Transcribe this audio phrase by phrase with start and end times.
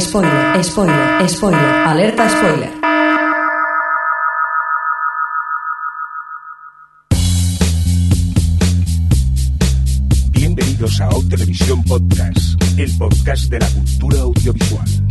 [0.00, 2.70] Spoiler, spoiler, spoiler, alerta spoiler.
[10.30, 15.01] Bienvenidos a O Televisión Podcast, el podcast de la cultura audiovisual.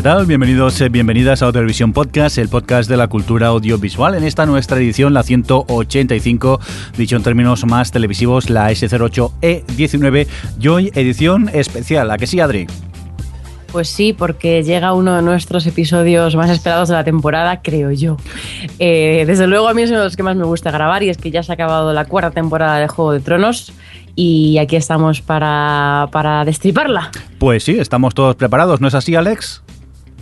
[0.00, 0.24] ¿Qué tal?
[0.24, 4.14] Bienvenidos, eh, bienvenidas a Televisión Podcast, el podcast de la cultura audiovisual.
[4.14, 6.58] En esta nuestra edición, la 185,
[6.96, 10.26] dicho en términos más televisivos, la S08E19,
[10.58, 12.10] y hoy edición especial.
[12.10, 12.66] ¿A que sí, Adri?
[13.72, 18.16] Pues sí, porque llega uno de nuestros episodios más esperados de la temporada, creo yo.
[18.78, 21.10] Eh, desde luego a mí es uno de los que más me gusta grabar y
[21.10, 23.74] es que ya se ha acabado la cuarta temporada de Juego de Tronos
[24.16, 27.10] y aquí estamos para, para destriparla.
[27.38, 29.62] Pues sí, estamos todos preparados, ¿no es así, Alex?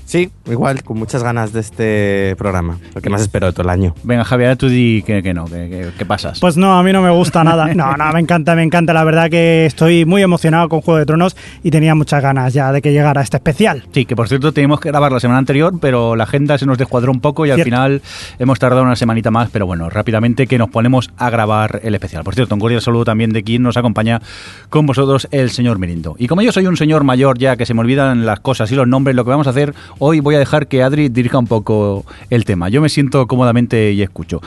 [0.09, 3.95] Sí, igual, con muchas ganas de este programa, porque más espero de todo el año.
[4.05, 6.41] Venga, Javier, tú di que, que no, que, que- que pasas.
[6.41, 7.75] Pues no, a mí no me gusta nada.
[7.75, 8.95] No, no, me encanta, me encanta.
[8.95, 12.73] La verdad que estoy muy emocionado con Juego de Tronos y tenía muchas ganas ya
[12.73, 13.85] de que llegara este especial.
[13.93, 16.79] Sí, que por cierto teníamos que grabar la semana anterior, pero la agenda se nos
[16.79, 18.01] descuadró un poco y al final
[18.39, 22.25] hemos tardado una semanita más, pero bueno, rápidamente que nos ponemos a grabar el especial.
[22.25, 24.23] Por cierto, un cordial saludo también de quien nos acompaña
[24.71, 26.17] con vosotros, el señor Mirindo.
[26.19, 28.75] Y como yo soy un señor mayor ya que se me olvidan las cosas y
[28.75, 31.47] los nombres, lo que vamos a hacer hoy voy a dejar que Adri dirija un
[31.47, 32.69] poco el tema.
[32.69, 34.41] Yo me siento cómodamente y escucho.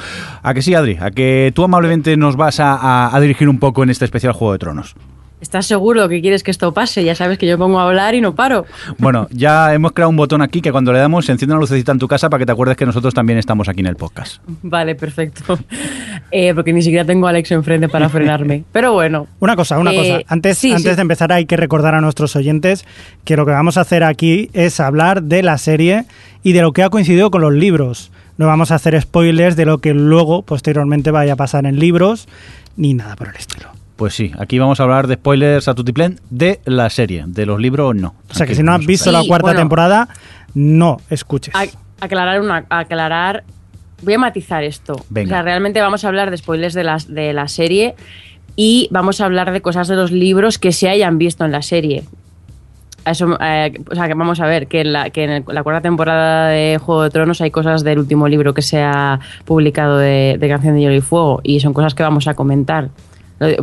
[0.44, 0.98] ¿A que sí, Adri?
[1.00, 4.34] ¿A que tú amablemente nos vas a, a- a dirigir un poco en este especial
[4.34, 4.96] Juego de Tronos?
[5.42, 7.04] ¿Estás seguro que quieres que esto pase?
[7.04, 8.66] Ya sabes que yo pongo a hablar y no paro.
[9.00, 11.92] Bueno, ya hemos creado un botón aquí que cuando le damos se enciende una lucecita
[11.92, 14.42] en tu casa para que te acuerdes que nosotros también estamos aquí en el podcast.
[14.62, 15.58] Vale, perfecto.
[16.30, 18.64] Eh, porque ni siquiera tengo a Alex enfrente para frenarme.
[18.72, 19.28] Pero bueno.
[19.40, 20.20] Una cosa, una Eh, cosa.
[20.28, 20.96] Antes, sí, antes sí.
[20.96, 22.86] de empezar hay que recordar a nuestros oyentes
[23.26, 26.06] que lo que vamos a hacer aquí es hablar de la serie
[26.44, 28.12] y de lo que ha coincidido con los libros.
[28.38, 32.28] No vamos a hacer spoilers de lo que luego, posteriormente, vaya a pasar en libros,
[32.78, 33.70] ni nada por el estilo.
[34.02, 37.60] Pues sí, aquí vamos a hablar de spoilers a tutiplén de la serie, de los
[37.60, 38.16] libros no.
[38.32, 39.60] O sea que si no has visto la cuarta bueno.
[39.60, 40.08] temporada,
[40.56, 41.54] no escuches.
[42.00, 43.44] Aclarar una aclarar
[44.02, 45.28] voy a matizar esto Venga.
[45.28, 47.94] o sea realmente vamos a hablar de spoilers de las de la serie
[48.56, 51.62] y vamos a hablar de cosas de los libros que se hayan visto en la
[51.62, 52.04] serie
[53.06, 55.62] eso, eh, o sea, que vamos a ver que en, la, que en el- la
[55.62, 60.00] cuarta temporada de Juego de Tronos hay cosas del último libro que se ha publicado
[60.00, 62.90] de, de Canción de Hielo y Fuego y son cosas que vamos a comentar.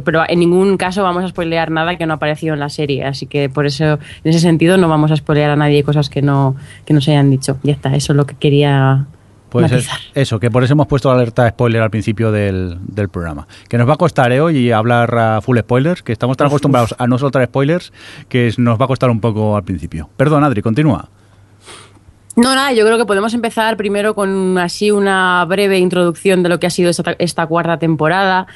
[0.04, 3.04] Pero en ningún caso vamos a spoilear nada que no ha aparecido en la serie,
[3.04, 6.20] así que por eso, en ese sentido, no vamos a spoilear a nadie cosas que
[6.22, 7.58] no, que no se hayan dicho.
[7.62, 9.06] Ya está, eso es lo que quería
[9.50, 13.08] Pues es- eso, que por eso hemos puesto la alerta spoiler al principio del, del
[13.08, 13.46] programa.
[13.68, 16.94] Que nos va a costar eh, hoy hablar a full spoilers, que estamos tan acostumbrados
[16.98, 17.92] a no soltar spoilers
[18.28, 20.10] que nos va a costar un poco al principio.
[20.16, 21.08] Perdón, Adri, continúa.
[22.36, 26.60] No, nada, yo creo que podemos empezar primero con así una breve introducción de lo
[26.60, 28.46] que ha sido esta, esta cuarta temporada.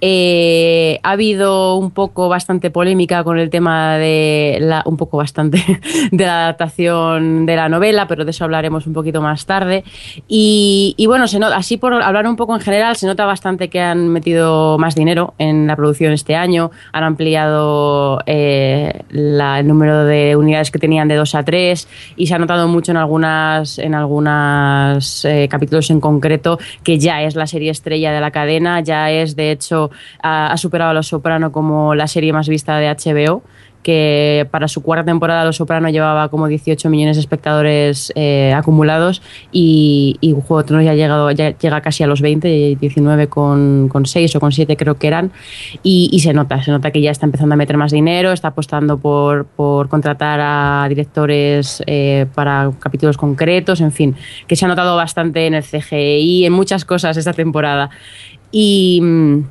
[0.00, 5.62] Eh, ha habido un poco bastante polémica con el tema de la, un poco bastante
[6.10, 9.84] de la adaptación de la novela, pero de eso hablaremos un poquito más tarde.
[10.26, 11.24] Y, bueno,
[11.54, 15.34] así por hablar un poco en general, se nota bastante que han metido más dinero
[15.38, 21.16] en la producción este año, han ampliado eh, el número de unidades que tenían de
[21.16, 26.58] 2 a 3 y se ha notado mucho en algunas en algunos capítulos en concreto
[26.82, 29.89] que ya es la serie estrella de la cadena, ya es de hecho
[30.22, 33.42] ha, superado a Los Soprano como la serie más vista de HBO
[33.82, 39.22] que para su cuarta temporada Los Soprano llevaba como 18 millones de espectadores eh, acumulados
[39.52, 43.28] y, y Juego de Tronos ya ha llegado ya llega casi a los 20 19
[43.28, 45.32] con, con 6 o con 7 creo que eran.
[45.82, 48.48] Y, y se nota se nota que ya está empezando a meter más dinero está
[48.48, 54.68] apostando por, por contratar a directores eh, para capítulos concretos en fin que se ha
[54.68, 57.90] notado bastante en el CGI en muchas cosas esta temporada.
[58.52, 59.44] Y mm,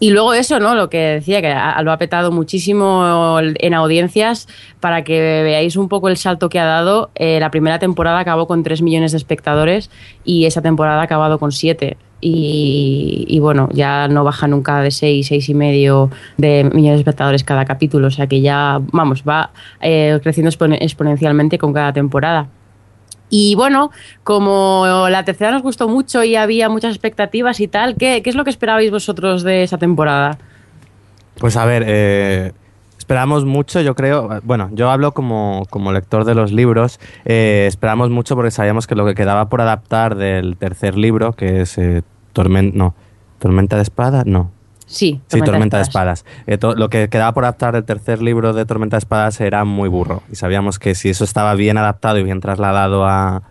[0.00, 0.74] y luego eso, ¿no?
[0.74, 1.54] Lo que decía, que
[1.84, 4.48] lo ha petado muchísimo en audiencias.
[4.80, 8.46] Para que veáis un poco el salto que ha dado, eh, la primera temporada acabó
[8.46, 9.90] con 3 millones de espectadores
[10.24, 11.96] y esa temporada ha acabado con 7.
[12.22, 17.00] Y, y bueno, ya no baja nunca de 6, 6 y medio de millones de
[17.02, 18.08] espectadores cada capítulo.
[18.08, 19.50] O sea que ya, vamos, va
[19.80, 22.48] eh, creciendo expone- exponencialmente con cada temporada.
[23.30, 23.90] Y bueno,
[24.24, 28.36] como la tercera nos gustó mucho y había muchas expectativas y tal, ¿qué, qué es
[28.36, 30.38] lo que esperabais vosotros de esa temporada?
[31.38, 32.52] Pues a ver, eh,
[32.98, 34.40] esperamos mucho, yo creo.
[34.42, 37.00] Bueno, yo hablo como, como lector de los libros.
[37.24, 41.62] eh, esperamos mucho porque sabíamos que lo que quedaba por adaptar del tercer libro, que
[41.62, 42.02] es eh,
[42.32, 42.92] Tormenta.
[43.38, 44.26] ¿Tormenta de Espadas?
[44.26, 44.50] No.
[44.90, 46.24] Sí, Sí, Tormenta de Espadas.
[46.48, 49.88] Eh, lo que quedaba por adaptar del tercer libro de Tormenta de Espadas era muy
[49.88, 50.22] burro.
[50.32, 53.42] Y sabíamos que si eso estaba bien adaptado y bien trasladado a,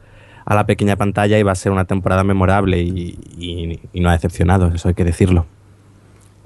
[0.45, 4.13] a la pequeña pantalla iba a ser una temporada memorable y, y- y no ha
[4.13, 5.45] decepcionado, eso hay que decirlo.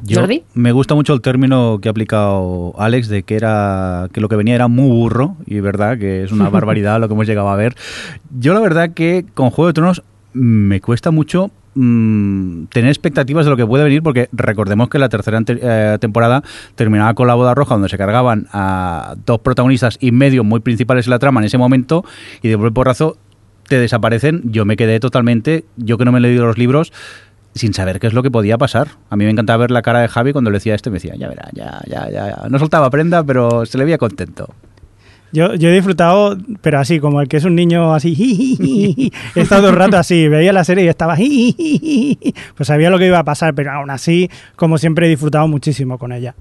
[0.03, 0.43] Yo- Jordi.
[0.53, 4.35] Me gusta mucho el término que ha aplicado Alex de que era que lo que
[4.35, 7.55] venía era muy burro y verdad que es una barbaridad lo que hemos llegado a
[7.55, 7.75] ver.
[8.37, 10.03] Yo la verdad que con Juego de Tronos
[10.33, 15.09] me cuesta mucho mm, tener expectativas de lo que puede venir porque recordemos que la
[15.09, 16.43] tercera eh, temporada
[16.75, 21.07] terminaba con la boda roja donde se cargaban a dos protagonistas y medio muy principales
[21.07, 22.03] en la trama en ese momento
[22.41, 23.17] y de por porrazo
[23.67, 24.41] te desaparecen.
[24.45, 26.91] Yo me quedé totalmente, yo que no me he leído los libros,
[27.55, 28.89] sin saber qué es lo que podía pasar.
[29.09, 31.15] A mí me encantaba ver la cara de Javi cuando le decía esto, me decía,
[31.15, 32.47] ya verá, ya, ya, ya.
[32.49, 34.53] No soltaba prenda, pero se le veía contento.
[35.33, 39.69] Yo, yo he disfrutado, pero así, como el que es un niño así, he estado
[39.69, 41.15] el rato así, veía la serie y estaba,
[42.55, 45.97] pues sabía lo que iba a pasar, pero aún así, como siempre, he disfrutado muchísimo
[45.97, 46.35] con ella.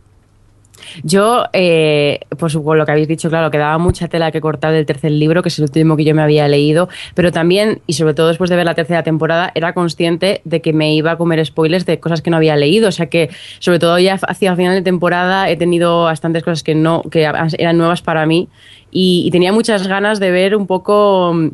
[1.04, 4.86] Yo, eh, pues con lo que habéis dicho, claro, quedaba mucha tela que cortar del
[4.86, 8.14] tercer libro, que es el último que yo me había leído, pero también, y sobre
[8.14, 11.44] todo después de ver la tercera temporada, era consciente de que me iba a comer
[11.44, 12.88] spoilers de cosas que no había leído.
[12.88, 16.74] O sea que, sobre todo ya hacia final de temporada, he tenido bastantes cosas que
[16.74, 18.48] no, que eran nuevas para mí.
[18.94, 21.50] Y, tenía muchas ganas de ver un poco, mm,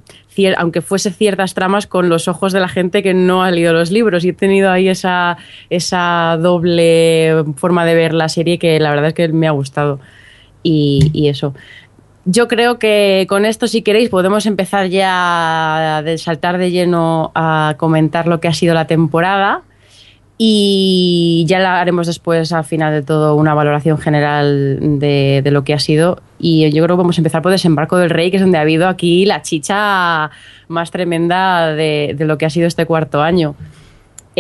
[0.57, 3.93] aunque fuese ciertas tramas, con los ojos de la gente que no ha leído los
[3.93, 4.25] libros.
[4.25, 5.39] Y he tenido ahí esa,
[5.71, 10.01] esa doble forma de ver la serie que la verdad es que me ha gustado.
[10.65, 11.55] Y, y eso.
[12.25, 17.77] Yo creo que con esto, si queréis, podemos empezar ya a saltar de lleno a
[17.79, 19.63] comentar lo que ha sido la temporada.
[20.41, 25.65] Y ya la haremos después, al final de todo, una valoración general de, de lo
[25.65, 26.21] que ha sido.
[26.39, 28.61] Y yo creo que vamos a empezar por Desembarco del Rey, que es donde ha
[28.61, 30.31] habido aquí la chicha
[30.69, 33.57] más tremenda de, de lo que ha sido este cuarto año.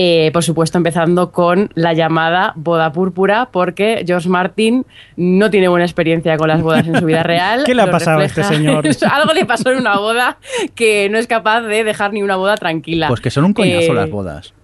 [0.00, 4.86] Eh, por supuesto, empezando con la llamada boda púrpura, porque George Martin
[5.16, 7.62] no tiene buena experiencia con las bodas en su vida real.
[7.66, 8.86] ¿Qué le ha pasado a este señor?
[9.10, 10.38] Algo le pasó en una boda
[10.76, 13.08] que no es capaz de dejar ni una boda tranquila.
[13.08, 14.54] Pues que son un coñazo Eh, las bodas.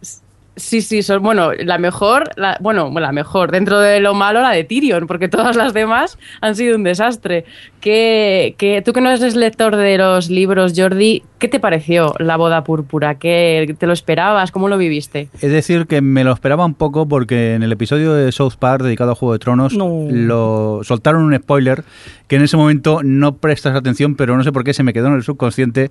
[0.57, 4.51] Sí, sí, son, bueno, la mejor, la- bueno, la mejor, dentro de lo malo, la
[4.53, 7.45] de Tyrion, porque todas las demás han sido un desastre.
[7.81, 12.37] ¿Qué, qué- tú que no eres lector de los libros, Jordi, ¿qué te pareció la
[12.37, 13.17] boda púrpura?
[13.17, 14.53] ¿Qué, ¿Te lo esperabas?
[14.53, 15.29] ¿Cómo lo viviste?
[15.41, 18.83] Es decir, que me lo esperaba un poco porque en el episodio de South Park
[18.85, 20.07] dedicado a Juego de Tronos No.
[20.09, 21.85] lo soltaron un spoiler
[22.29, 25.09] que en ese momento no prestas atención, pero no sé por qué se me quedó
[25.09, 25.91] en el subconsciente.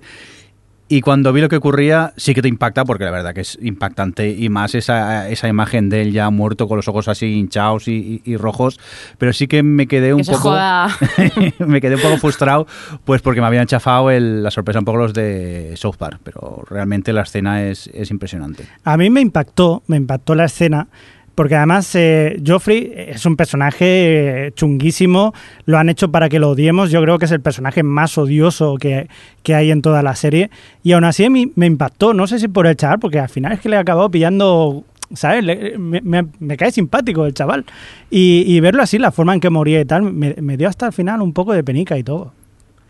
[0.86, 3.58] Y cuando vi lo que ocurría, sí que te impacta, porque la verdad que es
[3.62, 7.88] impactante, y más esa, esa imagen de él ya muerto con los ojos así hinchados
[7.88, 8.78] y, y- y rojos.
[9.16, 10.50] Pero sí que me quedé un Que poco.
[10.50, 10.88] joda.
[11.66, 12.66] me quedé un poco frustrado,
[13.06, 16.20] pues porque me habían chafado el- la sorpresa un poco los de South Park.
[16.22, 18.66] Pero realmente la escena es, es impresionante.
[18.84, 20.88] A mí me impactó, me impactó la escena,
[21.34, 25.34] porque además eh, Joffrey es un personaje eh, chunguísimo,
[25.66, 28.76] lo han hecho para que lo odiemos, yo creo que es el personaje más odioso
[28.76, 29.08] que,
[29.42, 30.50] que hay en toda la serie,
[30.82, 33.52] y aún así mí me impactó, no sé si por el chaval, porque al final
[33.52, 34.84] es que le he acabado pillando...
[35.12, 35.44] ¿Sabes?
[35.44, 37.64] Le- me, me- me cae simpático el chaval.
[38.10, 40.86] Y, y verlo así, la forma en que moría y tal, me, me dio hasta
[40.86, 42.32] el final un poco de penica y todo.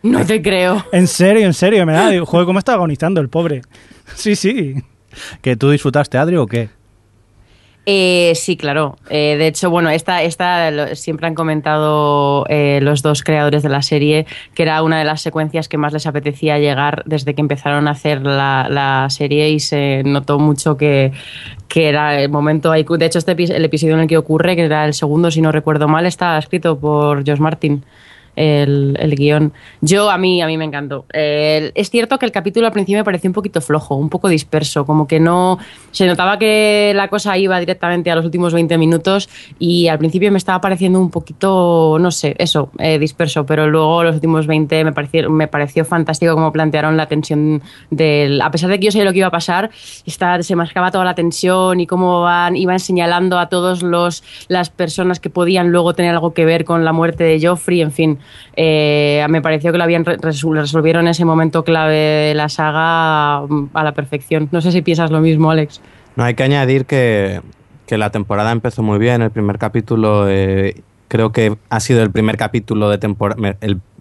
[0.04, 0.82] No te creo.
[0.92, 2.08] En serio, en serio, me da.
[2.10, 3.62] Digo, joder, cómo está agonizando el pobre.
[4.14, 4.74] Sí, sí.
[5.42, 6.70] ¿Que tú disfrutaste, Adri, o qué?
[7.86, 8.96] Eh, sí, claro.
[9.10, 13.68] Eh, de hecho, bueno, esta, esta lo- siempre han comentado eh, los dos creadores de
[13.68, 14.24] la serie
[14.54, 17.90] que era una de las secuencias que más les apetecía llegar desde que empezaron a
[17.90, 21.12] hacer la, la serie y se notó mucho que,
[21.68, 22.70] que era el momento.
[22.72, 25.52] De hecho, este el episodio en el que ocurre, que era el segundo, si no
[25.52, 27.84] recuerdo mal, está escrito por Josh Martin.
[28.36, 29.52] El, el guion.
[29.80, 31.06] Yo, a mí, a mí me encantó.
[31.12, 34.84] Es cierto que el capítulo al principio me pareció un poquito flojo, un poco disperso,
[34.84, 35.58] como que no.
[35.90, 40.30] Se notaba que la cosa iba directamente a los últimos 20 minutos y al principio
[40.32, 44.84] me estaba pareciendo un poquito, no sé, eso, eh, disperso, pero luego los últimos 20
[44.84, 48.40] me pareció, me pareció fantástico como plantearon la tensión del.
[48.40, 49.70] A pesar de que yo sabía lo que iba a pasar,
[50.06, 54.70] está, se mascaba toda la tensión y cómo van, iban señalando a todos los las
[54.70, 58.18] personas que podían luego tener algo que ver con la muerte de Joffrey, en fin.
[58.56, 63.42] Eh, me pareció que lo habían re- resol- resolvieron ese momento clave de la saga
[63.48, 64.48] mm, a la perfección.
[64.52, 65.80] No sé si piensas lo mismo, Alex.
[66.16, 67.40] No hay que añadir que,
[67.86, 69.22] que la temporada empezó muy bien.
[69.22, 73.56] El primer capítulo eh, creo que ha sido el primer capítulo de temporada,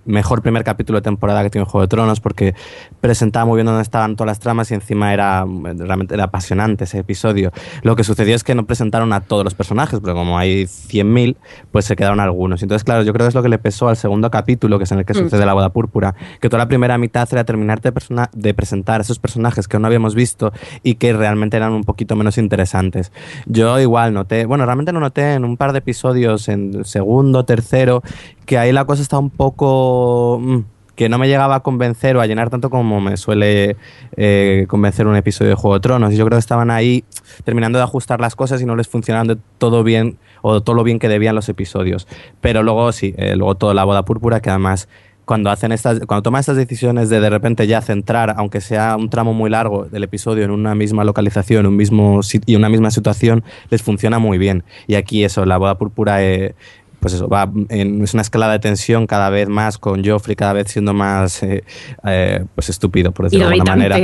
[0.06, 2.56] mejor primer capítulo de temporada que tiene Juego de Tronos porque
[3.02, 7.00] presentaba muy bien dónde estaban todas las tramas y encima era realmente era apasionante ese
[7.00, 7.52] episodio.
[7.82, 11.36] Lo que sucedió es que no presentaron a todos los personajes, porque como hay 100.000,
[11.72, 12.62] pues se quedaron algunos.
[12.64, 14.92] Entonces, claro, yo creo que es lo que le pesó al segundo capítulo, que es
[14.92, 15.18] en el que Mm.
[15.18, 17.94] sucede la boda púrpura, que toda la primera mitad era terminar de,
[18.34, 21.84] de presentar a esos personajes que aún no habíamos visto y que realmente eran un
[21.84, 23.12] poquito menos interesantes.
[23.46, 28.02] Yo igual noté, bueno, realmente no noté en un par de episodios, en segundo, tercero,
[28.46, 30.40] que ahí la cosa está un poco...
[30.42, 30.60] mm,
[30.96, 33.78] que no me llegaba a convencer o a llenar tanto como me suele
[34.16, 36.14] eh, convencer un episodio de Juego de Tronos.
[36.14, 37.04] Y yo creo que estaban ahí
[37.44, 40.84] terminando de ajustar las cosas y no les funcionaban de todo bien o todo lo
[40.84, 42.08] bien que debían los episodios.
[42.42, 44.88] Pero luego sí, eh, luego toda la boda púrpura que además
[45.26, 49.10] cuando hacen estas cuando toman estas decisiones de de repente ya centrar aunque sea un
[49.10, 53.42] tramo muy largo del episodio en una misma localización un mismo y una misma situación
[53.70, 56.56] les funciona muy bien y aquí eso la boda púrpura eh,
[57.04, 60.54] pues eso, va en, es una escalada de tensión cada vez más con Joffrey cada
[60.54, 61.66] vez siendo más eh,
[62.06, 63.98] eh, pues estúpido, por decirlo de alguna manera.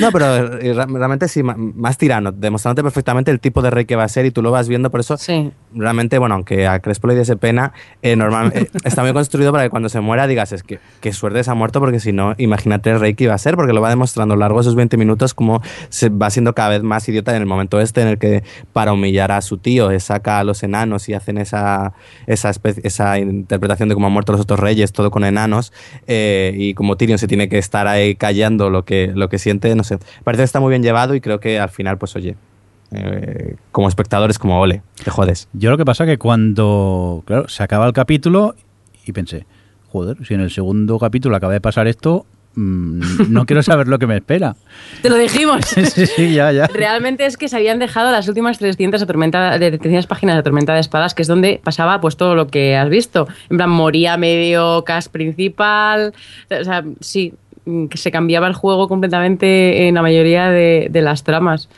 [0.00, 4.04] No, pero eh, realmente sí, más tirano, demostrándote perfectamente el tipo de rey que va
[4.04, 5.50] a ser y tú lo vas viendo, por eso Sí.
[5.74, 7.72] Realmente, bueno, aunque a Crespo le diese pena,
[8.02, 11.42] eh, normalmente está muy construido para que cuando se muera digas, es que qué suerte
[11.44, 13.80] se ha muerto, porque si no, imagínate el rey que iba a ser, porque lo
[13.80, 16.82] va demostrando a lo largo de esos 20 minutos como se va siendo cada vez
[16.82, 20.00] más idiota en el momento este en el que para humillar a su tío eh,
[20.00, 21.92] saca a los enanos y hacen esa,
[22.26, 25.72] esa, especie- esa interpretación de cómo han muerto los otros reyes, todo con enanos,
[26.06, 29.74] eh, y como Tyrion se tiene que estar ahí callando lo que, lo que siente,
[29.74, 32.36] no sé, parece que está muy bien llevado y creo que al final, pues oye,
[32.90, 35.48] eh, como espectador es como, ole, te jodes.
[35.52, 38.54] Yo lo que pasa que cuando, claro, se acaba el capítulo
[39.04, 39.46] y pensé,
[39.90, 43.98] joder, si en el segundo capítulo acaba de pasar esto, mm, no quiero saber lo
[43.98, 44.56] que me espera.
[45.02, 45.64] Te lo dijimos.
[45.66, 46.66] sí, sí, ya, ya.
[46.66, 50.42] Realmente es que se habían dejado las últimas 300, de tormenta, de 300 páginas de
[50.42, 53.28] Tormenta de Espadas, que es donde pasaba pues todo lo que has visto.
[53.50, 56.14] En plan, moría medio cast principal.
[56.50, 57.34] O sea, sí,
[57.66, 61.68] mm, que se cambiaba el juego completamente en la mayoría de, de las tramas.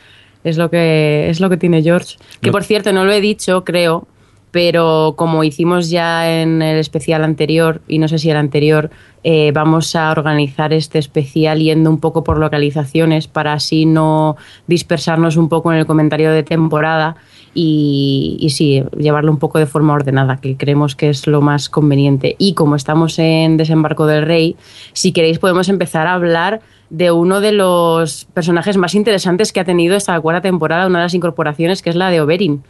[0.43, 2.17] Es lo que es lo que tiene George.
[2.41, 4.07] Que por cierto, no lo he dicho, creo,
[4.51, 8.91] pero como hicimos ya en el especial anterior, y no sé si el anterior,
[9.23, 14.35] eh, vamos a organizar este especial yendo un poco por localizaciones para así no
[14.67, 17.15] dispersarnos un poco en el comentario de temporada
[17.53, 21.69] y, y sí, llevarlo un poco de forma ordenada, que creemos que es lo más
[21.69, 22.35] conveniente.
[22.37, 24.55] Y como estamos en Desembarco del Rey,
[24.93, 29.63] si queréis podemos empezar a hablar de uno de los personajes más interesantes que ha
[29.63, 32.63] tenido esta cuarta temporada, una de las incorporaciones, que es la de Oberyn.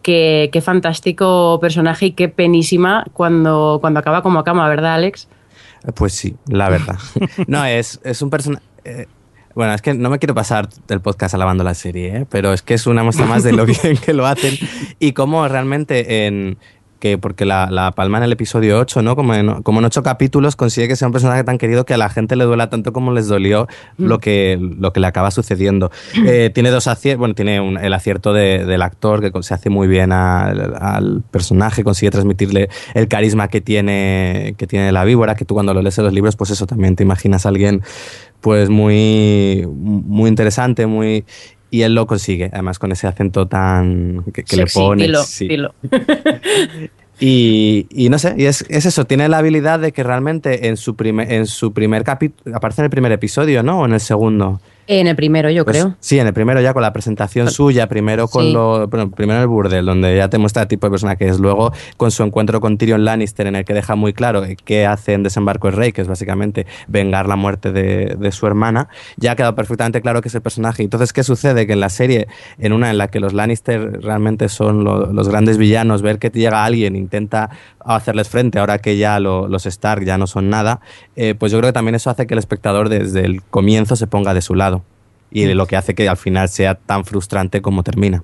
[0.00, 5.28] Qué, qué fantástico personaje y qué penísima cuando, cuando acaba como acaba, ¿verdad, Alex?
[5.86, 6.98] Eh, Pues sí, la verdad.
[7.48, 8.64] No, es, es un personaje...
[9.56, 12.26] bueno, es que no me quiero pasar el podcast alabando la serie, ¿eh?
[12.30, 14.54] pero es que es una muestra más de lo bien que lo hacen
[15.00, 16.58] y cómo realmente en...
[17.00, 19.14] Que porque la, la palma en el episodio 8, ¿no?
[19.14, 21.98] Como en, como en 8 capítulos consigue que sea un personaje tan querido que a
[21.98, 23.66] la gente le duela tanto como les dolió
[23.98, 25.90] lo, que, lo que le acaba sucediendo.
[26.26, 29.68] Eh, tiene dos aciertos, bueno, tiene un- el acierto de- del actor que se hace
[29.68, 35.34] muy bien al, al personaje, consigue transmitirle el carisma que tiene, que tiene la víbora,
[35.34, 37.82] que tú cuando lo lees en los libros, pues eso también te imaginas a alguien
[38.40, 41.24] pues muy, muy interesante, muy...
[41.74, 44.22] Y él lo consigue, además con ese acento tan...
[44.32, 45.06] que, que le pone.
[45.06, 45.48] dilo, sí.
[45.48, 45.74] dilo.
[47.20, 50.76] Y, y no sé, y es, es eso, tiene la habilidad de que realmente en
[50.76, 53.82] su, primer en su primer capítulo, aparece en el primer episodio, ¿no?
[53.82, 54.60] O en el segundo.
[54.86, 55.96] En el primero, yo Pues, creo.
[56.00, 58.52] Sí, en el primero ya con la presentación suya, primero con Sí.
[58.52, 61.38] lo, bueno, primero el burdel, donde ya te muestra el tipo de persona que es,
[61.40, 65.14] luego con su encuentro con Tyrion Lannister, en el que deja muy claro qué hace
[65.14, 69.32] en Desembarco el Rey, que es básicamente vengar la muerte de, de su hermana, ya
[69.32, 70.82] ha quedado perfectamente claro que es el personaje.
[70.82, 71.66] Entonces, ¿qué sucede?
[71.66, 75.28] Que en la serie, en una en la que los Lannister realmente son lo- los
[75.28, 77.50] grandes villanos, ver que llega alguien, intenta
[77.84, 80.80] hacerles frente, ahora que ya lo- los Stark ya no son nada,
[81.16, 84.06] eh, pues yo creo que también eso hace que el espectador desde el comienzo se
[84.06, 84.82] ponga de su lado
[85.30, 88.22] y lo que hace que al final sea tan frustrante como termina.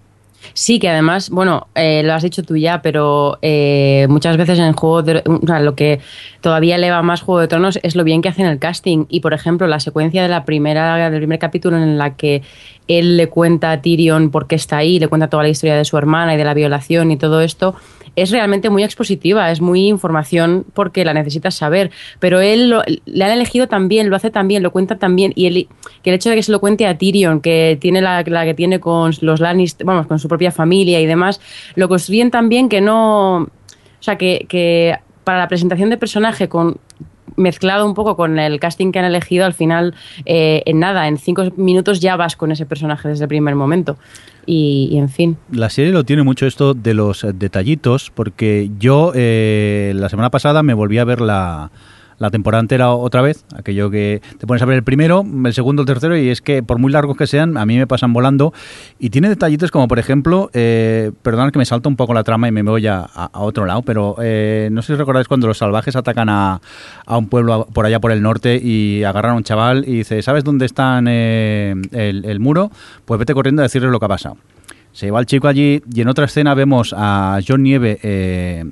[0.55, 4.73] Sí, que además, bueno, eh, lo has dicho tú ya, pero eh, muchas veces en
[4.73, 6.01] Juego de o sea, lo que
[6.41, 9.05] todavía eleva más Juego de Tronos es lo bien que hacen el casting.
[9.11, 12.43] Y por ejemplo, la secuencia de la primera, del primer capítulo en la que
[12.89, 15.85] él le cuenta a Tyrion por qué está ahí, le cuenta toda la historia de
[15.85, 17.77] su hermana y de la violación y todo esto,
[18.17, 21.91] es realmente muy expositiva, es muy información porque la necesitas saber.
[22.19, 25.33] Pero él le han elegido también, lo hace también, lo cuenta también.
[25.37, 25.69] Y el,
[26.03, 28.55] que el hecho de que se lo cuente a Tyrion, que tiene la, la que
[28.55, 31.41] tiene con los Lannister, vamos, con su propia familia y demás,
[31.77, 33.37] lo construyen también que no.
[33.43, 36.79] O sea, que, que para la presentación de personaje con
[37.41, 39.95] mezclado un poco con el casting que han elegido, al final,
[40.27, 43.97] eh, en nada, en cinco minutos ya vas con ese personaje desde el primer momento.
[44.47, 45.37] Y, en fin.
[45.53, 50.63] La serie lo tiene mucho esto de los detallitos, porque yo eh, la semana pasada
[50.63, 51.71] me volví a ver la,
[52.21, 55.83] la temporada entera otra vez, aquello que te pones a ver el primero, el segundo,
[55.83, 58.53] el tercero, y es que por muy largos que sean, a mí me pasan volando.
[58.99, 62.47] Y tiene detallitos como, por ejemplo, eh, perdonad que me salta un poco la trama
[62.47, 65.59] y me voy a, a- otro lado, pero eh, no sé si recordáis cuando los
[65.59, 66.61] salvajes atacan a,
[67.07, 70.21] a un pueblo por allá por el norte y agarran a un chaval y dice,
[70.23, 72.71] ¿sabes dónde está el, el muro?
[73.07, 74.37] Pues vete corriendo a decirles lo que ha pasado.
[74.93, 78.65] Se va el chico allí y en otra escena vemos a John Nieve eh,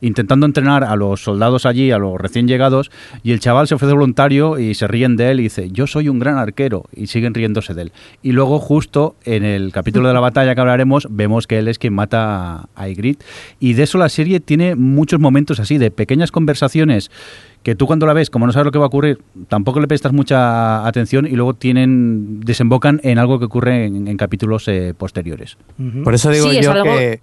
[0.00, 2.90] intentando entrenar a los soldados allí, a los recién llegados,
[3.22, 6.08] y el chaval se ofrece voluntario y se ríen de él y dice, yo soy
[6.08, 7.92] un gran arquero, y siguen riéndose de él.
[8.22, 11.78] Y luego justo en el capítulo de la batalla que hablaremos, vemos que él es
[11.78, 13.24] quien mata a Ygritte,
[13.60, 17.10] y de eso la serie tiene muchos momentos así, de pequeñas conversaciones
[17.62, 19.88] que tú cuando la ves, como no sabes lo que va a ocurrir, tampoco le
[19.88, 24.92] prestas mucha atención y luego tienen desembocan en algo que ocurre en, en capítulos eh,
[24.96, 25.56] posteriores.
[26.04, 27.20] Por eso digo Sí, es yo algo- que.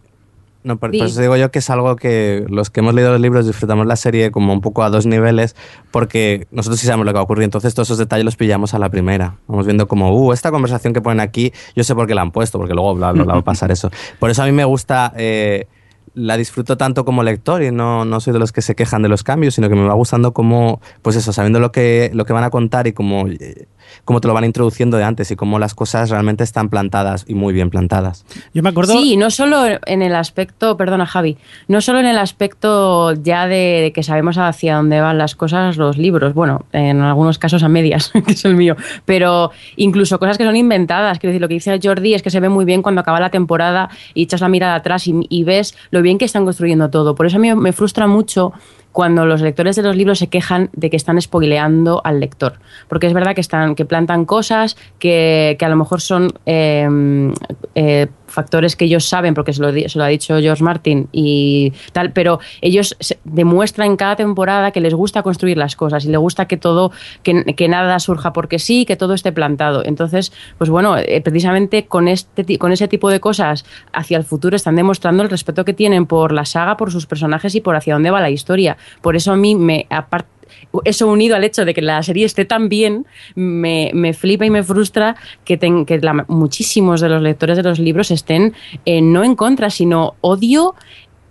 [0.64, 3.20] No, por, por eso digo yo que es algo que los que hemos leído los
[3.20, 5.56] libros disfrutamos la serie como un poco a dos niveles,
[5.90, 8.74] porque nosotros sí sabemos lo que va a ocurrir, entonces todos esos detalles los pillamos
[8.74, 9.38] a la primera.
[9.48, 12.32] Vamos viendo como, uh, esta conversación que ponen aquí, yo sé por qué la han
[12.32, 13.90] puesto, porque luego bla, bla, bla, va a pasar eso.
[14.20, 15.68] Por eso a mí me gusta, eh,
[16.14, 19.10] la disfruto tanto como lector y no, no soy de los que se quejan de
[19.10, 22.34] los cambios, sino que me va gustando como, pues eso, sabiendo lo que, lo que
[22.34, 23.68] van a contar y cómo, eh,
[24.06, 27.36] cómo te lo van introduciendo de antes y cómo las cosas realmente están plantadas y
[27.36, 28.26] muy bien plantadas.
[28.54, 28.94] Yo me acuerdo...
[28.94, 33.82] Sí, no solo en el aspecto, perdona Javi, no solo en el aspecto ya de,
[33.82, 37.70] de que sabemos hacia dónde van las cosas, los libros, bueno, en algunos casos a
[37.70, 41.20] medias, que es el mío, pero incluso cosas que son inventadas.
[41.20, 43.30] Quiero decir, lo que dice Jordi es que se ve muy bien cuando acaba la
[43.30, 47.16] temporada y echas la mirada atrás y, y ves lo bien que están construyendo todo.
[47.16, 48.54] Por eso a mí me frustra mucho
[48.92, 52.60] cuando los lectores de los libros se quejan de que están spoileando al lector.
[52.88, 56.88] Porque es verdad que están, que plantan cosas que, que a lo mejor son eh,
[57.76, 61.74] eh, factores que ellos saben, porque se lo, se lo ha dicho George Martin y
[61.92, 66.20] tal, pero ellos demuestran en cada temporada que les gusta construir las cosas y les
[66.20, 66.92] gusta que todo,
[67.24, 69.84] que, que nada surja porque sí, que todo esté plantado.
[69.86, 74.56] Entonces, pues bueno, eh, precisamente con, este, con ese tipo de cosas hacia el futuro
[74.56, 77.94] están demostrando el respeto que tienen por la saga, por sus personajes y por hacia
[77.94, 78.78] dónde va la historia.
[79.02, 80.41] Por eso a mí me aparte
[80.86, 83.06] eso unido al hecho de que la serie esté tan bien,
[83.36, 85.16] me, me flipa y me frustra
[85.46, 88.54] que, ten- que la- muchísimos de los lectores de los libros estén
[88.86, 90.76] eh, no en contra, sino odio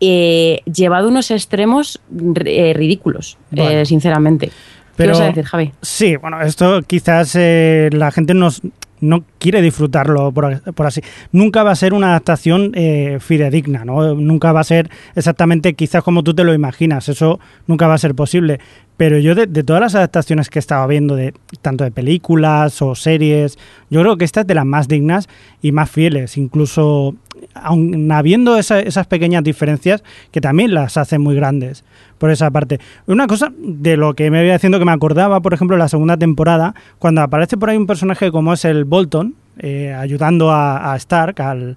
[0.00, 2.00] eh, llevado a unos extremos
[2.44, 3.36] eh, ridículos,
[3.84, 4.46] sinceramente.
[4.48, 4.52] ¿Qué
[4.96, 5.72] Pero- ibas a decir, Javi?
[5.82, 8.60] Sí, bueno, esto quizás eh, la gente nos,
[9.00, 11.00] no quiere disfrutarlo por, por así.
[11.32, 14.14] Nunca va a ser una adaptación eh, fidedigna, ¿no?
[14.14, 17.08] Nunca va a ser exactamente quizás como tú te lo imaginas.
[17.08, 18.60] Eso nunca va a ser posible.
[18.96, 21.32] Pero yo de, todas las adaptaciones que estaba viendo, de
[21.62, 23.58] tanto de películas o series,
[23.88, 25.26] yo creo que esta es de las más dignas
[25.62, 26.36] y más fieles.
[26.36, 27.14] Incluso
[27.54, 31.84] aun habiendo esa- esas pequeñas diferencias que también las hacen muy grandes
[32.18, 32.78] por esa parte.
[33.06, 36.16] Una cosa de lo que me iba diciendo que me acordaba, por ejemplo, la segunda
[36.16, 41.40] temporada, cuando aparece por ahí un personaje como es el Bolton, eh, ayudando a, Stark,
[41.40, 41.76] al,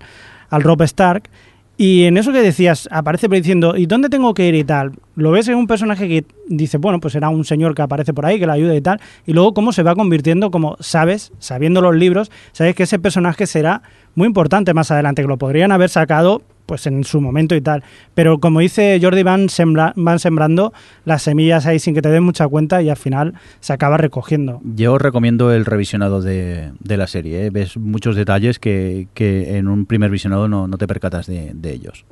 [0.50, 1.30] al Rob Stark,
[1.76, 4.92] y en eso que decías, aparece diciendo, ¿y dónde tengo que ir y tal?
[5.16, 8.28] Lo ves en un personaje que dice, bueno, pues será un señor que aparece por
[8.28, 11.82] ahí, que le ayuda y tal, y luego cómo se va convirtiendo, como sabes, sabiendo
[11.82, 13.82] los libros, sabes que ese personaje será
[14.16, 17.84] muy importante más adelante, que lo podrían haber sacado pues en su momento y tal.
[18.16, 20.72] Pero como dice Jordi, van, sembra- van sembrando
[21.04, 24.62] las semillas ahí sin que te den mucha cuenta y al final se acaba recogiendo.
[24.64, 27.46] Yo os recomiendo el revisionado de, de la serie.
[27.46, 27.50] ¿eh?
[27.50, 31.74] Ves muchos detalles que, que en un primer visionado no, no te percatas de, de
[31.74, 32.06] ellos.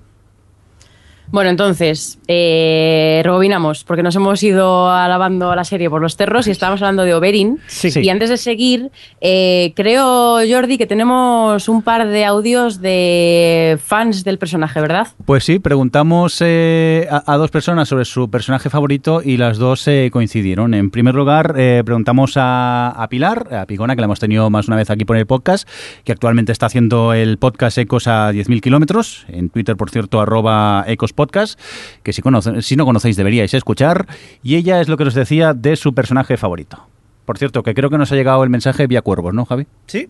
[1.29, 6.51] Bueno, entonces, eh, rebobinamos, porque nos hemos ido alabando la serie por los terros y
[6.51, 7.59] estábamos hablando de Oberyn.
[7.67, 7.89] Sí.
[8.01, 14.25] Y antes de seguir, eh, creo, Jordi, que tenemos un par de audios de fans
[14.25, 15.07] del personaje, ¿verdad?
[15.25, 19.87] Pues sí, preguntamos eh, a, a dos personas sobre su personaje favorito y las dos
[19.87, 20.73] eh, coincidieron.
[20.73, 24.67] En primer lugar, eh, preguntamos a, a Pilar, a Pigona, que la hemos tenido más
[24.67, 25.67] una vez aquí por el podcast,
[26.03, 29.25] que actualmente está haciendo el podcast Ecos a 10.000 kilómetros.
[29.29, 31.59] En Twitter, por cierto, arroba Ecos Podcast,
[32.03, 34.07] que si, conoce- si no conocéis deberíais escuchar.
[34.43, 36.87] Y ella es lo que nos decía de su personaje favorito.
[37.25, 39.67] Por cierto, que creo que nos ha llegado el mensaje vía cuervos, ¿no, Javi?
[39.87, 40.09] Sí.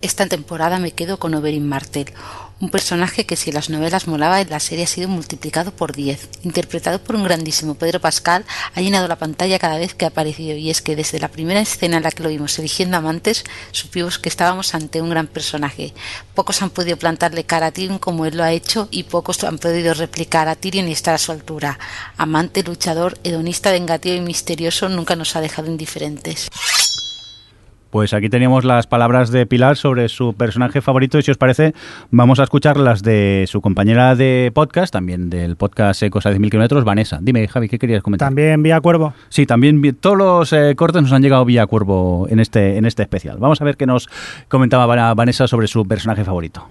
[0.00, 2.06] Esta temporada me quedo con Oberyn Martell,
[2.60, 6.28] un personaje que si las novelas molaba en la serie ha sido multiplicado por 10.
[6.42, 8.44] Interpretado por un grandísimo Pedro Pascal,
[8.74, 11.60] ha llenado la pantalla cada vez que ha aparecido y es que desde la primera
[11.60, 15.94] escena en la que lo vimos eligiendo amantes, supimos que estábamos ante un gran personaje.
[16.34, 19.58] Pocos han podido plantarle cara a Tyrion como él lo ha hecho y pocos han
[19.58, 21.78] podido replicar a Tyrion y estar a su altura.
[22.16, 26.48] Amante, luchador, hedonista, vengativo y misterioso nunca nos ha dejado indiferentes.
[27.90, 31.72] Pues aquí teníamos las palabras de Pilar sobre su personaje favorito y si os parece
[32.10, 36.50] vamos a escuchar las de su compañera de podcast, también del podcast Ecos a 10.000
[36.50, 37.18] kilómetros, Vanessa.
[37.22, 38.26] Dime Javi, ¿qué querías comentar?
[38.28, 39.14] También vía Cuervo.
[39.30, 42.84] Sí, también vi- todos los eh, cortes nos han llegado vía Cuervo en este, en
[42.84, 43.38] este especial.
[43.38, 44.08] Vamos a ver qué nos
[44.48, 46.68] comentaba Va- Vanessa sobre su personaje favorito.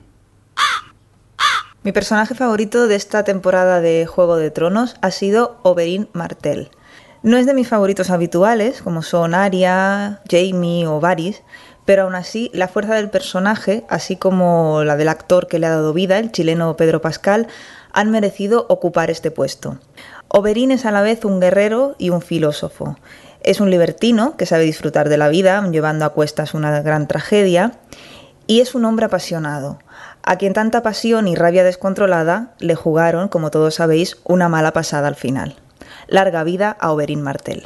[1.84, 6.70] Mi personaje favorito de esta temporada de Juego de Tronos ha sido Oberyn Martell.
[7.24, 11.42] No es de mis favoritos habituales, como son Arya, Jaime o Varys,
[11.86, 15.72] pero aún así la fuerza del personaje, así como la del actor que le ha
[15.72, 17.48] dado vida, el chileno Pedro Pascal,
[17.92, 19.80] han merecido ocupar este puesto.
[20.28, 22.98] Oberyn es a la vez un guerrero y un filósofo.
[23.42, 27.72] Es un libertino que sabe disfrutar de la vida, llevando a cuestas una gran tragedia,
[28.46, 29.80] y es un hombre apasionado,
[30.24, 35.08] a quien tanta pasión y rabia descontrolada le jugaron, como todos sabéis, una mala pasada
[35.08, 35.56] al final.
[36.08, 37.64] Larga vida a Oberyn Martell.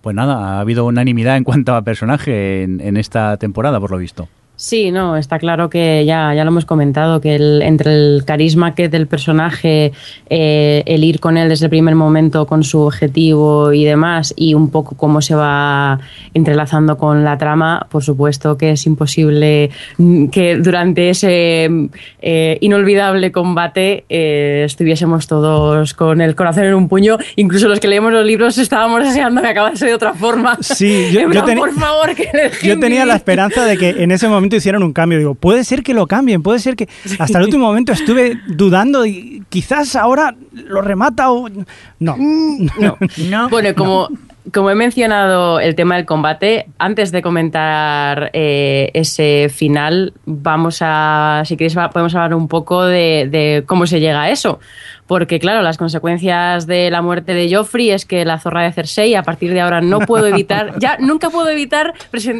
[0.00, 3.98] Pues nada, ha habido unanimidad en cuanto a personaje en, en esta temporada, por lo
[3.98, 4.28] visto.
[4.56, 8.76] Sí, no, está claro que ya, ya lo hemos comentado, que el- entre el carisma
[8.76, 9.90] que del personaje,
[10.30, 14.54] eh, el ir con él desde el primer momento con su objetivo y demás, y
[14.54, 15.98] un poco cómo se va
[16.34, 21.68] entrelazando con la trama, por supuesto que es imposible mm, que durante ese
[22.22, 27.88] eh, inolvidable combate eh, estuviésemos todos con el corazón en un puño, incluso los que
[27.88, 30.56] leemos los libros estábamos deseando que acabase de otra forma.
[30.60, 32.28] Sí, yo- En yo plan, teni- por favor, que
[32.62, 35.18] Yo tenía la esperanza de que en ese momento hicieran un cambio.
[35.18, 36.88] Digo, puede ser que lo cambien, puede ser que.
[37.18, 41.48] Hasta el último momento estuve dudando y quizás ahora lo remata o.
[41.98, 42.16] No.
[43.28, 43.48] No.
[43.48, 44.08] Bueno, y como,
[44.52, 51.42] como he mencionado el tema del combate, antes de comentar eh, ese final, vamos a,
[51.46, 54.60] si queréis, podemos hablar un poco de, de cómo se llega a eso.
[55.06, 59.14] Porque, claro, las consecuencias de la muerte de Joffrey es que la zorra de Cersei,
[59.14, 61.92] a partir de ahora no puedo evitar, ya nunca puedo evitar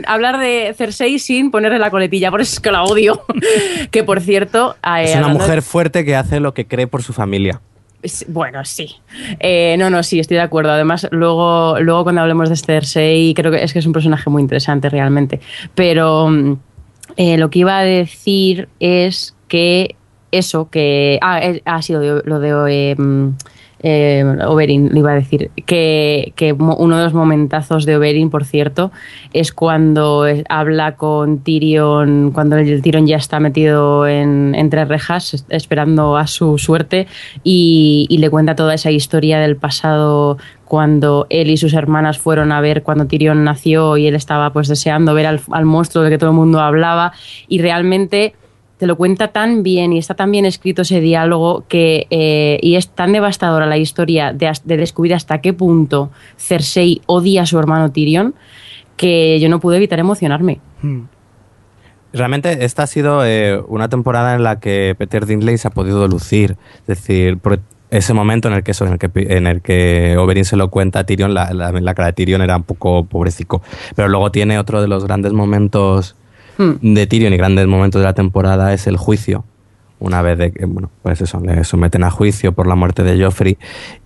[0.06, 3.22] hablar de Cersei sin ponerle la coletilla, por eso es que la odio.
[3.90, 4.76] que, por cierto...
[4.82, 7.60] eh, Es una mujer fuerte que hace lo que cree por su familia.
[8.28, 8.96] Bueno, sí.
[9.40, 10.72] Eh, no, no, sí, estoy de acuerdo.
[10.72, 14.42] Además, luego, luego cuando hablemos de Cersei, creo que es que es un personaje muy
[14.42, 15.40] interesante realmente.
[15.74, 16.56] Pero mm,
[17.16, 19.96] eh, lo que iba a decir es que
[20.32, 21.18] eso, que...
[21.22, 22.94] Ah, eh, ha sido lo de...
[22.96, 23.28] mm,
[23.86, 28.46] eh, Oberyn, le iba a decir, que, que uno de los momentazos de Oberyn, por
[28.46, 28.90] cierto,
[29.34, 35.44] es cuando habla con Tyrion, cuando el Tyrion ya está metido en, entre rejas, es-
[35.50, 37.06] esperando a su suerte,
[37.42, 42.62] y, le cuenta toda esa historia del pasado cuando él y sus hermanas fueron a
[42.62, 46.16] ver cuando Tyrion nació y él estaba pues deseando ver al, al monstruo del que
[46.18, 47.12] todo el mundo hablaba,
[47.48, 48.34] y realmente
[48.78, 52.76] te lo cuenta tan bien y está tan bien escrito ese diálogo que eh, y
[52.76, 57.92] es tan devastadora la historia de, descubrir hasta qué punto Cersei odia a su hermano
[57.92, 58.34] Tyrion
[58.96, 60.60] que yo no pude evitar emocionarme.
[60.82, 61.02] Hmm.
[62.12, 66.06] Realmente esta ha sido eh, una temporada en la que Peter Dinklage se ha podido
[66.06, 66.56] lucir.
[66.82, 67.58] Es decir, por
[67.90, 71.04] ese momento en el que eso, en el que, en Oberyn se lo cuenta a
[71.04, 73.62] Tyrion, la, la, la cara de Tyrion era un poco pobrecico.
[73.96, 76.14] Pero luego tiene otro de los grandes momentos
[76.58, 76.94] Hmm.
[76.94, 79.44] de Tyrion y grandes momentos de la temporada es el juicio.
[80.00, 83.22] Una vez de que, bueno, pues eso, le someten a juicio por la muerte de
[83.22, 83.56] Joffrey.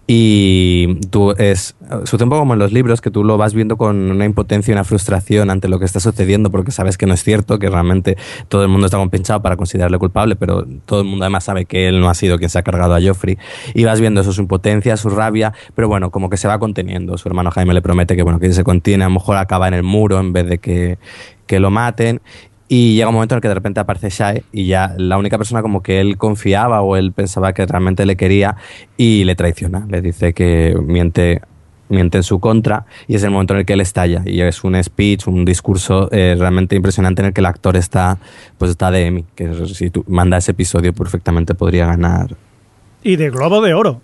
[0.06, 1.76] Y tú es.
[2.04, 4.74] Su tiempo como en los libros, que tú lo vas viendo con una impotencia y
[4.74, 8.16] una frustración ante lo que está sucediendo, porque sabes que no es cierto, que realmente
[8.48, 11.88] todo el mundo está compinchado para considerarle culpable, pero todo el mundo además sabe que
[11.88, 13.36] él no ha sido quien se ha cargado a Joffrey.
[13.74, 17.18] Y vas viendo eso, su impotencia, su rabia, pero bueno, como que se va conteniendo.
[17.18, 19.74] Su hermano Jaime le promete que, bueno, que se contiene, a lo mejor acaba en
[19.74, 20.98] el muro en vez de que,
[21.48, 22.20] que lo maten.
[22.68, 25.38] Y llega un momento en el que de repente aparece Shae y ya la única
[25.38, 28.56] persona como que él confiaba o él pensaba que realmente le quería
[28.98, 29.86] y le traiciona.
[29.88, 31.40] Le dice que miente,
[31.88, 34.22] miente en su contra y es el momento en el que él estalla.
[34.26, 38.18] Y es un speech, un discurso eh, realmente impresionante en el que el actor está,
[38.58, 42.36] pues está de Emmy, que si tú manda ese episodio perfectamente podría ganar.
[43.02, 44.02] Y de Globo de Oro.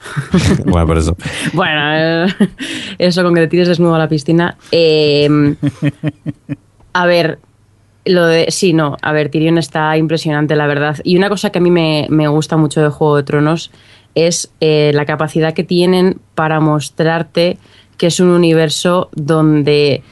[0.64, 1.14] bueno, por eso.
[1.52, 2.26] Bueno, eh,
[2.98, 4.56] eso con que te tires desnudo a la piscina.
[4.72, 5.28] eh,
[6.98, 7.38] a ver,
[8.04, 8.50] lo de.
[8.50, 8.96] Sí, no.
[9.02, 10.96] A ver, Tyrion está impresionante, la verdad.
[11.04, 13.70] Y una cosa que a mí me, me gusta mucho de Juego de Tronos
[14.16, 17.56] es eh, la capacidad que tienen para mostrarte
[17.98, 20.02] que es un universo donde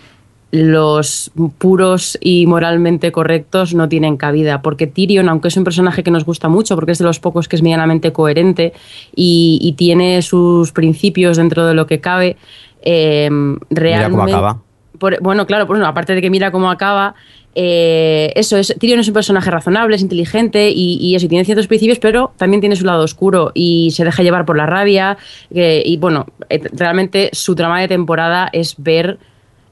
[0.53, 4.63] los puros y moralmente correctos no tienen cabida.
[4.63, 7.49] Porque Tyrion, aunque es un personaje que nos gusta mucho, porque es de los pocos
[7.49, 8.75] que es medianamente coherente
[9.17, 12.37] y, y tiene sus principios dentro de lo que cabe,
[12.83, 13.29] eh,
[13.71, 14.11] realmente.
[14.11, 14.66] cómo acaba.
[14.99, 17.15] Bueno, claro, bueno, aparte de que mira cómo acaba,
[17.55, 22.33] eh, eso es, Tyrion es un personaje razonable, es inteligente y, tiene ciertos principios, pero
[22.37, 25.17] también tiene su lado oscuro y se deja llevar por la rabia.
[25.51, 29.19] y bueno, eh, realmente su trama de temporada es ver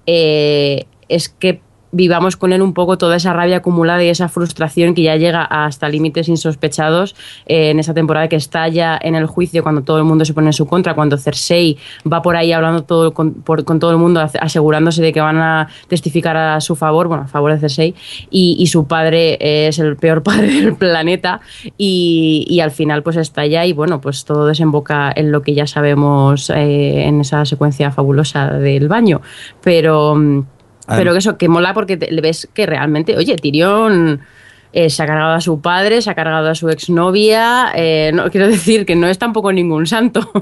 [0.07, 1.61] eh, es que
[1.95, 5.45] vivamos con él un poco toda esa rabia acumulada y esa frustración que ya llega
[5.45, 7.15] hasta límites insospechados
[7.47, 10.49] eh, en esa temporada que estalla en el juicio cuando todo el mundo se pone
[10.49, 11.79] en su contra, cuando Cersei
[12.11, 16.37] va por ahí hablando todo con, todo el mundo, asegurándose de que van a testificar
[16.37, 17.95] a su favor, bueno, a favor de Cersei,
[18.31, 19.37] y, su padre
[19.69, 21.41] es el peor padre del planeta
[21.79, 26.51] y, al final pues estalla y bueno, pues todo desemboca en lo que ya sabemos
[26.51, 29.21] eh, en esa secuencia fabulosa del baño,
[29.63, 30.45] pero...
[30.87, 34.21] pero que eso, que mola porque te- le ves que realmente, oye, Tyrion
[34.77, 37.71] eh, se ha cargado a su padre, se ha cargado a su exnovia.
[37.77, 40.21] eh, no, quiero decir que no es tampoco ningún santo.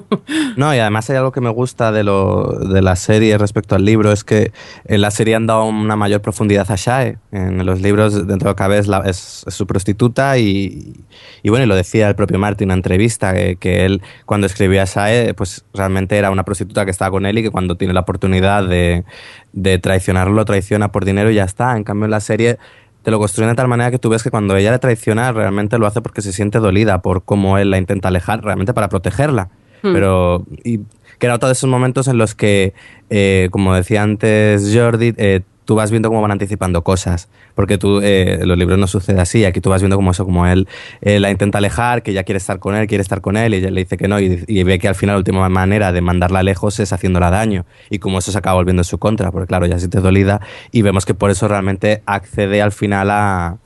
[0.57, 3.85] No, y además hay algo que me gusta de, lo, de la serie respecto al
[3.85, 4.53] libro, es que
[4.87, 7.16] en la serie han dado una mayor profundidad a Shae.
[7.33, 10.95] En los libros, dentro de lo que la- es- es su prostituta y,
[11.42, 14.47] y bueno, y lo decía el propio Martin en una entrevista, que, que él cuando
[14.47, 17.77] escribía a Shae, pues realmente era una prostituta que estaba con él y que cuando
[17.77, 19.05] tiene la oportunidad de,
[19.53, 21.77] de traicionarlo, lo traiciona por dinero y ya está.
[21.77, 22.59] En cambio, en la serie
[23.03, 25.79] te lo construyen de tal manera que tú ves que cuando ella le traiciona, realmente
[25.79, 29.49] lo hace porque se siente dolida por cómo él la intenta alejar, realmente para protegerla.
[29.83, 29.93] Hmm.
[29.93, 30.79] Pero, y
[31.19, 32.75] que era otro de esos momentos en los que,
[33.11, 37.29] eh, como decía antes Jordi, eh, tú vas viendo cómo van anticipando cosas.
[37.55, 39.44] Porque tú, eh, los libros no sucede así.
[39.44, 40.66] Aquí tú vas viendo como eso, como él
[41.01, 43.70] la intenta alejar, que ella quiere estar con él, quiere estar con él, y ella
[43.70, 46.81] le dice que no, y, ve que al final la última manera de mandarla lejos
[46.81, 47.66] es haciéndola daño.
[47.90, 50.40] Y como eso se acaba volviendo en su contra, porque claro, ya se te dolida,
[50.70, 53.59] y vemos que por eso realmente accede al final a,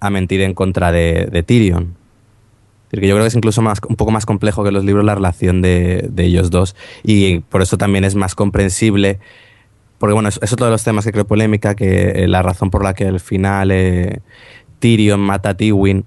[0.00, 1.96] a mentir en contra de, de Tyrion.
[2.88, 4.82] Es decir, que yo creo que es incluso más, un poco más complejo que los
[4.82, 9.18] libros la relación de, de ellos dos y por eso también es más comprensible.
[9.98, 12.70] Porque bueno, es, es otro de los temas que creo polémica, que eh, la razón
[12.70, 14.20] por la que al final eh,
[14.78, 16.04] Tyrion mata a Tywin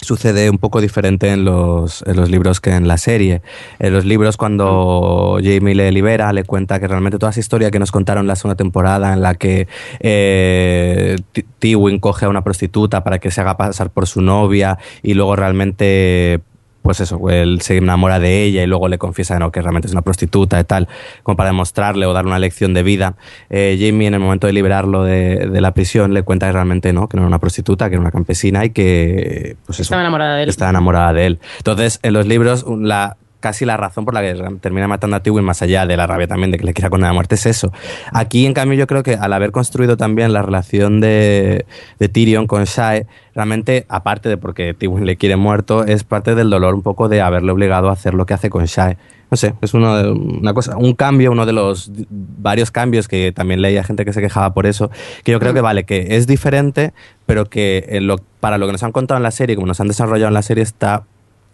[0.00, 3.42] sucede un poco diferente en los, en los libros que en la serie.
[3.78, 7.78] En los libros cuando Jamie le libera, le cuenta que realmente toda esa historia que
[7.78, 9.66] nos contaron la segunda temporada en la que
[10.00, 11.16] eh,
[11.58, 15.34] Tywin coge a una prostituta para que se haga pasar por su novia y luego
[15.34, 16.40] realmente
[16.88, 19.88] pues eso, él se enamora de ella y luego le confiesa que no, que realmente
[19.88, 20.88] es una prostituta y tal,
[21.22, 23.14] como para demostrarle o darle una lección de vida.
[23.50, 26.94] Eh, Jamie en el momento de liberarlo de, de la prisión le cuenta que realmente
[26.94, 30.00] no, que no era una prostituta, que era una campesina y que pues eso, Estaba
[30.00, 30.48] enamorada de él.
[30.48, 31.38] estaba enamorada de él.
[31.58, 35.44] Entonces, en los libros, la, casi la razón por la que termina matando a Tywin,
[35.44, 37.72] más allá de la rabia también de que le quiera condenar a muerte, es eso.
[38.12, 41.64] Aquí, en cambio, yo creo que al haber construido también la relación de,
[42.12, 46.74] Tyrion con Shae, realmente, aparte de porque Tywin le quiere muerto, es parte del dolor
[46.74, 48.96] un poco de haberle obligado a hacer lo que hace con Shae.
[49.30, 53.30] No sé, es uno de- una cosa, un cambio, uno de los varios cambios que
[53.30, 54.90] también leía gente que se quejaba por eso,
[55.22, 56.94] que yo creo que vale, que es diferente,
[57.26, 59.80] pero que en lo- para lo que nos han contado en la serie, como nos
[59.80, 61.04] han desarrollado en la serie, está,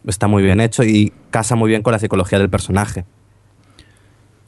[0.07, 3.05] está muy bien hecho y casa muy bien con la psicología del personaje.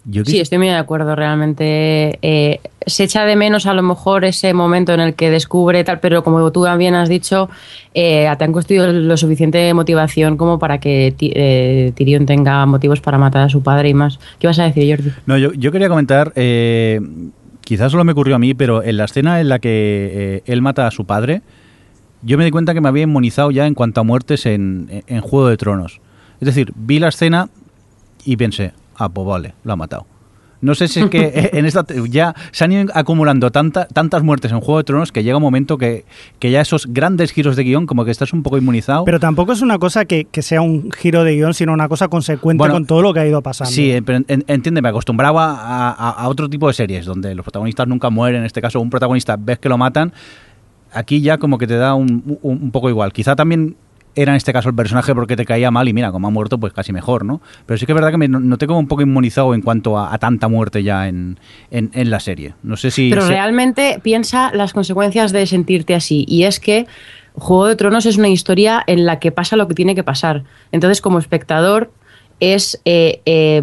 [0.08, 2.20] Yo Sí, estoy muy de acuerdo, realmente.
[2.22, 5.98] eh, se echa de menos a lo mejor ese momento en el que descubre tal,
[5.98, 7.50] pero como tú también has dicho,
[7.92, 13.18] eh, te han construido lo suficiente motivación como para que eh, Tyrion tenga motivos para
[13.18, 14.20] matar a su padre y más.
[14.38, 15.10] ¿Qué vas a decir, Jordi?
[15.26, 17.00] No, yo, yo quería comentar, eh,
[17.62, 20.62] quizás solo me ocurrió a mí, pero en la escena en la que eh, él
[20.62, 21.42] mata a su padre,
[22.26, 25.04] yo me di cuenta que me había inmunizado ya en cuanto a muertes en, en-
[25.06, 26.00] en Juego de Tronos.
[26.40, 27.48] Es decir, vi la escena
[28.24, 30.06] y pensé, ah, pues vale, lo ha matado.
[30.62, 34.50] No sé si es que en esta ya se han ido acumulando tanta, tantas muertes
[34.52, 36.04] en Juego de Tronos que llega un momento que,
[36.38, 39.04] que ya esos grandes giros de guion como que estás un poco inmunizado.
[39.04, 42.08] Pero tampoco es una cosa que, que sea un giro de guion, sino una cosa
[42.08, 43.70] consecuente Bueno, con todo lo que ha ido pasando.
[43.70, 47.34] Sí, eh, pero en- entiende, me acostumbraba a, a- a otro tipo de series donde
[47.34, 48.40] los protagonistas nunca mueren.
[48.40, 50.12] En este caso, un protagonista ves que lo matan.
[50.96, 53.12] Aquí ya como que te da un, un- un poco igual.
[53.12, 53.76] Quizá también
[54.14, 56.58] era en este caso el personaje porque te caía mal y mira, como ha muerto,
[56.58, 57.42] pues casi mejor, ¿no?
[57.66, 60.14] Pero sí que es verdad que me noté como un poco inmunizado en cuanto a,
[60.14, 61.38] a tanta muerte ya en,
[61.70, 62.54] en- en la serie.
[62.62, 63.10] No sé si...
[63.10, 66.24] Pero se- realmente piensa las consecuencias de sentirte así.
[66.28, 66.86] Y es que
[67.34, 70.44] Juego de Tronos es una historia en la que pasa lo que tiene que pasar.
[70.72, 71.92] Entonces, como espectador,
[72.40, 73.62] es eh, eh,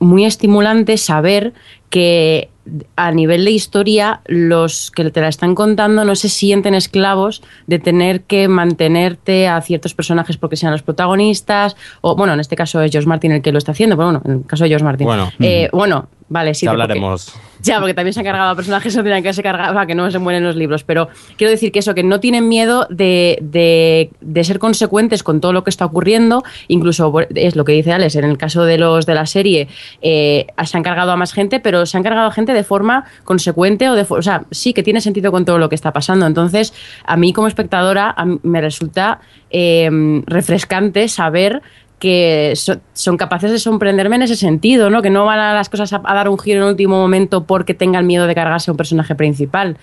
[0.00, 1.52] muy estimulante saber
[1.90, 2.48] que
[2.96, 7.78] a nivel de historia los que te la están contando no se sienten esclavos de
[7.78, 12.80] tener que mantenerte a ciertos personajes porque sean los protagonistas o bueno en este caso
[12.82, 14.84] es George Martin el que lo está haciendo pero bueno en el caso de George
[14.84, 15.32] Martin Bueno.
[15.40, 17.32] Eh, bueno vale sí Ya porque- hablaremos.
[17.60, 19.94] ya, porque también se han cargado a personajes que tenían que se o sea, que
[19.94, 20.82] no se mueren en los libros.
[20.82, 25.40] Pero quiero decir que eso, que no tienen miedo de, de- de ser consecuentes con
[25.42, 26.42] todo lo que está ocurriendo.
[26.68, 29.68] Incluso es lo que dice Alex, en el caso de los de la serie,
[30.00, 33.04] eh, se han cargado a más gente, pero se han cargado a gente de forma
[33.24, 36.26] consecuente o de o sea, sí que tiene sentido con todo lo que está pasando.
[36.26, 36.72] Entonces,
[37.04, 39.90] a mí como espectadora mí me resulta eh,
[40.26, 41.62] refrescante saber
[41.98, 45.02] que so- son capaces de sorprenderme en ese sentido, ¿no?
[45.02, 47.74] Que no van a las cosas a, dar un giro en el último momento porque
[47.74, 49.76] tengan miedo de cargarse a un personaje principal.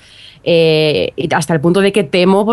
[0.44, 2.46] Eh, hasta el punto de que temo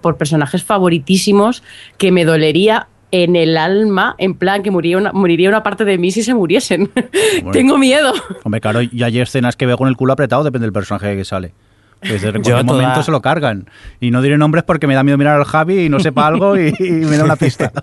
[0.00, 1.62] por personajes favoritísimos
[1.98, 5.98] que me dolería en el alma, en plan que muriría una, moriría una parte de
[5.98, 6.90] mí si se muriesen.
[7.52, 8.12] Tengo miedo.
[8.44, 11.24] Hombre, claro, y hay escenas que veo con el culo apretado, depende del personaje que
[11.24, 11.52] sale.
[12.00, 13.66] Pues de Yo cualquier toda- momento se lo cargan.
[14.00, 16.56] Y no diré nombres porque me da miedo mirar al Javi y no sepa algo
[16.58, 17.72] y, y me da una pista.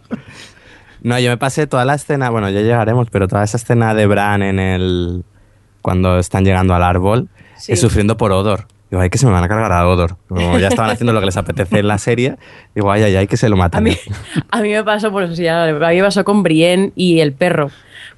[1.03, 4.07] No, yo me pasé toda la escena, bueno, ya llegaremos, pero toda esa escena de
[4.07, 5.23] Bran en el.
[5.83, 7.73] cuando están llegando al árbol, Sí.
[7.73, 8.65] eh, sufriendo por Odor.
[8.89, 10.15] Digo, ay, que se me van a cargar a Odor.
[10.29, 12.35] Como ya estaban haciendo lo que les apetece en la serie,
[12.73, 13.83] digo, ay, ay, ay, que se lo A matan.
[13.83, 13.91] mí,
[14.49, 17.19] a mí me pasó, por eso sí, ya, a mí me pasó con Brienne y
[17.19, 17.69] el perro,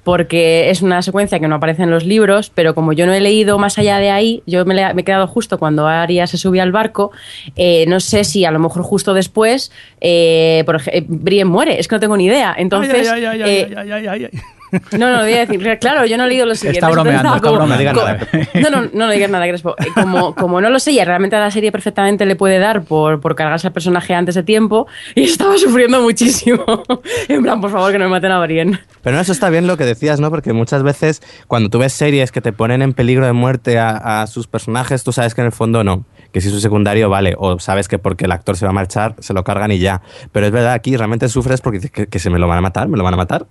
[0.04, 3.20] porque es una secuencia que no aparece en los libros, pero como yo no he
[3.20, 6.38] leído más allá de ahí, yo me, le- me he quedado justo cuando Arya se
[6.38, 7.10] subía al barco,
[7.56, 11.88] eh, no sé si a lo mejor justo después, eh, por eh, Brienne muere, es
[11.88, 12.54] que no tengo ni idea.
[12.56, 13.42] Entonces, Ay, ay,
[14.08, 14.28] ay,
[14.98, 16.82] no, no, voy a decir, claro, yo no he leído los siguientes.
[16.82, 17.74] Está bromeando, está bromeando.
[17.74, 19.74] No digas co- No, no, no, no digas nada, Crespo.
[19.78, 22.82] Eh, Como, como no lo sé, y realmente a la serie perfectamente le puede dar
[22.82, 26.64] por, por cargarse al personaje antes de tiempo, y estaba sufriendo muchísimo.
[27.28, 28.78] En plan, por favor, que no me maten a Brienne.
[29.02, 30.30] Pero eso está bien lo que decías, ¿no?
[30.30, 34.22] Porque muchas veces cuando tú ves series que te ponen en peligro de muerte a,
[34.22, 36.04] a sus personajes, tú sabes que en el fondo no.
[36.32, 37.34] Que si es un secundario, vale.
[37.38, 40.00] O sabes que porque el actor se va a marchar, se lo cargan y ya.
[40.32, 42.60] Pero es verdad, aquí realmente sufres porque dices que, que se me lo van a
[42.60, 43.46] matar, me lo van a matar.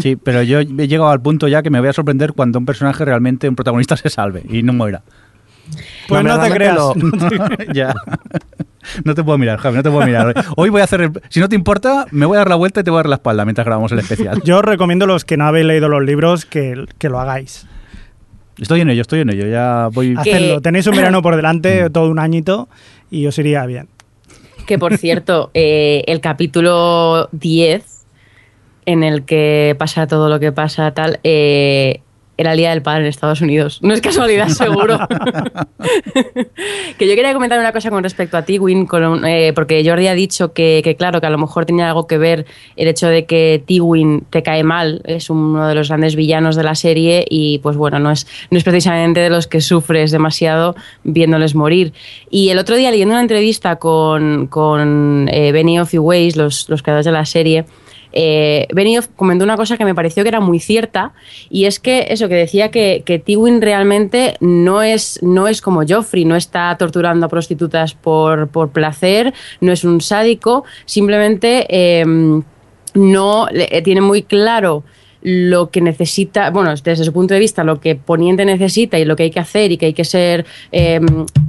[0.00, 2.64] Sí, pero yo he llegado al punto ya que me voy a sorprender cuando un
[2.64, 5.02] personaje realmente, un protagonista, se salve y no muera.
[6.08, 6.78] Pues no, te creas.
[7.74, 7.94] ya.
[9.04, 10.34] No te puedo mirar, Javi, no te puedo mirar.
[10.56, 11.02] Hoy voy a hacer.
[11.02, 13.02] el- si no te importa, me voy a dar la vuelta y te voy a
[13.02, 14.42] dar la espalda mientras grabamos el especial.
[14.44, 17.66] Yo os recomiendo a los que no habéis leído los libros que, que lo hagáis.
[18.58, 19.46] Estoy en ello, estoy en ello.
[19.46, 20.14] Ya voy.
[20.16, 20.60] Hacedlo.
[20.60, 22.68] Tenéis un verano por delante, todo un añito,
[23.10, 23.88] y os iría bien.
[24.66, 27.91] Que por cierto, eh, el capítulo 10,
[28.86, 32.00] en el que pasa todo lo que pasa, tal, eh,
[32.38, 33.78] era el Día del Padre en Estados Unidos.
[33.82, 34.98] No es casualidad, seguro.
[36.98, 40.06] que yo quería comentar una cosa con respecto a Tywin, con un- eh, porque Jordi
[40.08, 43.08] ha dicho que, que, claro, que a lo mejor tenía algo que ver el hecho
[43.08, 47.24] de que Tywin te cae mal, es uno de los grandes villanos de la serie
[47.28, 51.92] y pues bueno, no es, no es precisamente de los que sufres demasiado viéndoles morir.
[52.30, 56.82] Y el otro día leyendo una entrevista con, con eh, Benioff y Weiss, los, los
[56.82, 57.64] creadores de la serie,
[58.12, 61.12] eh, Benioff comentó una cosa que me pareció que era muy cierta
[61.50, 63.22] y es que eso que decía que, que
[63.60, 69.32] realmente no es, no es como Joffrey, no está torturando a prostitutas por, por placer,
[69.60, 72.04] no es un sádico, simplemente eh,
[72.94, 74.84] no eh, tiene muy claro
[75.22, 79.16] lo que necesita, bueno, desde su punto de vista, lo que Poniente necesita y lo
[79.16, 81.00] que hay que hacer y que hay que ser, eh,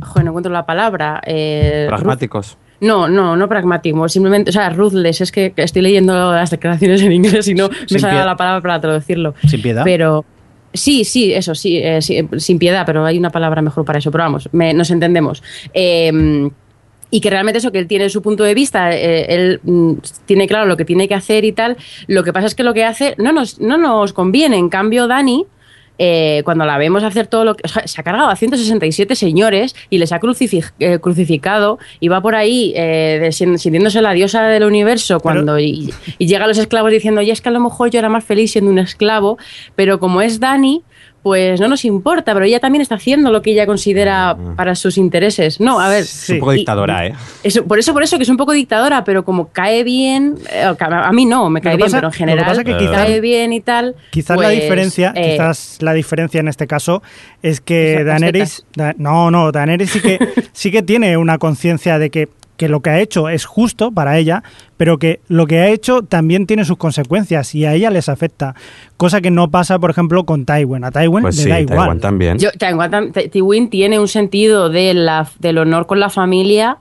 [0.02, 1.22] joder, no encuentro la palabra.
[1.26, 2.58] eh, Pragmáticos.
[2.84, 7.12] No, no, no pragmático, simplemente, o sea, ruthless, es que estoy leyendo las declaraciones en
[7.12, 9.34] inglés y no me Sin sale pie- la palabra para traducirlo.
[9.48, 9.84] Sin piedad.
[9.84, 10.26] Pero
[10.74, 14.12] sí, sí, eso, sí, eh, sí, sin piedad, pero hay una palabra mejor para eso,
[14.12, 15.42] pero vamos, me- nos entendemos.
[15.74, 16.50] Eh,
[17.10, 19.94] y que realmente eso, que él tiene su punto de vista, eh, él mm,
[20.26, 21.78] tiene claro lo que tiene que hacer y tal.
[22.08, 24.58] Lo que pasa es que lo que hace no nos, no nos conviene.
[24.58, 25.46] En cambio, Dani,
[26.00, 27.64] eh, cuando la vemos hacer todo lo que.
[27.66, 30.20] o sea, se ha cargado a 167 señores y les ha
[30.80, 35.60] eh, crucificado y va por ahí eh, sintiéndose la diosa del universo cuando.
[35.60, 38.10] Y, y llega a los esclavos diciendo, y es que a lo mejor yo era
[38.10, 39.38] más feliz siendo un esclavo,
[39.76, 40.84] pero como es Dani.
[41.24, 44.98] Pues no nos importa, pero ella también está haciendo lo que ella considera para sus
[44.98, 45.60] intereses.
[45.62, 46.02] No, a ver.
[46.04, 47.14] Es un poco y- dictadora, ¿eh?
[47.44, 50.64] eso, por eso, por eso que es un poco dictadora, pero como cae bien, eh,
[50.80, 52.96] a mí no, me cae bien, pasa- pero en lo que general pasa que quizás-
[52.96, 53.96] cae bien y tal.
[54.12, 57.02] Quizás la pues, diferencia, eh, quizás la diferencia en este caso
[57.42, 60.20] es que Daenerys, Da- no, no, Daenerys sí que
[60.52, 64.18] sí que tiene una conciencia de que, que lo que ha hecho es justo para
[64.18, 64.44] ella,
[64.78, 68.56] pero que lo que ha hecho también tiene sus consecuencias y a ella les afecta,
[68.98, 70.84] cosa que no pasa, por ejemplo, con Tywin.
[70.84, 71.78] A Tywin Pues le sí, da igual.
[71.78, 72.38] Taiwán también.
[72.38, 72.50] Yo,
[73.70, 76.78] tiene un sentido de la, del honor con la familia.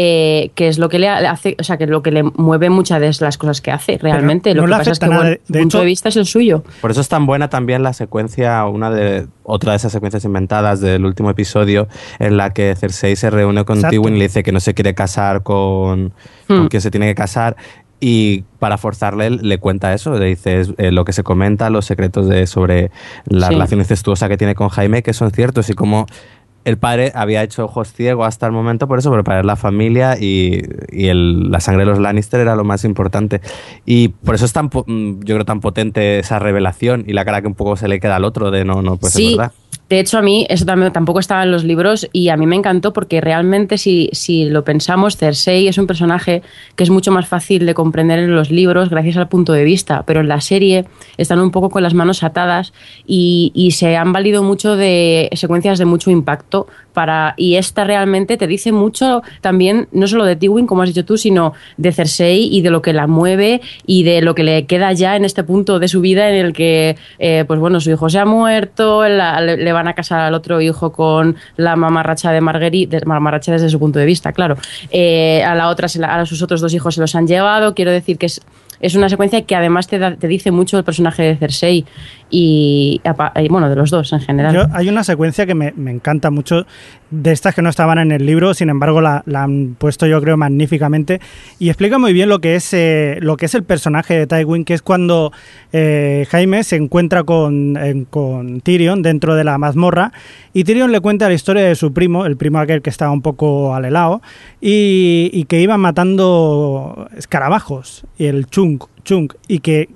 [0.00, 2.70] Eh, que es lo que le hace, o sea, que es lo que le mueve
[2.70, 4.54] muchas de las cosas que hace realmente.
[4.54, 5.22] lo que le pasa es que nada.
[5.22, 6.62] bueno, De punto hecho- de vista es el suyo.
[6.80, 10.80] Por eso es tan buena también la secuencia, una de otra de esas secuencias inventadas
[10.80, 11.88] del último episodio,
[12.20, 13.92] en la que Cersei se reúne con Exacto.
[14.00, 16.12] Tywin y le dice que no se quiere casar con,
[16.46, 16.68] con Hmm.
[16.68, 17.56] quien se tiene que casar.
[18.00, 22.28] Y para forzarle le cuenta eso, le dice eh, lo que se comenta, los secretos
[22.28, 22.92] de sobre
[23.26, 23.54] la Sí.
[23.54, 26.06] relación incestuosa que tiene con Jaime, que son ciertos y como
[26.64, 30.16] el padre había hecho ojos ciegos hasta el momento por eso, pero para la familia
[30.20, 33.40] y, y el- la sangre de los Lannister era lo más importante.
[33.86, 37.40] Y por eso es tan, mm, yo creo, tan potente esa revelación y la cara
[37.40, 39.52] que un poco se le queda al otro de no, no, pues sí, es verdad.
[39.88, 42.56] De hecho, a mí eso también, tampoco estaba en los libros y a mí me
[42.56, 46.42] encantó porque realmente si, si lo pensamos, Cersei es un personaje
[46.76, 50.02] que es mucho más fácil de comprender en los libros gracias al punto de vista,
[50.06, 50.84] pero en la serie
[51.16, 52.74] están un poco con las manos atadas
[53.06, 58.36] y, y se han valido mucho de secuencias de mucho impacto para y esta realmente
[58.36, 62.48] te dice mucho también no solo de Tywin como has dicho tú sino de Cersei
[62.52, 65.44] y de lo que la mueve y de lo que le queda ya en este
[65.44, 69.06] punto de su vida en el que eh, pues bueno su hijo se ha muerto
[69.06, 73.68] le, van a casar al otro hijo con la mamarracha de Marguerite de- mamarracha desde
[73.68, 74.56] su punto de vista claro.
[74.90, 77.74] Eh, a la otra se la- a sus otros dos hijos se los han llevado
[77.74, 78.40] quiero decir que es
[78.80, 81.84] es una secuencia que además te, da- te dice mucho del personaje de Cersei
[82.30, 83.00] y,
[83.48, 84.54] bueno de los dos en general.
[84.54, 86.66] Yo- hay una secuencia que me, me encanta mucho,
[87.10, 90.36] de estas que no estaban en el libro, sin embargo la, han puesto yo creo
[90.36, 91.20] magníficamente,
[91.58, 94.64] y explica muy bien lo que es, eh, lo que es el personaje de Tywin,
[94.66, 95.32] que es cuando
[95.72, 100.12] eh, Jaime se encuentra con, en- con Tyrion dentro de la mazmorra,
[100.52, 103.22] y Tyrion le cuenta la historia de su primo, el primo aquel que estaba un
[103.22, 104.20] poco alelao,
[104.60, 108.80] y, y que iban matando escarabajos, y el chung,
[109.48, 109.88] y que...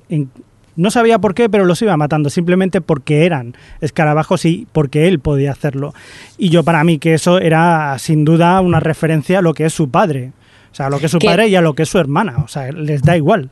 [0.77, 5.19] no sabía por qué, pero los iba matando, simplemente porque eran escarabajos y porque él
[5.19, 5.95] podía hacerlo.
[6.39, 9.73] Y yo para mí que eso era sin duda una referencia a lo que es
[9.73, 10.33] su padre.
[10.71, 12.39] O sea, a lo que es su padre y a lo que es su hermana.
[12.45, 13.51] O sea, les da igual.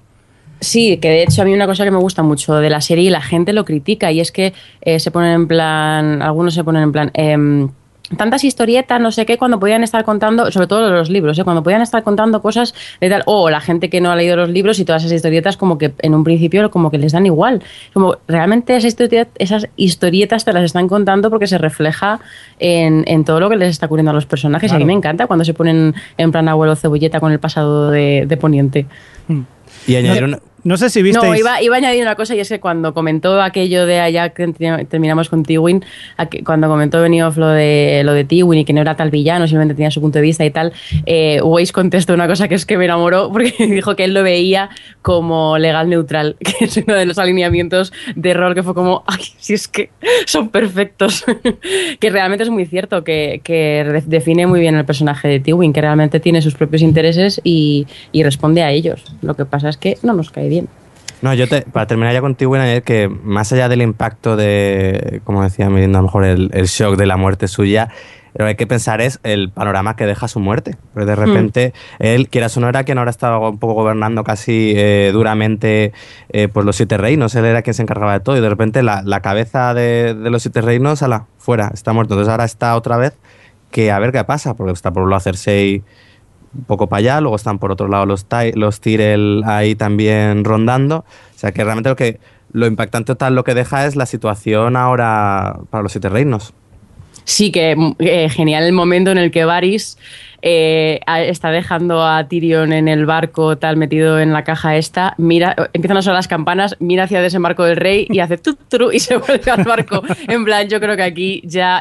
[0.60, 3.04] Sí, que de hecho a mí una cosa que me gusta mucho de la serie
[3.04, 4.52] y la gente lo critica y es que
[4.82, 7.70] eh, se ponen en plan, algunos se ponen en plan, em,
[8.16, 11.44] tantas historietas, no sé qué, cuando podían estar contando, sobre todo los libros, ¿eh?
[11.44, 14.50] cuando podían estar contando cosas de tal, o la gente que no ha leído los
[14.50, 17.62] libros y todas esas historietas como que en un principio como que les dan igual.
[17.92, 22.20] Como realmente esas historietas, esas historietas te las están contando porque se refleja
[22.58, 24.72] en, en todo lo que les está ocurriendo a los personajes.
[24.72, 27.90] Y a mí me encanta cuando se ponen en plan abuelo cebolleta con el pasado
[27.90, 28.86] de, de Poniente.
[29.86, 31.24] Y añadir una, No sé si visteis...
[31.24, 34.30] No, iba, iba a añadir una cosa y es que cuando comentó aquello de allá
[34.30, 35.84] que te- terminamos con Tywin,
[36.44, 39.74] cuando comentó Benioff lo de, lo de Tywin y que no era tal villano, simplemente
[39.74, 40.72] tenía su punto de vista y tal,
[41.06, 44.22] eh, Weiss contestó una cosa que es que me enamoró porque dijo que él lo
[44.22, 44.70] veía
[45.02, 49.24] como legal neutral, que es uno de los alineamientos de rol que fue como, ay,
[49.38, 49.90] si es que
[50.26, 51.24] son perfectos,
[52.00, 53.40] que realmente es muy cierto, que,
[54.06, 58.22] define muy bien el personaje de Tywin, que realmente tiene sus propios intereses y, y
[58.22, 59.04] responde a ellos.
[59.22, 60.59] Lo que pasa es que no nos cae bien.
[61.22, 65.42] No, yo te, para terminar ya contigo, añadir que más allá del impacto de, como
[65.42, 67.90] decía Mirindo, a lo mejor el, el shock de la muerte suya,
[68.34, 70.76] lo que hay que pensar es el panorama que deja su muerte.
[70.92, 74.72] Porque de repente, él, quieras o no, era quien ahora estaba un poco gobernando casi
[74.76, 75.92] eh, duramente
[76.30, 77.34] eh, pues los siete reinos.
[77.34, 80.30] Él era quien se encargaba de todo y de repente la, la cabeza de, de
[80.30, 82.14] los siete reinos, ala, fuera, está muerto.
[82.14, 83.14] Entonces ahora está otra vez
[83.70, 85.82] que a ver qué pasa, porque está por un lado Cersei
[86.55, 90.98] un poco para allá, luego están por otro lado los, los Tyrell ahí también rondando.
[90.98, 92.20] O sea que realmente lo que
[92.53, 96.53] lo impactante total lo que deja es la situación ahora para los siete reinos.
[97.31, 99.97] Sí, que eh, genial el momento en el que Varys
[100.43, 105.55] eh, está dejando a Tyrion en el barco tal metido en la caja esta, mira,
[105.72, 109.16] empiezan a sonar las campanas, mira hacia desembarco del rey y hace tru, y se
[109.18, 110.03] vuelve al barco.
[110.26, 111.81] En plan, yo creo que aquí ya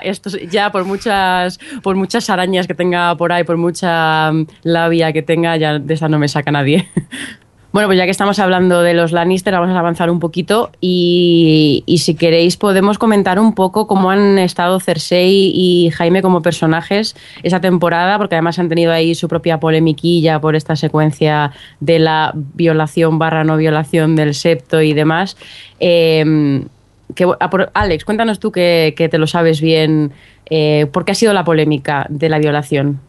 [0.51, 5.23] ya por muchas por muchas arañas que tenga por ahí, por mucha mm, labia que
[5.23, 6.87] tenga, ya de esa no me saca nadie.
[7.71, 11.83] Bueno, pues ya que estamos hablando de los Lannister, vamos a avanzar un poquito y,
[11.99, 17.61] si queréis podemos comentar un poco cómo han estado Cersei y Jaime como personajes esa
[17.61, 23.19] temporada, porque además han tenido ahí su propia polemiquilla por esta secuencia de la violación
[23.19, 25.37] barra no violación del septo y demás.
[25.79, 26.65] Eh,
[27.13, 30.11] que, a por- Alex, cuéntanos tú que, que te lo sabes bien,
[30.49, 32.99] eh, ¿por qué ha sido la polémica de la violación?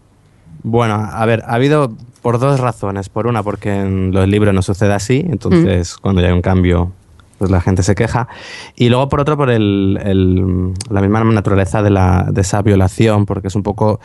[0.62, 3.08] Bueno, a ver, ha habido por dos razones.
[3.08, 6.92] Por una, porque en los libros no sucede así, entonces cuando ya hay un cambio,
[7.38, 8.28] pues la gente se queja.
[8.76, 13.24] Y luego por otro, por el, el- la misma naturaleza de, la, de esa violación,
[13.26, 14.00] porque es un poco...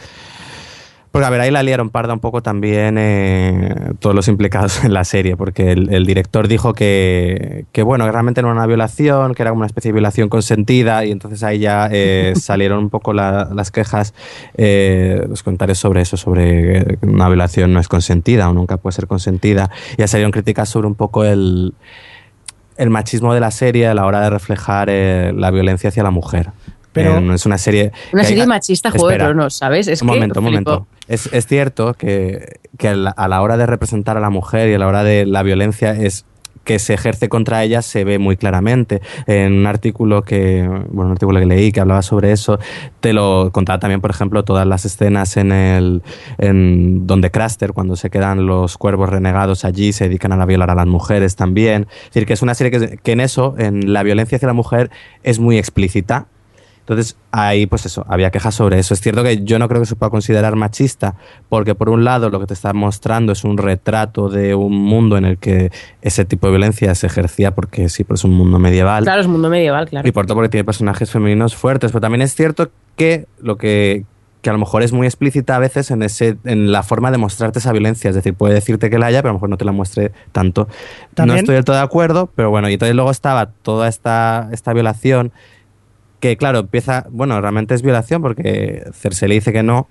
[1.15, 4.93] Porque, a ver, ahí la liaron parda un poco también eh, todos los implicados en
[4.93, 8.65] la serie, porque el, el director dijo que, que, bueno, que realmente no era una
[8.65, 12.79] violación, que era como una especie de violación consentida, y entonces ahí ya eh, salieron
[12.79, 14.13] un poco la- las quejas,
[14.55, 19.07] eh, los comentarios sobre eso, sobre una violación no es consentida o nunca puede ser
[19.07, 19.69] consentida.
[19.97, 21.73] Ya salieron críticas sobre un poco el,
[22.75, 26.49] el machismo de la serie a la hora de reflejar la violencia hacia la mujer.
[26.95, 27.91] Pero- Eh, no es una serie...
[28.13, 29.29] Una que hay- serie machista, Juego de Espera.
[29.29, 29.87] Tronos, ¿sabes?
[29.87, 30.87] Es un que momento, un momento.
[31.07, 34.79] Es, es cierto que, que a la- hora de representar a la mujer y a
[34.79, 36.25] la hora de la violencia es
[36.63, 38.99] que se ejerce contra ella se ve muy claramente.
[39.27, 42.57] En un artículo que, bueno, un artículo que leí que hablaba sobre eso,
[43.01, 46.01] te lo contaba también, por ejemplo, todas las escenas en el,
[46.39, 50.71] en donde Craster, cuando se quedan los cuervos renegados allí, se dedican a la violar
[50.71, 51.85] a las mujeres también.
[52.05, 54.53] Es decir, que es una serie que, que en eso, en la violencia hacia la
[54.53, 54.89] mujer,
[55.21, 56.25] es muy explícita
[56.87, 58.93] Entonces, ahí, pues eso, había quejas sobre eso.
[58.93, 61.15] Es cierto que yo no creo que se pueda considerar machista,
[61.49, 65.17] porque por un lado lo que te está mostrando es un retrato de un mundo
[65.17, 65.71] en el que
[66.03, 69.03] ese tipo de violencia se ejercía porque sí, pues es un mundo medieval.
[69.03, 70.07] Claro, es mundo medieval, claro.
[70.07, 71.91] Y por todo porque tiene personajes femeninos fuertes.
[71.91, 74.05] Pero también es cierto que lo que,
[74.43, 77.17] que a lo mejor es muy explícita a veces en, ese, en la forma de
[77.17, 78.09] mostrarte esa violencia.
[78.09, 80.11] Es decir, puede decirte que la haya, pero a lo mejor no te la muestre
[80.31, 80.67] tanto.
[81.15, 84.49] También- No estoy del todo de acuerdo, pero bueno, y entonces luego estaba toda esta,
[84.51, 85.31] esta violación
[86.29, 89.87] que, claro, empieza, bueno, realmente es violación porque Cersei le dice que no.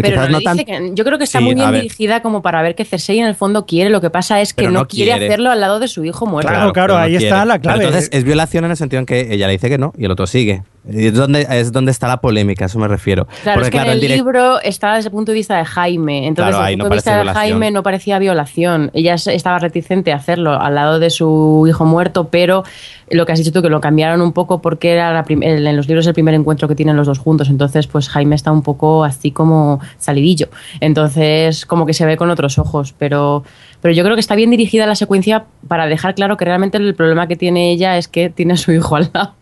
[0.00, 2.22] Pero no no le tan- dice que- yo creo que está Sí, muy bien dirigida
[2.22, 4.70] como para ver que Cersei en el fondo quiere, lo que pasa es que no,
[4.70, 6.48] no quiere, hacerlo al lado de su hijo muerto.
[6.52, 7.84] Claro, claro, ahí está la Pero clave.
[7.86, 10.10] entonces es violación en el sentido en que ella le dice que no y el
[10.12, 10.62] otro sigue.
[10.88, 13.26] Es donde, es donde está la polémica, a eso me refiero.
[13.44, 15.56] Claro, Porque, es que claro, en el direct- libro está desde el punto de vista
[15.56, 16.26] de Jaime.
[16.26, 17.30] Entonces, Claro, desde el no punto de vista de.
[17.38, 18.90] Jaime no parecía violación.
[18.92, 22.64] Ella estaba reticente a hacerlo al lado de su hijo muerto, pero
[23.10, 25.76] lo que has dicho tú, que lo cambiaron un poco porque era la prim- en
[25.76, 27.48] los libros el primer encuentro que tienen los dos juntos.
[27.48, 30.48] Entonces, pues Jaime está un poco así como salidillo.
[30.80, 32.92] Entonces, como que se ve con otros ojos.
[32.98, 33.44] Pero,
[33.80, 36.94] pero yo creo que está bien dirigida la secuencia para dejar claro que realmente el
[36.94, 39.34] problema que tiene ella es que tiene a su hijo al lado.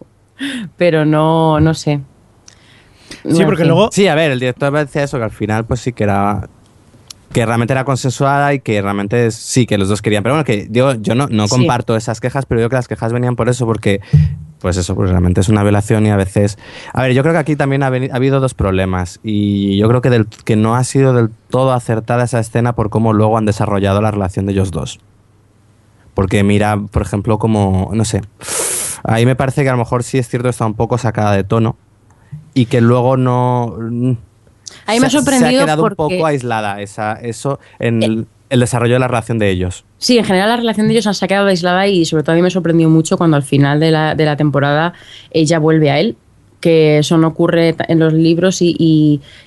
[0.76, 2.01] Pero no, no sé.
[3.28, 5.93] Sí, porque luego Sí, a ver, el director decía eso, que al final pues sí
[5.93, 6.49] que era
[7.32, 10.24] que realmente era consensuada y que realmente es- sí que los dos querían.
[10.24, 11.51] Pero bueno, que yo, yo no, no Sí.
[11.59, 14.01] comparto esas quejas, pero yo creo que las quejas venían por eso, porque
[14.61, 16.59] pues eso, pues realmente es una violación y a veces...
[16.93, 20.01] A ver, yo creo que aquí también ha, ha habido dos problemas y yo creo
[20.03, 23.45] que, del, que no ha sido del todo acertada esa escena por cómo luego han
[23.47, 24.99] desarrollado la relación de ellos dos.
[26.20, 28.20] Porque mira, por ejemplo, como, no sé,
[29.04, 31.44] ahí me parece que a lo mejor sí es cierto está un poco sacada de
[31.44, 31.76] tono
[32.52, 33.74] y que luego no...
[34.84, 38.26] A mí me ha sorprendido Se ha quedado un poco aislada esa, eso en el,
[38.50, 39.86] el desarrollo de la relación de ellos.
[39.96, 42.36] Sí, en general la relación de ellos se ha quedado aislada y sobre todo a
[42.36, 44.92] mí me sorprendió mucho cuando al final de la, de la temporada
[45.30, 46.18] ella vuelve a él,
[46.61, 48.76] que eso no ocurre en los libros y,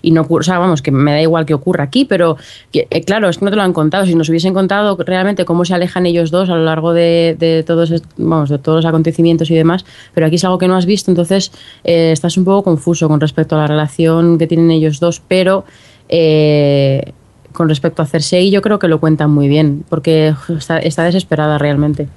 [0.01, 2.38] y- no ocurre, o sea, vamos, que me da igual que ocurra aquí, pero
[2.74, 5.64] eh, claro, es que no te lo han contado, si nos hubiesen contado realmente cómo
[5.66, 9.49] se alejan ellos dos a lo largo de, de todos, vamos, de todos los acontecimientos
[9.51, 11.51] y demás, pero aquí es algo que no has visto, entonces
[11.84, 15.66] eh, estás un poco confuso con respecto a la relación que tienen ellos dos, pero...
[16.09, 17.14] eh,
[17.53, 21.59] con respecto a Cersei, yo creo que lo cuentan muy bien, porque está, está desesperada
[21.59, 22.07] realmente.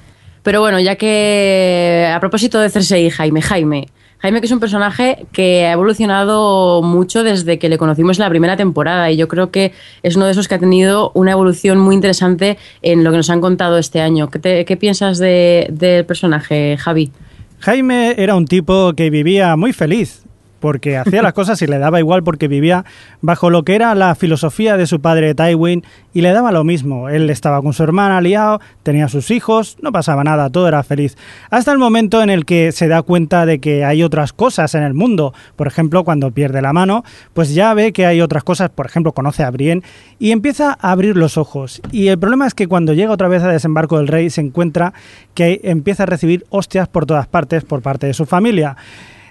[0.42, 3.88] Pero bueno, ya que a propósito de Cersei Jaime, Jaime,
[4.18, 8.30] Jaime que es un personaje que ha evolucionado mucho desde que le conocimos en la
[8.30, 11.78] primera temporada y yo creo que es uno de esos que ha tenido una evolución
[11.78, 14.28] muy interesante en lo que nos han contado este año.
[14.30, 17.12] ¿Qué, piensas de- del personaje, Javi?
[17.60, 20.24] Jaime era un tipo que vivía muy feliz,
[20.66, 22.84] porque hacía las cosas y le daba igual porque vivía
[23.20, 27.08] bajo lo que era la filosofía de su padre Tywin y le daba lo mismo.
[27.08, 31.16] Él estaba con su hermana liado, tenía sus hijos, no pasaba nada, todo era feliz.
[31.50, 34.82] Hasta el momento en el que se da cuenta de que hay otras cosas en
[34.82, 35.34] el mundo.
[35.54, 39.12] Por ejemplo, cuando pierde la mano, pues ya ve que hay otras cosas, por ejemplo,
[39.12, 39.84] conoce a Brienne
[40.18, 41.80] y empieza a abrir los ojos.
[41.92, 44.94] Y el problema es que cuando llega otra vez a Desembarco del Rey se encuentra
[45.32, 48.76] que empieza a recibir hostias por todas partes por parte de su familia.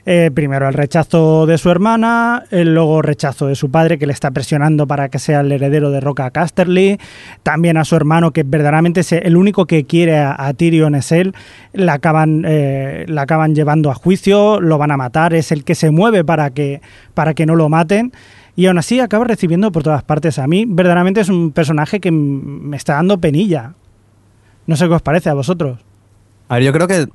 [0.07, 4.13] Eh, primero el rechazo de su hermana, el luego rechazo de su padre que le
[4.13, 6.99] está presionando para que sea el heredero de Roca Casterly,
[7.41, 11.33] también a su hermano que verdaderamente es el único que quiere a, Tyrion es él,
[11.73, 15.89] la acaban, eh, acaban llevando a juicio, lo van a matar, es el que se
[15.89, 16.81] mueve para que,
[17.15, 18.13] para que no lo maten.
[18.55, 20.39] Y aún así acaba recibiendo por todas partes.
[20.39, 23.73] A mí verdaderamente es un personaje que me está dando penilla.
[24.67, 25.79] No sé qué os parece a vosotros.
[26.47, 27.07] A ver, yo creo que,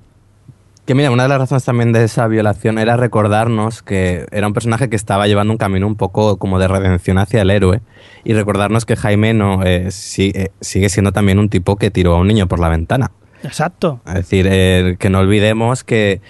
[0.90, 4.52] que mira, una de las razones también de esa violación era recordarnos que era un
[4.52, 7.80] personaje que estaba llevando un camino un poco como de redención hacia el héroe
[8.24, 12.18] y recordarnos que Jaime no eh, eh, sigue siendo también un tipo que tiró a
[12.18, 13.12] un niño por la ventana.
[13.44, 14.00] Exacto.
[14.04, 16.22] Es decir, eh, que no olvidemos que,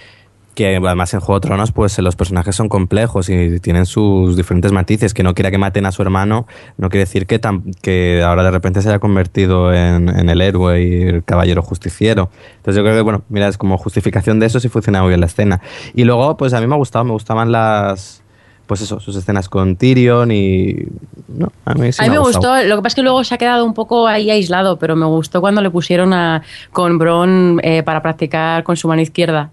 [0.55, 4.71] que además en Juego de Tronos pues los personajes son complejos y tienen sus diferentes
[4.71, 5.13] matices.
[5.13, 6.45] Que no quiera que maten a su hermano
[6.77, 10.41] no quiere decir que, tam- que ahora de repente se haya convertido en, en el
[10.41, 12.29] héroe y el caballero justiciero.
[12.57, 15.19] Entonces yo creo que, bueno, mira, es como justificación de eso sí funciona muy bien
[15.21, 15.61] la escena.
[15.93, 18.21] Y luego, pues a mí me ha gustado, me gustaban las...
[18.67, 20.75] Pues eso, sus escenas con Tyrion y...
[21.27, 22.53] No, a mí sí a mí me, gustado.
[22.55, 24.95] gustó, lo que pasa es que luego se ha quedado un poco ahí aislado, pero
[24.95, 26.41] me gustó cuando le pusieron a,
[26.71, 29.49] con Bron eh, para practicar con su mano izquierda,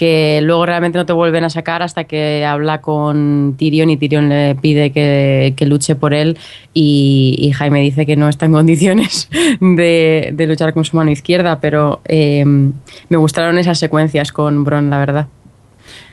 [0.00, 4.30] que luego realmente no te vuelven a sacar hasta que habla con Tyrion y Tyrion
[4.30, 6.38] le pide que, que luche por él
[6.72, 9.28] y, y Jaime dice que no está en condiciones
[9.60, 14.88] de, de luchar con su mano izquierda, pero eh, me gustaron esas secuencias con Bron,
[14.88, 15.26] la verdad.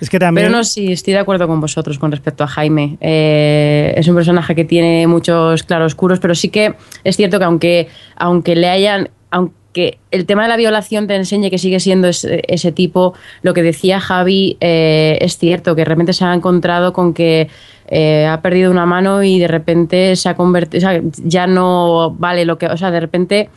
[0.02, 0.48] Es que también...
[0.48, 2.98] Pero no, sí, estoy de acuerdo con vosotros con respecto a Jaime.
[3.00, 6.74] Eh, es un personaje que tiene muchos claroscuros, pero sí que
[7.06, 11.14] es cierto que aunque, aunque le hayan, aunque que el tema de la violación te
[11.14, 13.14] enseñe que sigue siendo ese, tipo,
[13.44, 17.48] lo que decía Javi eh, es cierto, que de repente se ha encontrado con que
[17.88, 22.10] eh, ha perdido una mano y de repente se ha convertido, o sea, ya no
[22.18, 23.50] vale lo que, o sea, de repente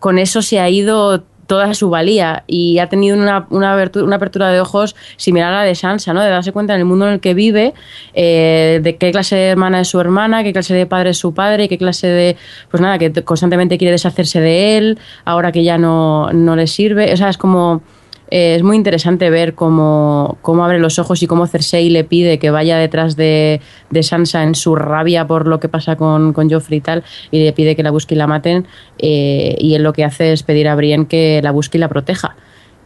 [0.00, 4.50] con eso se ha ido toda su valía y ha tenido una, una, una apertura
[4.50, 6.22] de ojos similar a la de Sansa, ¿no?
[6.22, 7.74] De darse cuenta en el mundo en el que vive,
[8.14, 11.34] eh, de qué clase de hermana es su hermana, qué clase de padre es su
[11.34, 12.36] padre, qué clase de...
[12.70, 17.12] Pues nada, que constantemente quiere deshacerse de él, ahora que ya no, no le sirve.
[17.12, 17.82] O sea, es como...
[18.34, 22.40] eh, es muy interesante ver cómo, cómo abre los ojos y cómo Cersei le pide
[22.40, 23.60] que vaya detrás de,
[23.90, 27.44] de Sansa en su rabia por lo que pasa con, con Joffrey y tal, y
[27.44, 28.66] le pide que la busque y la maten,
[28.98, 31.88] eh, y él lo que hace es pedir a Brienne que la busque y la
[31.88, 32.34] proteja.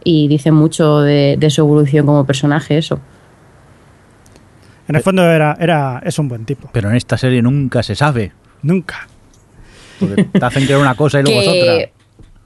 [0.03, 2.99] Y dice mucho de, de su evolución como personaje, eso.
[4.87, 6.69] En el fondo era, era, es un buen tipo.
[6.71, 8.33] Pero en esta serie nunca se sabe.
[8.61, 9.07] Nunca.
[9.99, 11.98] Porque te hacen creer una cosa y luego es que otra.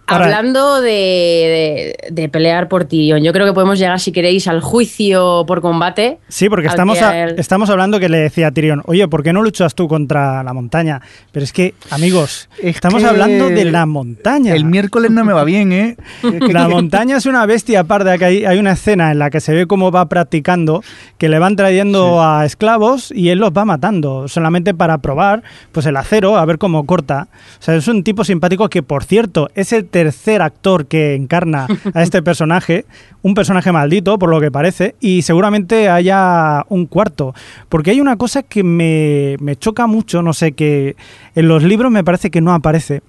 [0.08, 4.48] Ahora- hablando de, de- de pelear por Tyrion, yo creo que podemos llegar, si queréis,
[4.48, 6.20] al juicio por combate.
[6.28, 9.24] Sí, porque estamos, que a- él- estamos hablando que le decía a Tyrion, oye, ¿por
[9.24, 11.02] qué no luchas tú contra la montaña?
[11.32, 14.54] Pero es que, amigos, Es estamos que hablando de la montaña.
[14.56, 15.98] El miércoles no me va bien, ¿eh?
[16.52, 19.54] La montaña es una bestia parda, que hay, hay una escena en la que se
[19.54, 20.84] ve cómo va practicando,
[21.18, 25.86] que le van trayendo a esclavos y él los va matando, solamente para probar pues
[25.86, 27.28] el acero, a ver cómo corta.
[27.60, 31.68] O sea, es un tipo simpático que, por cierto, es el tercer actor que encarna
[31.94, 32.86] a este personaje,
[33.22, 37.34] un personaje maldito, por lo que parece, y seguramente haya un cuarto.
[37.70, 40.98] Porque hay una cosa que me, me choca mucho, no sé, que
[41.36, 43.02] en los libros me parece que no aparece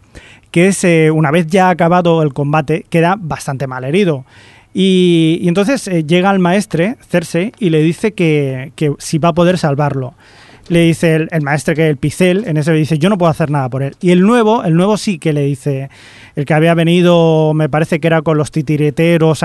[0.53, 4.25] que es eh, una vez ya acabado el combate, queda bastante mal herido.
[4.73, 9.31] Y, y entonces eh, llega el maestre, Cersei, y le dice que, que si va
[9.31, 10.15] a poder salvarlo.
[10.69, 13.51] Le dice el, maestre que el Picel, en ese le dice, yo no puedo hacer
[13.51, 13.97] nada por él.
[14.01, 15.91] Y el nuevo, el nuevo sí que le dice,
[16.37, 19.45] el que había venido, me parece que era con los titireteros,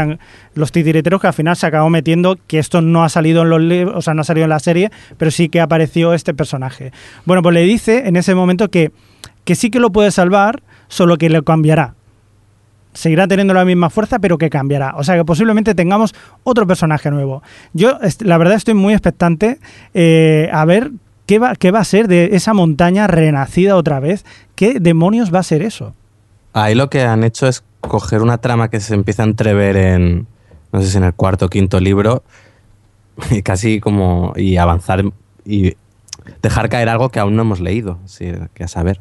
[0.55, 3.59] los titireteros que al final se acabó metiendo, que esto no ha salido en los
[3.59, 6.93] libros, o sea, no ha salido en la serie, pero sí que apareció este personaje.
[7.25, 8.91] Bueno, pues le dice en ese momento que,
[9.43, 11.95] que sí que lo puede salvar, solo que lo cambiará.
[12.93, 14.93] Seguirá teniendo la misma fuerza, pero que cambiará.
[14.95, 17.43] O sea que posiblemente tengamos otro personaje nuevo.
[17.73, 19.59] Yo, la verdad, estoy muy expectante
[19.93, 20.91] eh, a ver
[21.29, 24.25] qué va, qué va a ser de esa montaña renacida otra vez.
[24.55, 25.93] ¿Qué demonios va a ser eso?
[26.53, 30.25] Ahí lo que han hecho es coger una trama que se empieza a entrever en,
[30.71, 32.23] no sé si en el cuarto o quinto libro,
[33.29, 35.03] y casi como, y avanzar
[35.45, 35.75] y
[36.41, 38.99] dejar caer algo que aún no hemos leído, sí, que a saber.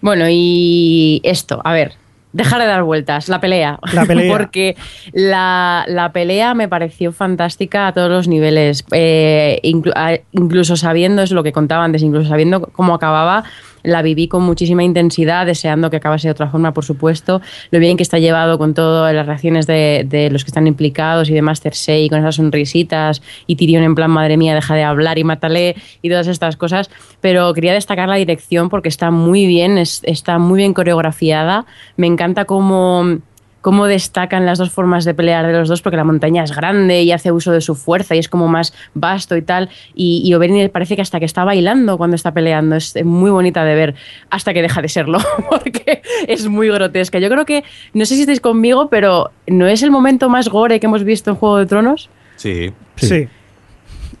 [0.00, 1.94] Bueno, y esto, a ver,
[2.32, 3.78] dejar de dar vueltas, la pelea.
[3.92, 4.32] La pelea.
[4.36, 4.76] Porque
[5.12, 8.84] la, la pelea me pareció fantástica a todos los niveles.
[8.92, 13.44] Eh, inclu- incluso sabiendo, es lo que contaba antes, incluso sabiendo cómo acababa,
[13.88, 17.40] la viví con muchísima intensidad, deseando que acabase de otra forma, por supuesto.
[17.70, 21.30] Lo bien que está llevado con todas las reacciones de, de los que están implicados
[21.30, 25.18] y demás, Cersei con esas sonrisitas y Tyrion en plan, madre mía, deja de hablar
[25.18, 26.90] y mátale y todas estas cosas.
[27.20, 31.66] Pero quería destacar la dirección porque está muy bien, es- está muy bien coreografiada.
[31.96, 33.18] Me encanta cómo
[33.60, 37.02] cómo destacan las dos formas de pelear de los dos, porque la montaña es grande
[37.02, 39.68] y hace uso de su fuerza y es como más vasto y tal.
[39.94, 42.76] Y, y Oberyn parece que hasta que está bailando cuando está peleando.
[42.76, 43.94] Es muy bonita de ver,
[44.30, 45.18] hasta que deja de serlo,
[45.50, 47.18] porque es muy grotesca.
[47.18, 50.78] Yo creo que, no sé si estáis conmigo, pero ¿no es el momento más gore
[50.80, 52.08] que hemos visto en Juego de Tronos?
[52.36, 52.72] Sí.
[52.96, 53.28] Sí.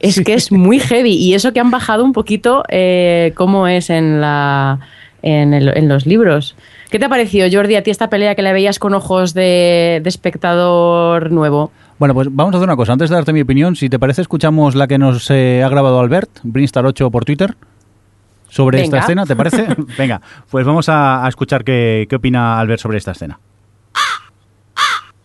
[0.00, 3.90] Es que es muy heavy y eso que han bajado un poquito eh, cómo es
[3.90, 4.78] en, la,
[5.22, 6.54] en, el- en los libros.
[6.90, 10.00] ¿Qué te ha parecido, Jordi, a ti esta pelea que la veías con ojos de,
[10.02, 11.70] de espectador nuevo?
[11.98, 12.92] Bueno, pues vamos a hacer una cosa.
[12.92, 16.00] Antes de darte mi opinión, si te parece, escuchamos la que nos eh, ha grabado
[16.00, 17.56] Albert, Brinstar8 por Twitter,
[18.48, 19.66] sobre esta escena, ¿te parece?
[19.98, 20.20] Venga,
[20.50, 23.38] pues vamos a, a escuchar qué, qué opina Albert sobre esta escena.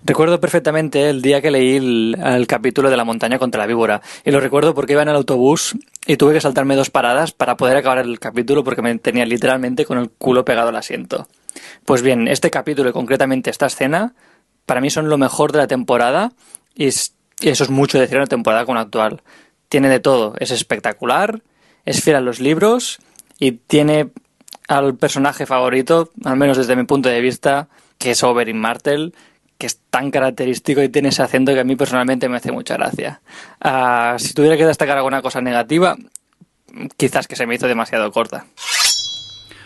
[0.05, 4.01] Recuerdo perfectamente el día que leí el, capítulo de la montaña contra la víbora.
[4.25, 5.75] Y lo recuerdo porque iba en el autobús
[6.05, 9.85] y tuve que saltarme dos paradas para poder acabar el capítulo porque me tenía literalmente
[9.85, 11.27] con el culo pegado al asiento.
[11.85, 14.13] Pues bien, este capítulo y concretamente esta escena,
[14.65, 16.33] para mí son lo mejor de la temporada
[16.75, 19.21] y, es- y eso es mucho decir en una temporada como la actual.
[19.69, 21.41] Tiene de todo, es espectacular,
[21.85, 22.99] es fiel a los libros
[23.39, 24.09] y tiene
[24.67, 29.13] al personaje favorito, al menos desde mi punto de vista, que es Oberyn Martell,
[29.63, 32.75] que es tan característico y tiene ese acento que a mí personalmente me hace mucha
[32.75, 33.21] gracia.
[33.61, 35.95] Ah, si tuviera que destacar alguna cosa negativa,
[36.97, 38.45] quizás que se me hizo demasiado corta.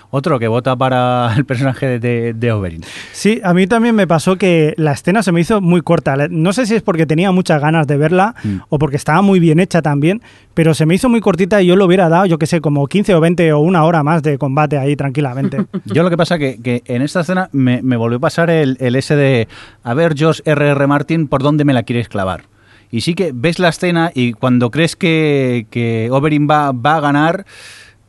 [0.09, 2.81] Otro que vota para el personaje de, de Oberyn.
[3.11, 6.15] Sí, a mí también me pasó que la escena se me hizo muy corta.
[6.29, 8.57] No sé si es porque tenía muchas ganas de verla Mm.
[8.69, 10.21] o porque estaba muy bien hecha también,
[10.53, 12.87] pero se me hizo muy cortita y yo lo hubiera dado, yo que sé, como
[12.87, 15.65] 15 o 20 o una hora más de combate ahí tranquilamente.
[15.85, 18.77] Yo lo que pasa que, que en esta escena me, me volvió a pasar el,
[18.79, 19.47] el ese de,
[19.83, 20.87] a ver, Josh R.R.
[20.87, 22.43] Martin, ¿por dónde me la quieres clavar?
[22.91, 26.99] Y sí que ves la escena y cuando crees que, que Oberyn va, va a
[27.01, 27.45] ganar,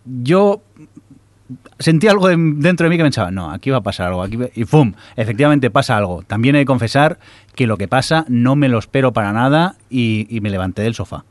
[0.04, 0.62] yo
[1.78, 4.38] sentí algo de- dentro de mí que pensaba, no, aquí va a pasar algo, aquí
[4.54, 4.92] y ¡pum!
[5.16, 6.22] Efectivamente pasa algo.
[6.26, 7.18] También he de confesar
[7.54, 10.94] que lo que pasa no me lo espero para nada y, y me levanté del
[10.94, 11.24] sofá.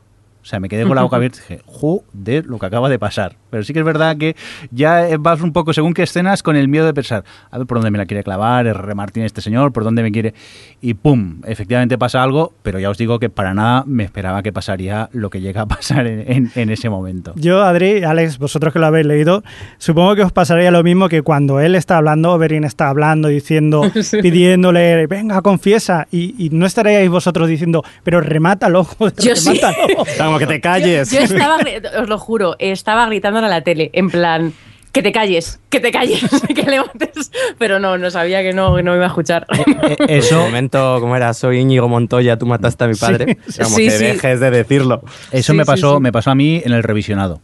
[0.48, 2.98] O sea, me quedé con la boca abierta y dije, joder, lo que acaba de
[2.98, 3.36] pasar.
[3.50, 4.34] Pero sí que es verdad que
[4.70, 7.76] ya vas un poco según qué escenas con el miedo de pensar, a ver por
[7.76, 8.94] dónde me la quiere clavar, R.
[8.94, 10.32] Martín este señor, por dónde me quiere.
[10.80, 14.50] Y pum, efectivamente pasa algo, pero ya os digo que para nada me esperaba que
[14.52, 17.34] pasaría lo que llega a pasar en, en- en ese momento.
[17.36, 19.42] Yo, Adri, Alex, vosotros que lo habéis leído,
[19.76, 23.82] supongo que os pasaría lo mismo que cuando él está hablando, Oberyn está hablando, diciendo,
[24.22, 29.60] pidiéndole, venga, confiesa, y, y no estaríais vosotros diciendo, pero remátalo, joder, Yo sí.
[30.38, 31.10] Como que te calles.
[31.10, 34.52] Yo estaba, gri- os lo juro, estaba gritando a la tele, en plan,
[34.92, 36.22] que te calles, que te calles,
[36.54, 37.30] que levantes.
[37.58, 39.46] Pero no, no sabía que no, que no me iba a escuchar.
[39.52, 43.36] Eh, En eso, momento, como era, soy Íñigo Montoya, tú mataste a mi padre.
[43.36, 44.04] Como Sí, que sí.
[44.04, 45.02] dejes de decirlo.
[45.30, 46.02] eso Sí, me sí, pasó, sí.
[46.02, 47.40] me pasó a mí en el revisionado.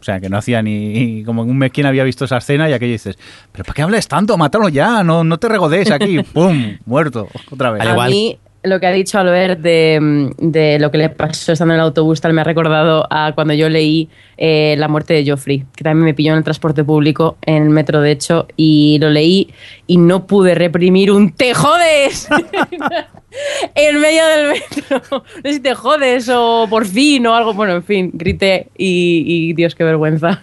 [0.00, 2.72] O sea, que no hacía ni como un mes quien había visto esa escena y
[2.72, 3.16] aquello dices,
[3.52, 4.36] pero ¿para qué hables tanto?
[4.36, 6.76] Mátalo ya, no, no te regodees aquí, ¡pum!
[6.86, 7.82] Muerto, otra vez.
[7.82, 11.52] Al A mí, lo que ha dicho Albert de, mm, de lo que le pasó
[11.52, 15.14] estando en el autobús tal me ha recordado a cuando yo leí eh, La muerte
[15.14, 18.46] de Joffrey, que también me pilló en el transporte público, en el metro de hecho,
[18.56, 19.52] y lo leí
[19.86, 22.28] y no pude reprimir un ¡te jodes!
[23.74, 25.02] en medio del metro.
[25.10, 27.54] No sé si te jodes o por fin o algo.
[27.54, 30.42] Bueno, en fin, grité y, y Dios, qué vergüenza.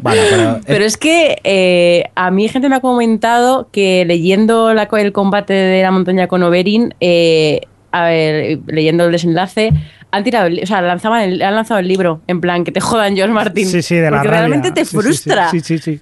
[0.00, 4.88] Vale, pero- Pero es que eh, a mí gente me ha comentado que leyendo la-
[4.92, 7.59] el combate de la montaña con Oberyn, eh,
[7.92, 9.72] a ver, leyendo el desenlace,
[10.12, 13.14] han tirado, o sea, lanzaban el- han lanzado el libro en plan que te jodan
[13.16, 13.66] George Martin.
[13.66, 14.40] Sí, sí, de la porque rabia.
[14.40, 15.50] realmente te Sí, sí, sí, frustra.
[15.50, 16.00] Sí, sí, sí.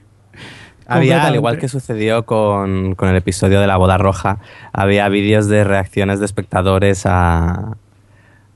[0.87, 4.39] Había, al igual que sucedió con, con el episodio de la boda roja,
[4.73, 7.77] había vídeos de reacciones de espectadores a,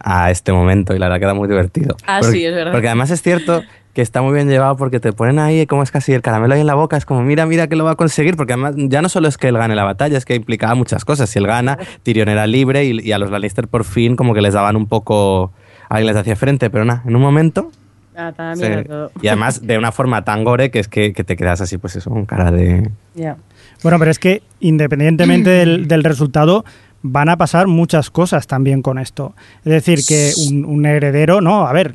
[0.00, 1.94] a este momento y la verdad que era muy divertido.
[2.06, 2.72] Ah, porque, sí, es verdad.
[2.72, 3.64] Porque además es cierto
[3.94, 6.60] que está muy bien llevado porque te ponen ahí como es casi el caramelo ahí
[6.60, 9.02] en la boca, es como mira, mira que lo va a conseguir, porque además ya
[9.02, 11.28] no solo es que él gane la batalla, es que implicaba muchas cosas.
[11.28, 14.40] Si él gana, Tyrion era libre y, y a los Lannister por fin como que
[14.40, 15.52] les daban un poco,
[15.88, 17.70] alguien les hacía frente, pero nada, en un momento...
[18.14, 19.10] Ah, todo.
[19.22, 21.96] y además de una forma tan gore que es que, que te quedas así, pues
[21.96, 22.90] eso, con cara de...
[23.14, 23.38] Ya.
[23.82, 26.64] Bueno, pero es que independientemente del, del resultado,
[27.02, 29.34] van a pasar muchas cosas también con esto.
[29.64, 31.94] Es decir, que un, heredero, no, a ver,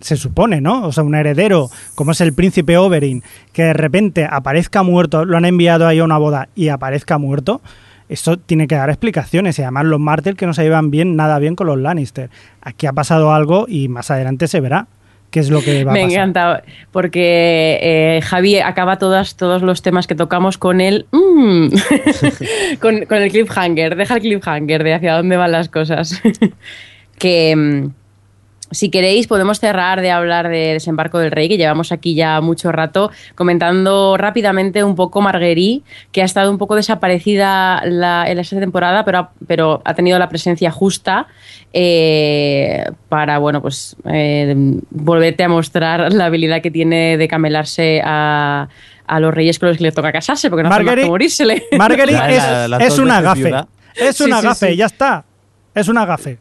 [0.00, 0.86] se supone, ¿no?
[0.86, 3.22] O sea, un heredero, como es el príncipe Oberyn,
[3.52, 7.60] que de repente aparezca muerto, lo han enviado ahí a una boda y aparezca muerto.
[8.08, 11.38] Esto tiene que dar explicaciones y además los Martel que no se llevan bien, nada
[11.38, 12.28] bien con los Lannister.
[12.60, 14.88] Aquí ha pasado algo y más adelante se verá
[15.30, 16.18] qué es lo que va Me a pasar.
[16.18, 16.62] encanta,
[16.92, 21.68] porque eh, Javi acaba todas, todos los temas que tocamos con el mm,
[22.80, 26.20] con, con el cliffhanger, deja el cliffhanger de hacia dónde van las cosas.
[27.18, 27.86] que mm,
[28.70, 32.70] si queréis podemos cerrar de hablar de Desembarco del Rey, que llevamos aquí ya mucho
[32.72, 38.60] rato, comentando rápidamente un poco Marguerite, que ha estado un poco desaparecida la- en esta
[38.60, 41.26] temporada, pero ha, pero ha tenido la presencia justa
[41.72, 44.54] eh, para, bueno, pues eh,
[44.90, 48.68] volverte a mostrar la habilidad que tiene de camelarse a,
[49.06, 51.08] a los reyes con los que le toca casarse, porque no hace más Marguerite- que
[51.10, 51.62] morírsele.
[51.78, 53.52] Marguerite es, la- la es una gafe.
[53.96, 54.76] Es Sí, una sí, gafe, sí.
[54.76, 55.24] ya está.
[55.74, 56.38] Es una gafe.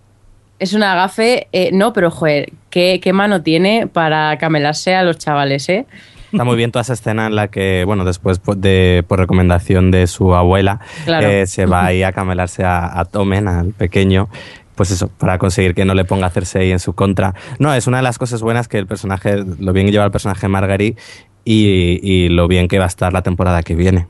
[0.59, 5.17] Es una gafe, eh, no, pero joder, ¿qué, qué mano tiene para camelarse a los
[5.17, 5.85] chavales, ¿eh?
[6.31, 10.05] Está muy bien toda esa escena en la que, bueno, después de, por recomendación de
[10.05, 11.27] su abuela, Claro.
[11.27, 14.29] eh, se va ahí a camelarse a, a Tomen, al pequeño,
[14.75, 17.33] pues eso, para conseguir que no le ponga a Cersei en su contra.
[17.57, 20.11] No, es una de las cosas buenas que el personaje, lo bien que lleva el
[20.11, 21.01] personaje Marguerite
[21.45, 24.05] y, y lo bien que va a estar la temporada que viene.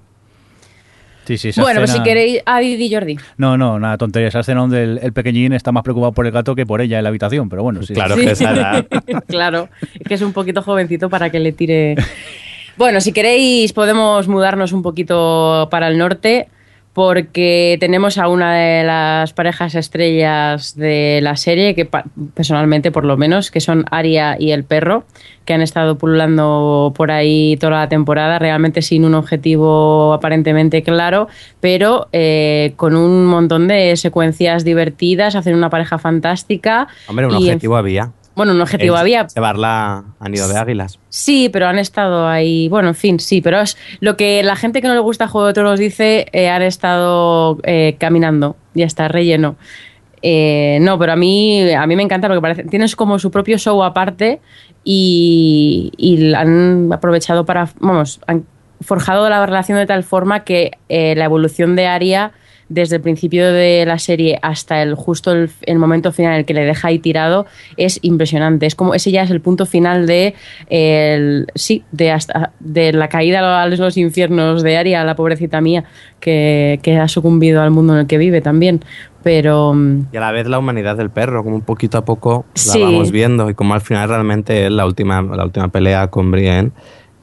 [1.30, 3.15] Sí, sí, esa Bueno, pues si escena- queréis, ah, Didi Jordi.
[3.38, 4.30] No, no, nada tontería.
[4.30, 6.97] Esa escena donde el, el pequeñín está más preocupado por el gato que por ella
[6.97, 7.93] en la habitación, pero bueno, sí.
[7.93, 8.25] Claro Sí.
[8.25, 8.34] que
[9.27, 11.95] claro, es que es un poquito jovencito para que le tire.
[12.77, 16.47] Bueno, si queréis podemos mudarnos un poquito para el norte
[17.00, 21.89] porque tenemos a una de las parejas estrellas de la serie, que
[22.34, 25.06] personalmente por lo menos, que son Aria y el perro,
[25.45, 31.30] que han estado pululando por ahí toda la temporada, realmente sin un objetivo aparentemente claro,
[31.62, 36.89] pero eh, con un montón de secuencias divertidas, hacen una pareja fantástica.
[37.08, 38.12] Hombre, un y objetivo había.
[38.40, 39.28] Bueno, un objetivo había.
[39.28, 40.98] Llevarla a nido de águilas.
[41.10, 42.70] Sí, pero han estado ahí.
[42.70, 45.48] Bueno, en fin, sí, pero es lo que la gente que no le gusta Juego
[45.48, 48.56] de Tronos dice, eh, han estado eh, caminando.
[48.76, 49.58] Ya está, relleno.
[50.22, 53.58] Eh, no, pero a mí, a mí me encanta porque parece, tienes como su propio
[53.58, 54.40] show aparte
[54.86, 58.46] y, y han aprovechado para, vamos, han
[58.80, 62.32] forjado la relación de tal forma que eh, la evolución de Aria
[62.70, 66.45] desde el principio de la serie hasta el justo el, el momento final en el
[66.45, 67.45] que le deja ahí tirado
[67.78, 68.65] es impresionante.
[68.65, 70.36] Es como ese ya es el punto final de
[70.70, 75.84] el, sí, de hasta de la caída a los, infiernos de Aria, la pobrecita mía,
[76.20, 78.82] que, que ha sucumbido al mundo en el que vive también.
[79.24, 82.61] Pero mm, Y a la vez la humanidad del perro, como poquito a poco la
[82.61, 82.82] Sí.
[82.82, 83.49] vamos viendo.
[83.49, 86.72] Y como al final realmente la última, la última pelea con Brienne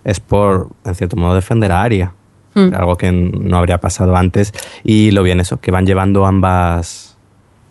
[0.04, 2.12] es por, en cierto modo, defender a Arya.
[2.56, 2.74] Mm.
[2.74, 4.52] Algo que no habría pasado antes.
[4.82, 7.16] Y lo bien eso, que van llevando ambas,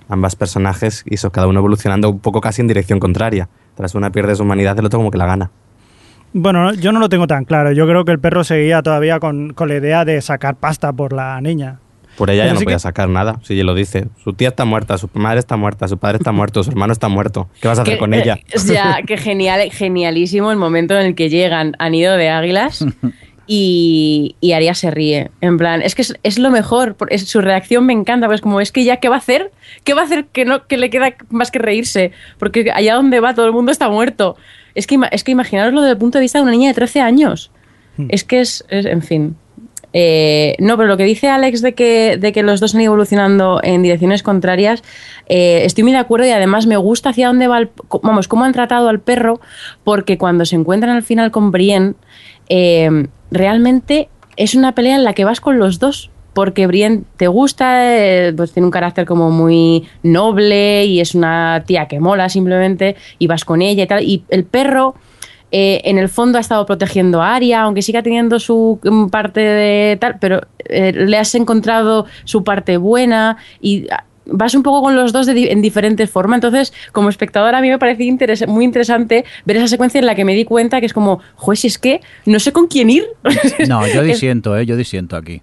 [0.07, 3.49] ambas personajes y eso, cada uno evolucionando un poco casi en dirección contraria.
[3.75, 5.51] Tras una pierde su humanidad, el otro como que la gana.
[6.33, 7.71] Bueno, yo no lo tengo tan claro.
[7.71, 11.13] Yo creo que el perro seguía todavía con, con la idea de sacar pasta por
[11.13, 11.79] la niña.
[12.17, 13.39] Por ella Pero ya no podía que- sacar nada.
[13.43, 14.07] Si ella lo dice.
[14.23, 17.09] Su tía está muerta, su madre está muerta, su padre está muerto, su hermano está
[17.09, 17.49] muerto.
[17.59, 18.35] ¿Qué vas a hacer que- con ella?
[18.47, 22.85] eh, Ya, que genial, genialísimo el momento en el que llegan a Nido de Águilas
[23.47, 25.31] y, y Aria se ríe.
[25.41, 26.95] En plan, es que es, es lo mejor.
[26.95, 29.51] por- es- su reacción me encanta, pues como es que ya, ¿qué va a hacer?
[29.83, 32.11] ¿Qué va a hacer que, no, que le queda más que reírse?
[32.39, 34.35] Porque allá donde va todo el mundo está muerto.
[34.73, 37.01] Es que, es que imaginaroslo desde el punto de vista de una niña de 13
[37.01, 37.51] años.
[38.09, 39.35] Es que es, es- en fin.
[39.97, 42.89] Eh, no, pero lo que dice Alex de que, de que los dos han ido
[42.91, 44.83] evolucionando en direcciones contrarias,
[45.29, 47.69] eh, estoy muy de acuerdo y además me gusta hacia dónde va el,
[48.03, 49.39] vamos, cómo han tratado al perro,
[49.85, 51.93] porque cuando se encuentran al final con Brienne,
[52.49, 56.11] eh, realmente es una pelea en la que vas con los dos.
[56.33, 61.63] Porque Brienne te gusta, eh, pues tiene un carácter como muy noble y es una
[61.65, 64.03] tía que mola simplemente y vas con ella y tal.
[64.03, 64.95] Y el perro,
[65.51, 69.39] eh, en el fondo ha estado protegiendo a Aria, aunque siga teniendo su mm, parte
[69.39, 74.95] de tal, pero le has encontrado su parte buena y ah, vas un poco con
[74.95, 76.37] los dos de di- en diferentes formas.
[76.37, 80.15] Entonces, como espectador, a mí me parece interes- muy interesante ver esa secuencia en la
[80.15, 82.89] que me di cuenta que es como, joder, si es que no sé con quién
[82.89, 83.05] ir.
[83.67, 84.65] No, yo disiento, ¿eh?
[84.65, 85.41] Yo disiento aquí.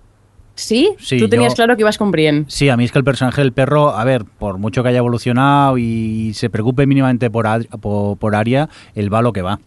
[0.55, 0.91] ¿Sí?
[0.99, 2.45] Sí, Tú tenías yo- claro que ibas con Brienne.
[2.49, 4.99] Sí, a mí es que el personaje del perro, a ver, por mucho que haya
[4.99, 7.47] evolucionado y se preocupe mínimamente por,
[7.80, 9.61] por, por Aria, él va lo que va.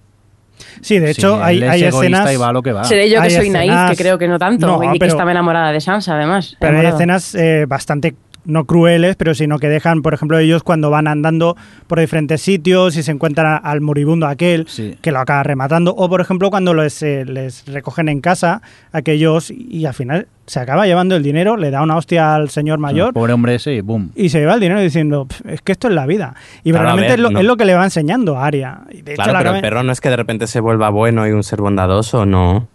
[0.81, 2.31] Sí, de hecho, Sí, hay, hay escenas.
[2.31, 2.83] y va lo que va.
[2.85, 4.99] Seré yo que hay soy naif, escenas- que creo que no tanto, No, y que
[4.99, 6.55] pero- estaba enamorada de Sansa, además.
[6.61, 8.15] Pero hay escenas eh, bastante
[8.45, 11.55] no crueles, pero sino que dejan, por ejemplo, ellos cuando van andando
[11.87, 14.95] por diferentes sitios y se encuentran al moribundo aquel Sí.
[15.01, 19.51] que lo acaba rematando, o por ejemplo cuando les, eh, les recogen en casa aquellos
[19.51, 23.13] y al final se acaba llevando el dinero, le da una hostia al señor mayor
[23.13, 24.11] Pobre hombre ese y boom.
[24.15, 26.35] y se lleva el dinero diciendo, "Pf, es que esto es la vida.
[26.63, 27.39] Y Claro, realmente ver, es, lo, no.
[27.39, 28.81] es lo que le va enseñando a Aria.
[28.91, 30.89] Y de hecho, Claro, la pero el perro no es que de repente se vuelva
[30.89, 32.67] bueno y un ser bondadoso, no.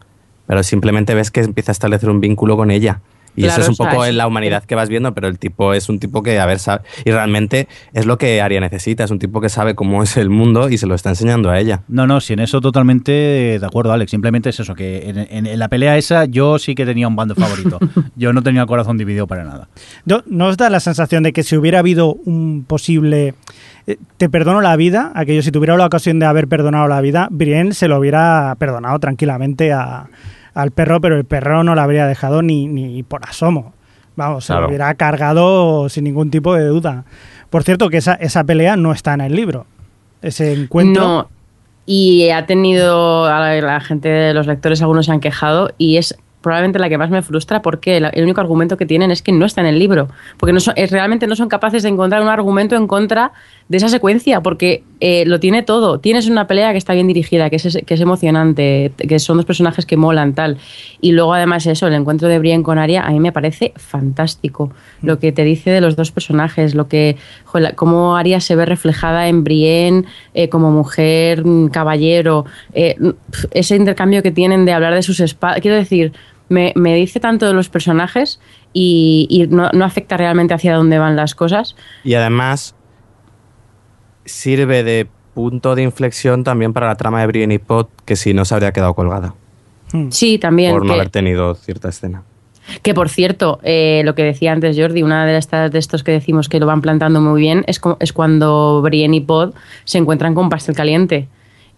[0.48, 3.00] Pero simplemente ves que empieza a establecer un vínculo con ella.
[3.36, 5.72] Y Claro, eso es un poco en la humanidad que vas viendo, pero el tipo
[5.72, 6.82] es un tipo que, a ver, sabe.
[7.04, 10.30] Y realmente es lo que Aria necesita, es un tipo que sabe cómo es el
[10.30, 11.82] mundo y se lo está enseñando a ella.
[11.88, 14.10] No, no, si en eso totalmente de acuerdo, Alex.
[14.10, 17.16] Simplemente es eso, que en, en- en la pelea esa yo sí que tenía un
[17.16, 17.78] bando favorito.
[18.16, 19.68] yo no tenía el corazón dividido para nada.
[20.04, 23.34] ¿No, ¿No os da la sensación de que si hubiera habido un posible
[23.86, 27.28] eh, te perdono la vida, aquello si tuviera la ocasión de haber perdonado la vida,
[27.30, 30.08] Brienne se lo hubiera perdonado tranquilamente a-
[30.54, 33.72] al perro, pero el perro no la habría dejado ni, ni por asomo.
[34.16, 37.04] Vamos, se lo hubiera cargado sin ningún tipo de duda.
[37.48, 39.66] Por cierto, que esa, esa pelea no está en el libro.
[40.22, 41.02] Ese encuentro.
[41.04, 41.28] No.
[41.86, 45.96] Y ha tenido, a la, la gente de los lectores, algunos se han quejado, y
[45.96, 49.32] es probablemente la que más me frustra porque el único argumento que tienen es que
[49.32, 50.08] no está en el libro.
[50.38, 53.32] Porque no son, es- realmente no son capaces de encontrar un argumento en contra
[53.70, 56.00] de esa secuencia, porque eh, lo tiene todo.
[56.00, 59.46] Tienes una pelea que está bien dirigida, que es, que es emocionante, que son dos
[59.46, 60.58] personajes que molan, tal.
[61.00, 64.72] Y luego, además, eso, el encuentro de Brienne con Arya, a mí me parece fantástico.
[65.02, 67.16] Lo que te dice de los dos personajes, lo que.
[67.44, 70.04] joder, cómo Arya se ve reflejada en Brienne
[70.34, 75.20] eh, como mujer, mm, caballero, eh, pf, ese intercambio que tienen de hablar de sus
[75.20, 75.60] espadas.
[75.60, 76.12] Quiero decir,
[76.48, 78.40] me, me dice tanto de los personajes
[78.72, 81.76] y, y no, no afecta realmente hacia dónde van las cosas.
[82.02, 82.74] Y además
[84.24, 88.34] sirve de punto de inflexión también para la trama de Brienne y Pot, que si
[88.34, 89.34] no se habría quedado colgada
[89.92, 90.10] Hmm.
[90.10, 90.70] Sí, también.
[90.72, 92.22] por no que- haber tenido cierta escena.
[92.82, 96.12] Que por cierto, eh, lo que decía antes Jordi, una de estas de estos que
[96.12, 99.54] decimos que lo van plantando muy bien es, es cuando Brienne y Pod
[99.84, 101.26] se encuentran con Pastel Caliente.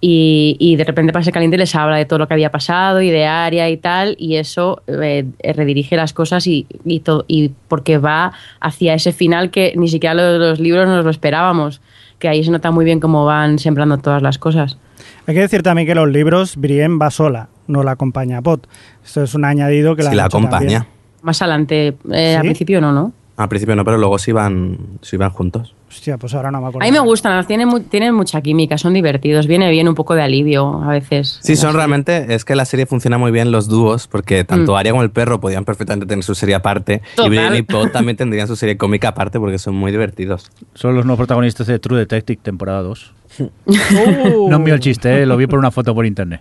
[0.04, 3.08] Y, y de repente Pastel Caliente les habla de todo lo que había pasado y
[3.10, 5.24] de Aria y tal, y eso eh,
[5.54, 10.12] redirige las cosas y, y, to- y porque va hacia ese final que ni siquiera
[10.14, 11.80] los, los libros nos lo esperábamos.
[12.22, 14.78] Que ahí se nota muy bien cómo van sembrando todas las cosas.
[15.26, 18.68] Hay que decir también que los libros, Brienne va sola, no la acompaña a Pot.
[19.04, 20.58] Esto es un añadido que la han la acompaña.
[20.58, 20.86] también.
[21.22, 22.46] Más adelante, eh, al ¿Sí?
[22.46, 23.12] principio no, ¿no?
[23.36, 25.74] Al principio no, pero luego sí van, sí van juntos.
[25.88, 26.86] Hostia, pues ahora no me acuerdo.
[26.86, 30.14] A mí me gustan, tienen, mu- tienen mucha química, son divertidos, viene bien un poco
[30.14, 31.38] de alivio a veces.
[31.42, 34.90] Sí, son realmente, es que la serie funciona muy bien los dúos, porque tanto Arya
[34.92, 37.16] como el perro podían perfectamente tener su serie aparte, Mm.
[37.16, 37.26] Total.
[37.26, 40.50] y Brienne y Pod también tendrían su serie cómica aparte, porque son muy divertidos.
[40.74, 43.12] Son los nuevos protagonistas de True Detective, temporada 2.
[43.38, 43.50] Uh.
[44.50, 45.26] No envío el chiste, ¿eh?
[45.26, 46.40] lo vi por una foto por internet.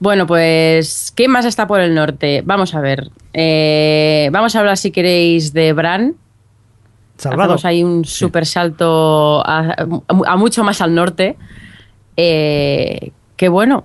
[0.00, 2.42] Bueno, pues, ¿qué más está por el norte?
[2.44, 3.10] Vamos a ver.
[3.34, 6.14] Eh, vamos a hablar, si queréis, de Bran.
[7.18, 7.52] Salvado.
[7.52, 9.76] Hacemos ahí un super salto a,
[10.26, 11.36] a mucho más al norte.
[12.16, 13.84] Eh, que bueno.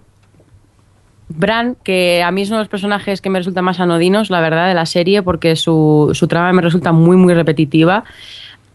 [1.28, 4.40] Bran, que a mí es uno de los personajes que me resulta más anodinos, la
[4.40, 8.06] verdad, de la serie, porque su, su trama me resulta muy, muy repetitiva.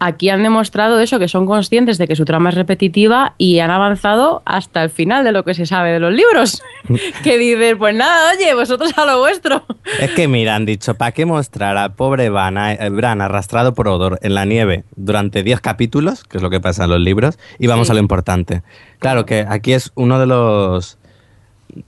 [0.02, 3.70] Aquí han demostrado eso, que son conscientes de que su trama es repetitiva y han
[3.70, 6.62] avanzado hasta el final de lo que se sabe de los libros.
[7.22, 9.62] que dicen, pues nada, oye, vosotros a lo vuestro.
[10.00, 13.88] Es que mira, han dicho, ¿para qué mostrar al pobre Van, eh, Bran arrastrado por
[13.88, 17.38] Odor en la nieve durante 10 capítulos, que es lo que pasa en los libros,
[17.58, 17.90] y vamos Sí.
[17.92, 18.62] a lo importante?
[19.00, 20.96] Claro que aquí es uno de los...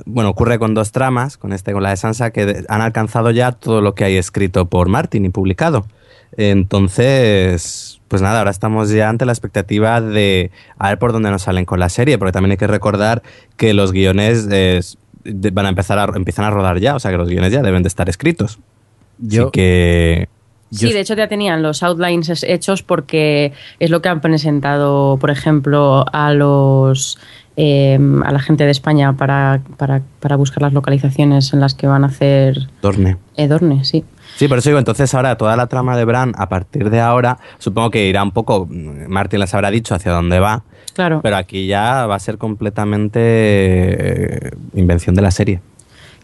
[0.04, 3.52] Bueno, ocurre con dos tramas, con este con la de Sansa, que han alcanzado ya
[3.52, 5.86] todo lo que hay escrito por Martin y publicado.
[6.36, 11.42] Entonces, pues nada, ahora estamos ya ante la expectativa de a ver por dónde nos
[11.42, 13.22] salen con la serie, porque también hay que recordar
[13.56, 14.80] que los guiones eh,
[15.24, 17.62] de- van a empezar a, empiezan a rodar ya, o sea que los guiones ya
[17.62, 18.58] deben de estar escritos.
[19.18, 20.28] Yo- Así que
[20.70, 24.22] Sí, Yo- de hecho ya tenían los outlines es- hechos porque es lo que han
[24.22, 27.18] presentado, por ejemplo, a los
[27.58, 31.86] eh, a la gente de España para, para, para buscar las localizaciones en las que
[31.86, 33.18] van a hacer Dorne.
[33.36, 34.02] Edorne, sí.
[34.36, 37.38] Sí, por eso digo, entonces ahora toda la trama de Bran, a partir de ahora,
[37.58, 40.62] supongo que irá un poco, Martin les habrá dicho hacia dónde va,
[40.94, 41.20] Claro.
[41.22, 45.60] pero aquí ya va a ser completamente eh, invención de la serie.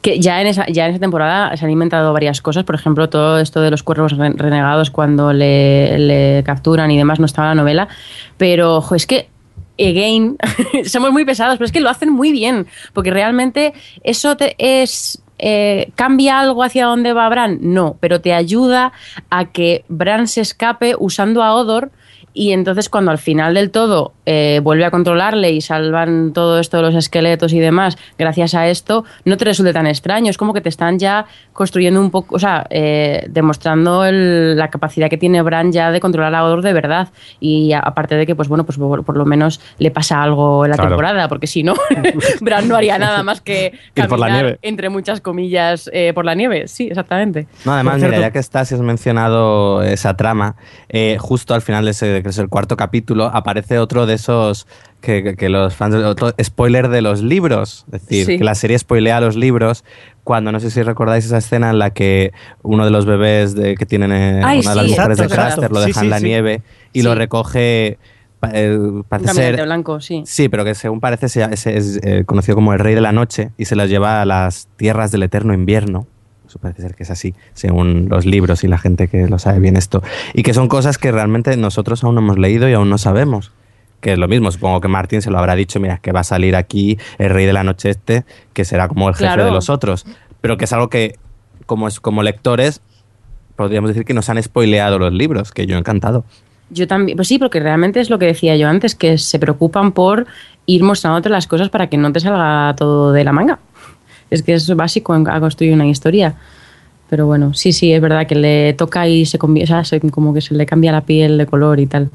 [0.02, 3.08] Que ya en, esa, ya en esa temporada se han inventado varias cosas, por ejemplo,
[3.08, 7.50] todo esto de los cuervos re- renegados cuando le, le capturan y demás no estaba
[7.50, 7.88] en la novela,
[8.36, 9.28] pero ojo, es que,
[9.78, 10.36] again,
[10.86, 13.72] somos muy pesados, pero es que lo hacen muy bien, porque realmente
[14.04, 15.20] eso te- es...
[15.38, 17.58] eh, ¿Cambia algo hacia dónde va Bran?
[17.60, 18.92] No, pero te ayuda
[19.30, 21.90] a que Bran se escape usando a Odor
[22.34, 26.76] y entonces cuando al final del todo eh, vuelve a controlarle y salvan todo esto
[26.78, 30.30] de los esqueletos y demás, gracias a esto, no te resulte tan extraño.
[30.30, 34.68] Es como que te están ya construyendo un poco, o sea, eh, demostrando el- la
[34.70, 37.08] capacidad que tiene Bran ya de controlar a Odor de verdad.
[37.40, 40.64] Y a- aparte de que, pues bueno, pues por, por lo menos le pasa algo
[40.64, 40.90] en la Claro.
[40.90, 41.74] temporada, porque si no,
[42.40, 44.58] Bran no haría nada más que Ir por la caminar, nieve.
[44.62, 46.68] entre muchas comillas, eh, por la nieve.
[46.68, 47.48] Sí, exactamente.
[47.64, 50.56] No, además, mira, ya que estás y has mencionado esa trama,
[50.88, 54.66] eh, justo al final de ese, que es el cuarto capítulo, aparece otro de esos
[55.00, 57.84] que, que- que los fans, otro spoiler de los libros.
[57.92, 58.38] Es decir, Sí.
[58.38, 59.84] que la serie spoilea los libros
[60.24, 63.74] cuando, no sé si recordáis esa escena en la que uno de los bebés de,
[63.76, 66.06] que tienen eh, Ay, una de las sí, mujeres de Craster lo Sí, dejan sí,
[66.06, 66.24] en la sí.
[66.26, 66.62] nieve
[66.92, 67.04] y Sí.
[67.06, 67.98] lo recoge,
[68.52, 69.62] eh, parece ser...
[69.64, 70.22] blanco, sí.
[70.26, 73.12] Sí, pero que según parece se- se- es eh, conocido como el Rey de la
[73.12, 76.06] Noche y se los lleva a las tierras del eterno invierno.
[76.48, 79.60] Eso parece ser que es así, según los libros y la gente que lo sabe
[79.60, 80.02] bien esto.
[80.32, 83.52] Y que son cosas que realmente nosotros aún no hemos leído y aún no sabemos.
[84.00, 86.24] Que es lo mismo, supongo que Martín se lo habrá dicho, mira, que va a
[86.24, 88.24] salir aquí el Rey de la Noche este,
[88.54, 89.44] que será como el jefe Claro.
[89.44, 90.06] de los otros.
[90.40, 91.16] Pero que es algo que,
[91.66, 92.80] como, es, como lectores,
[93.56, 96.24] podríamos decir que nos han spoileado los libros, que yo he encantado.
[96.70, 99.92] Yo también, pues sí, porque realmente es lo que decía yo antes, que se preocupan
[99.92, 100.26] por
[100.66, 103.58] ir mostrándote las cosas para que no te salga todo de la manga.
[104.30, 106.34] Es que es básico a construir una historia.
[107.08, 110.66] Pero bueno, sí, sí, es verdad que le toca y se como que se le
[110.66, 112.10] cambia la piel de color y tal.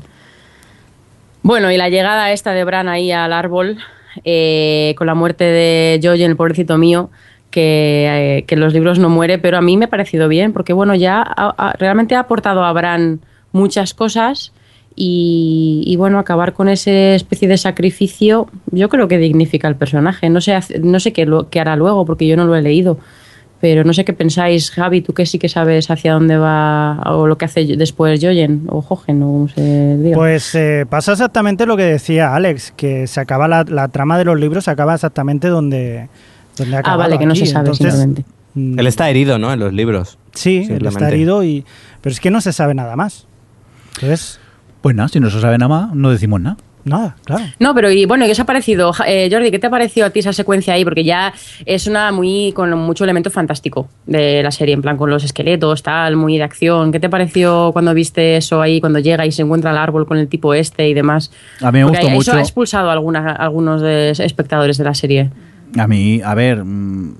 [1.42, 3.78] Bueno, y la llegada esta de Bran ahí al árbol,
[4.24, 7.10] eh, con la muerte de Jojen, el pobrecito mío,
[7.50, 10.54] que, eh, que en los libros no muere, pero a mí me ha parecido bien,
[10.54, 11.26] porque bueno, ya
[11.80, 13.20] realmente ha aportado a Bran
[13.52, 14.54] muchas cosas
[14.96, 20.30] y, y, bueno, acabar con esa especie de sacrificio, yo creo que dignifica al personaje.
[20.30, 22.62] No sé, hace- no sé qué, lo, qué hará luego, porque yo no lo he
[22.62, 22.98] leído.
[23.62, 27.28] Pero no sé qué pensáis, Javi, tú que sí que sabes hacia dónde va o
[27.28, 30.18] lo que hace después Jojen o Jojen o como se diga.
[30.18, 34.26] Pues eh, pasa exactamente lo que decía Alex, que se acaba la, la trama de
[34.26, 36.10] los libros, se acaba exactamente donde,
[36.58, 37.46] donde ah, vale, que no aquí.
[37.46, 38.26] se sabe Entonces, simplemente.
[38.56, 39.54] mm, Él está herido, ¿no?
[39.54, 40.18] En los libros.
[40.34, 41.64] Sí, él está herido, y,
[42.02, 43.28] pero es que no se sabe nada más.
[43.96, 44.42] Entonces,
[44.84, 46.58] Pues nada, si no se sabe nada más, no decimos nada.
[46.86, 47.46] Nada, claro.
[47.60, 48.92] No, pero y bueno, ¿qué os ha parecido?
[49.08, 50.84] Eh, Jordi, ¿qué te ha parecido a ti esa secuencia ahí?
[50.84, 51.34] Porque ya
[51.66, 55.82] es una muy con mucho elemento fantástico de la serie, en plan con los esqueletos,
[55.82, 56.92] tal, muy de acción.
[56.92, 60.18] ¿Qué te pareció cuando viste eso ahí, cuando llega y se encuentra el árbol con
[60.18, 61.32] el tipo este y demás?
[61.62, 62.34] A mí me Porque gustó Eso mucho.
[62.34, 65.30] ha expulsado a alguna- a algunos de espectadores de la serie.
[65.80, 67.16] A mí, a ver, mm,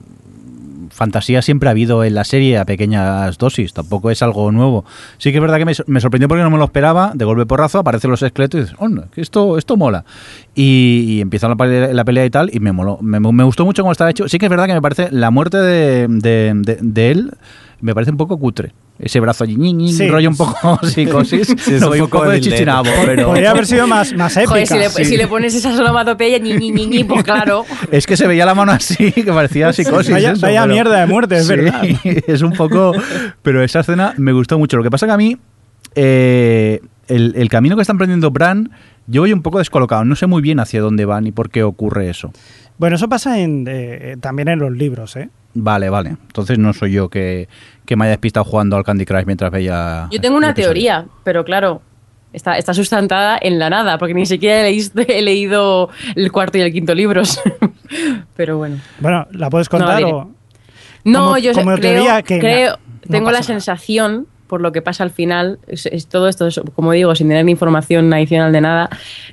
[0.94, 4.86] fantasía siempre ha habido en la serie a pequeñas dosis, tampoco es algo nuevo.
[5.18, 7.80] Sí que es verdad que me, sorprendió porque no me lo esperaba, de golpe porrazo
[7.80, 10.06] aparecen los esqueletos y dices, "Onda, que esto, esto mola.
[10.56, 12.98] Y, empieza la, pelea- y tal, y me moló.
[13.02, 14.28] Me, me gustó mucho cómo estaba hecho.
[14.30, 16.08] Sí que es verdad que me parece la muerte de-
[16.82, 17.32] de él,
[17.82, 18.72] me parece un poco cutre.
[19.00, 20.08] Ese brazo allí, ñi, ñi, Sí.
[20.08, 23.28] rollo un poco psicosis, Sí, es lo un un poco poco de chichinabo, pero...
[23.28, 24.52] Podría haber sido más, más épica.
[24.52, 25.06] Joder, si le, sí.
[25.06, 27.66] si le pones esa sonomatopeya, ñi, ñi, ñi, ñi, pues claro.
[27.92, 30.12] Es que se veía la mano así, que parecía psicosis.
[30.12, 31.82] Vaya- eso, vaya pero- mierda de muerte, es Sí, verdad.
[32.28, 32.94] Es un poco.
[33.42, 34.78] Pero esa escena me gustó mucho.
[34.78, 35.38] Lo que pasa que a mí,
[35.96, 38.72] eh, el, el camino que está emprendiendo Bran,
[39.08, 40.06] yo voy un poco descolocado.
[40.06, 42.32] No sé muy bien hacia dónde van y por qué ocurre eso.
[42.78, 45.30] Bueno, eso pasa en, eh, también en los libros, ¿eh?
[45.56, 46.10] Vale, vale.
[46.10, 47.48] Entonces no soy yo que,
[47.86, 50.08] que me haya despistado jugando al Candy Crush mientras veía.
[50.12, 51.82] Yo tengo una teoría, pero claro,
[52.34, 56.58] está, está sustentada en la nada, porque ni siquiera he, leíste- he leído el cuarto
[56.58, 57.40] y el quinto libros.
[58.36, 58.78] pero bueno.
[59.00, 60.12] Bueno, ¿la puedes No la contar diré.
[60.14, 60.32] o...?
[61.06, 63.44] No, Como- yo como creo, teoría que creo- no tengo la nada.
[63.44, 67.28] sensación, por lo que pasa al final, es, es todo esto, es, como digo, sin
[67.30, 68.90] tener información adicional de nada,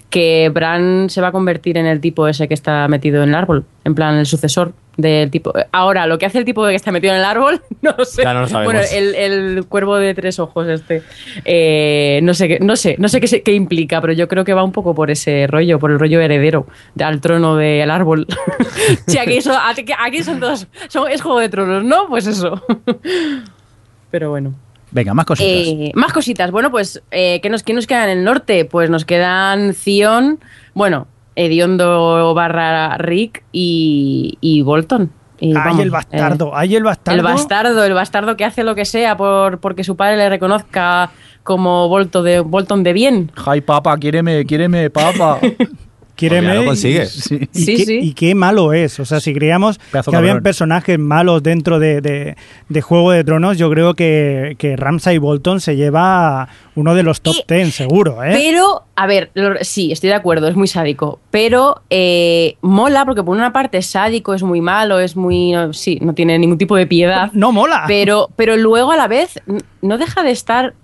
[0.08, 3.34] que Bran se va a convertir en el tipo ese que está metido en el
[3.34, 5.52] árbol, en plan el sucesor del tipo.
[5.72, 8.22] Ahora, lo que hace el tipo que está metido en el árbol, no lo sé.
[8.22, 8.72] Ya no lo sabemos.
[8.74, 11.02] Bueno, el, el cuervo de tres ojos este,
[11.44, 14.52] eh, no sé, qué, no sé, no sé qué, qué implica, pero yo creo que
[14.54, 18.26] va un poco por ese rollo, por el rollo heredero de- al trono del árbol.
[19.06, 22.06] sí, aquí, son, aquí- aquí son todos, son- es juego de tronos, ¿no?
[22.08, 22.62] Pues eso.
[24.10, 24.54] pero bueno.
[24.90, 25.66] Venga, más cositas.
[25.66, 26.50] Eh, más cositas.
[26.50, 28.64] Bueno, pues, eh, ¿qué, nos, ¿qué nos queda en el norte?
[28.64, 30.40] Pues nos quedan Zion,
[30.74, 35.10] bueno, Ediondo barra Rick y, y Bolton.
[35.38, 36.48] Y, ¡Ay, vamos, el bastardo!
[36.48, 37.18] eh, ¡Ay, el bastardo!
[37.18, 41.10] el bastardo, el bastardo que hace lo que sea por porque su padre le reconozca
[41.42, 43.32] como Bolton de, Bolton de bien.
[43.46, 45.38] Ay, papa, quiéreme, quiéreme, papa.
[46.20, 47.06] Quiéreme ya lo y- consigue.
[47.06, 47.48] Sí.
[47.52, 47.98] Y, Sí, qué, sí.
[48.02, 49.00] y qué malo es.
[49.00, 52.36] O sea, si creíamos Pedazo que habían personajes malos dentro de, de-
[52.68, 57.20] de Juego de Tronos, yo creo que, que Ramsay Bolton se lleva uno de los
[57.20, 58.30] top Y- 10, seguro, ¿eh?
[58.32, 61.20] Pero, a ver, lo- sí, estoy de acuerdo, es muy sádico.
[61.30, 65.52] Pero eh, mola porque por una parte es sádico, es muy malo, es muy...
[65.52, 67.30] no, sí, no tiene ningún tipo de piedad.
[67.32, 67.84] No mola.
[67.86, 69.40] Pero, pero luego a la vez
[69.82, 70.74] no deja de estar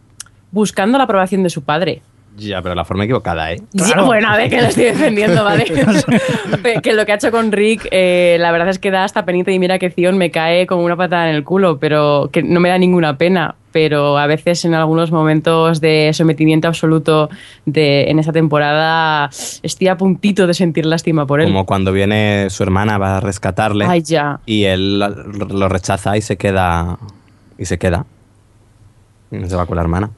[0.51, 2.03] buscando la aprobación de su padre.
[2.37, 3.63] Ya, pero la forma equivocada, ¿eh?
[3.75, 4.03] Claro.
[4.03, 5.65] Ya, bueno, a ver, que lo estoy defendiendo, ¿vale?
[6.83, 9.51] que lo que ha hecho con Rick, eh, la verdad es que da hasta penita
[9.53, 12.61] y mira que Zion me cae como una patada en el culo, pero que no
[12.61, 13.55] me da ninguna pena.
[13.73, 17.29] Pero a veces en algunos momentos de sometimiento absoluto
[17.67, 19.29] de, en esa temporada
[19.63, 21.49] estoy a puntito de sentir lástima por él.
[21.49, 24.41] Como cuando viene su hermana va a rescatarle Ay, ya.
[24.47, 26.99] y él lo rechaza y se queda.
[27.59, 28.07] Y se queda.
[29.31, 30.11] Y no se va con la hermana.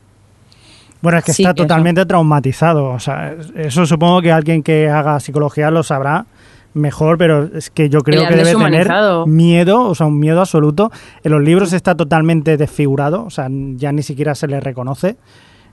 [1.00, 2.86] Bueno, es que Sí, está totalmente traumatizado.
[2.86, 6.26] O sea, eso supongo que alguien que haga psicología lo sabrá
[6.74, 8.86] mejor, pero es que yo creo que debe tener
[9.26, 10.90] miedo, o sea, un miedo absoluto.
[11.24, 15.16] En los libros está totalmente desfigurado, o sea, ya ni siquiera se le reconoce.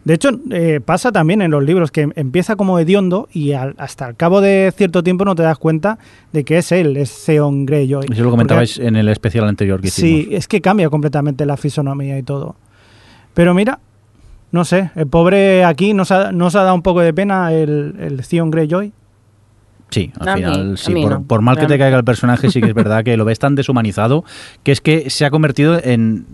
[0.03, 4.07] De hecho, eh, pasa también en los libros que empieza como hediondo y al- hasta
[4.07, 5.97] el cabo de cierto tiempo no te das cuenta
[6.31, 8.05] de que es él, es Theon Greyjoy.
[8.11, 10.25] Eso lo comentabais en el especial anterior que hicimos.
[10.25, 12.55] Sí, es que cambia completamente la fisonomía y todo.
[13.33, 13.79] Pero mira,
[14.55, 17.95] no sé, el pobre aquí nos ha, nos ha dado un poco de pena el,
[17.99, 18.91] el Theon Greyjoy.
[19.91, 20.93] Sí, al A final, sí.
[20.93, 23.25] Por, no, por mal que te caiga el personaje, sí que es verdad que lo
[23.25, 24.23] ves tan deshumanizado
[24.63, 26.25] que es que se ha convertido en,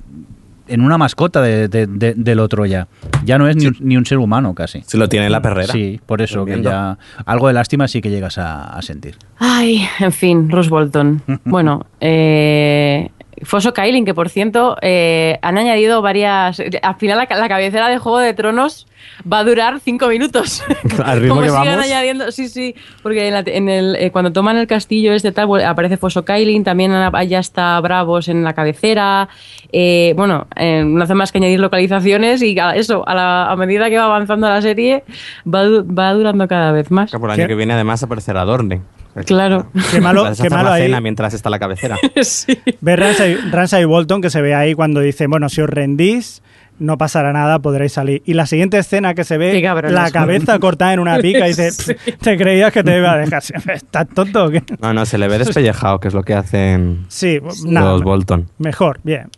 [0.67, 2.87] en una mascota de- de- de- del otro ya.
[3.25, 4.81] Ya no es ni, un, ni un ser humano casi.
[4.85, 5.73] Se lo tiene en la perrera.
[5.73, 9.17] Sí, por eso que ya algo de lástima sí que llegas a, a sentir.
[9.37, 11.21] Ay, en fin, Russ Bolton.
[11.43, 13.09] Bueno, eh,
[13.43, 16.59] Foso Kailin, que por cierto eh, han añadido varias.
[16.81, 18.87] Al final la, la cabecera de Juego de Tronos
[19.31, 20.63] va a durar cinco minutos.
[21.03, 21.85] Al ritmo Como que sigan vamos.
[21.85, 25.47] añadiendo, sí, sí, porque en la- en el, eh, cuando toman el castillo este tal,
[25.47, 29.27] bueno, aparece Foso Kailin, también allá está Bravos en la cabecera.
[29.73, 33.55] eh, bueno, eh, no hace más que añadir localizaciones y a- eso, a, la- a
[33.55, 35.03] medida que va avanzando la serie,
[35.51, 37.11] va, du- va durando cada vez más.
[37.11, 37.47] Que por el año ¿Qué?
[37.49, 38.81] que viene además aparecerá Dorne.
[39.25, 39.67] Claro.
[39.91, 40.83] Qué malo, qué malo la ahí.
[40.83, 41.97] cena mientras está la cabecera.
[42.21, 42.57] sí.
[42.81, 46.41] Ver Ramsay, Ramsay Bolton que se ve ahí cuando dice, bueno, si os rendís,
[46.79, 48.23] no pasará nada, podréis salir.
[48.25, 51.71] Y la siguiente escena que se ve, la cabeza cortada en una pica y dice,
[51.71, 51.93] Sí.
[51.93, 53.43] "Pff, ¿te creías que te iba a dejar?
[53.73, 54.63] ¿Estás tonto o qué?
[54.81, 58.47] No, no, se le ve despellejado, que es lo que hacen Sí, nada, los Bolton.
[58.57, 59.29] mejor, bien.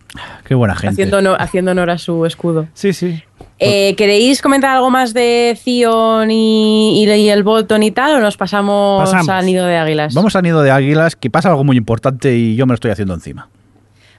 [0.45, 0.93] Qué buena gente.
[0.93, 2.67] Haciendo honor, haciendo honor a su escudo.
[2.73, 3.23] Sí, sí.
[3.65, 8.19] Eh, ¿Queréis comentar algo más de Zion y, y- y el Bolton y tal o
[8.19, 9.29] nos pasamos, Pasamos.
[9.29, 10.13] al nido de águilas?
[10.13, 12.91] Vamos al nido de águilas, que pasa algo muy importante y yo me lo estoy
[12.91, 13.49] haciendo encima.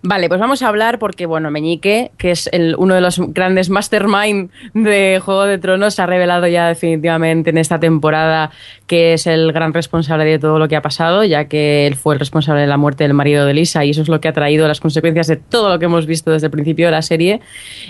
[0.06, 3.70] Vale, pues vamos a hablar porque, bueno, Meñique, que es el- uno de los grandes
[3.70, 8.50] mastermind de Juego de Tronos, ha revelado ya definitivamente en esta temporada
[8.86, 12.12] que es el gran responsable de todo lo que ha pasado, ya que él fue
[12.16, 14.34] el responsable de la muerte del marido de Lisa y eso es lo que ha
[14.34, 17.40] traído las consecuencias de todo lo que hemos visto desde el principio de la serie.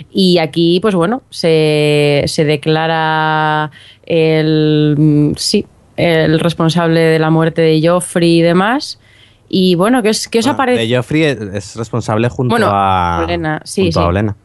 [0.09, 3.71] Y aquí, pues bueno, se, se declara
[4.05, 5.65] el, mm, sí,
[5.97, 9.01] el responsable de la muerte de Joffrey y demás.
[9.47, 10.87] Y bueno, ¿qué, es, qué os Bueno, parecido?
[10.87, 14.07] de Joffrey es, es responsable junto Bueno, a Olena, sí, junto a sí.
[14.09, 14.35] Olena.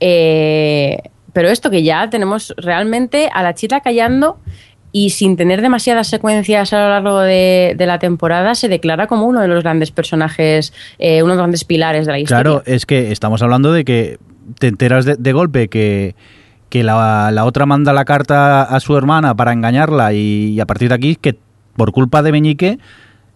[0.00, 0.98] Eh,
[1.32, 4.38] pero esto que ya tenemos realmente a la chita callando
[4.92, 9.26] y sin tener demasiadas secuencias a lo largo de, de la temporada, se declara como
[9.26, 12.42] uno de los grandes personajes, eh, uno de los grandes pilares de la historia.
[12.42, 14.18] Claro, es que estamos hablando de que
[14.58, 16.16] te enteras de, de golpe que,
[16.70, 20.88] que la, la otra manda la carta a su hermana para engañarla y, a partir
[20.88, 21.36] de aquí que
[21.76, 22.78] por culpa de Meñique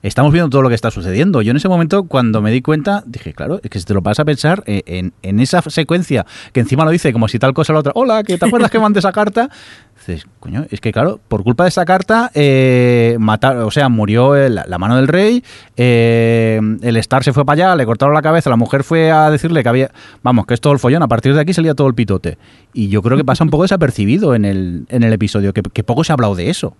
[0.08, 1.42] estamos viendo todo lo que está sucediendo.
[1.42, 4.00] Yo en ese momento cuando me di cuenta dije, claro, es que si te lo
[4.02, 7.54] vas a pensar eh, en, en esa secuencia que encima lo dice como si tal
[7.54, 9.48] cosa la otra, hola, que te acuerdas que mandé esa carta,
[9.96, 13.16] dices, coño, es que claro, por culpa de esa carta, eh,
[13.62, 15.42] o sea, murió el- la mano del rey,
[15.76, 19.30] eh, el Star se fue para allá, le cortaron la cabeza, la mujer fue a
[19.30, 19.90] decirle que había,
[20.22, 22.36] vamos, que es todo el follón, a partir de aquí salía todo el pitote.
[22.72, 26.04] Y yo creo que pasa un poco desapercibido en el, en el episodio, que, poco
[26.04, 26.76] se ha hablado de eso.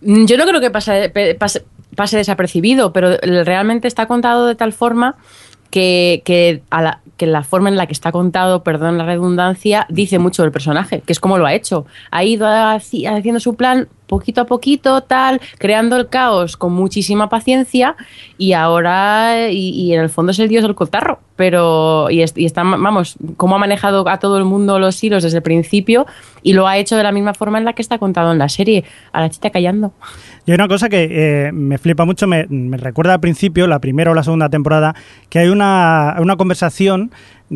[0.00, 1.12] Mm, Yo no creo que pase,
[1.96, 5.16] pase desapercibido, pero realmente está contado de tal forma
[5.70, 9.86] que, que, a la, que la forma en la que está contado, perdón la redundancia,
[9.88, 11.86] dice mucho del personaje, que es como lo ha hecho.
[12.10, 17.28] Ha ido haci- haciendo su plan poquito a poquito, tal, creando el caos con muchísima
[17.28, 17.96] paciencia
[18.38, 22.62] y ahora, y, en el fondo es el dios del cotarro, pero, y, y está,
[22.62, 26.06] vamos, cómo ha manejado a todo el mundo los hilos desde el principio
[26.42, 28.48] y lo ha hecho de la misma forma en la que está contado en la
[28.48, 29.92] serie, a la chita callando.
[30.46, 32.46] Y hay una cosa que eh, me flipa mucho, me,
[32.76, 34.94] recuerda al principio, la primera o la segunda temporada,
[35.28, 37.10] que hay una, una conversación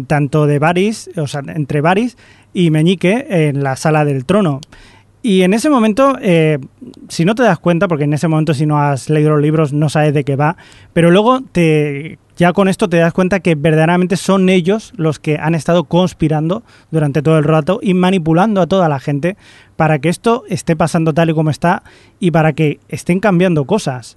[0.08, 2.16] tanto de Varys, o sea, entre Varys
[2.52, 4.60] y Meñique en la sala del trono.
[5.22, 6.58] Y en ese momento, eh,
[7.08, 9.72] si no te das cuenta, porque en ese momento si no has leído los libros
[9.72, 10.56] no sabes de qué va,
[10.92, 15.36] pero luego te, ya con esto te das cuenta que verdaderamente son ellos los que
[15.36, 19.36] han estado conspirando durante todo el rato y manipulando a toda la gente
[19.76, 21.82] para que esto esté pasando tal y como está
[22.18, 24.16] y para que estén cambiando cosas.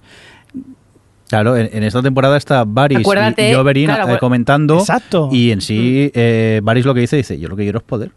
[1.28, 4.78] Claro, en, en esta temporada está Varys y- Acuérdate, y Oberyn claro, eh, comentando.
[4.78, 5.28] Exacto.
[5.30, 8.10] Y en sí, eh, Varys lo que dice, dice, yo lo que quiero es poder.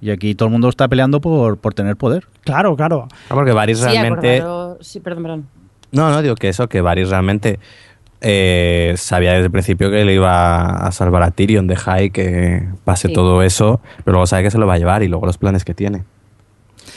[0.00, 2.26] Y aquí todo el mundo está peleando por, por tener poder.
[2.44, 3.08] Claro, claro.
[3.28, 4.42] Ah, Porque Varys Sí, realmente...
[4.80, 5.46] sí, perdón, perdón.
[5.92, 7.58] No, no, digo que eso, que Varys realmente
[8.20, 12.64] eh, sabía desde el principio que le iba a salvar a Tyrion, deja ahí que
[12.84, 13.14] pase Sí.
[13.14, 15.64] todo eso, pero luego sabe que se lo va a llevar y luego los planes
[15.64, 16.02] que tiene.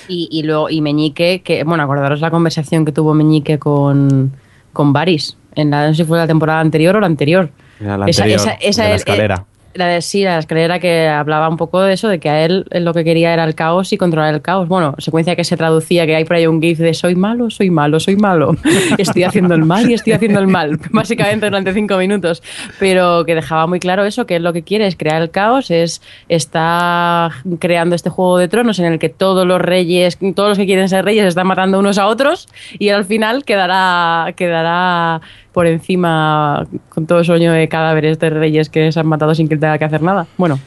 [0.07, 4.31] Y, y luego, y Meñique, que, bueno, acordaros la conversación que tuvo Meñique con,
[4.73, 7.51] con Varys, en la, no sé si fue la temporada anterior o la anterior.
[7.79, 8.53] Era la anterior, de la
[8.91, 9.45] eh, escalera.
[9.73, 12.65] La de, sí, la escalera que hablaba un poco de eso, de que a él
[12.71, 14.67] lo que quería era el caos y controlar el caos.
[14.67, 17.69] Bueno, secuencia que se traducía, que hay por ahí un gif de soy malo, soy
[17.69, 18.55] malo, soy malo.
[18.97, 22.41] Estoy haciendo el mal y estoy haciendo el mal, básicamente durante cinco minutos.
[22.79, 25.71] Pero que dejaba muy claro eso, que él lo que quiere es crear el caos,
[25.71, 30.57] es está creando este juego de tronos en el que todos los reyes, todos los
[30.57, 32.47] que quieren ser reyes están matando unos a otros
[32.77, 35.21] y al final quedará, quedará
[35.59, 39.57] por encima con todo sueño de cadáveres de reyes que se han matado sin que
[39.57, 40.25] tenga que hacer nada.
[40.37, 40.57] Bueno,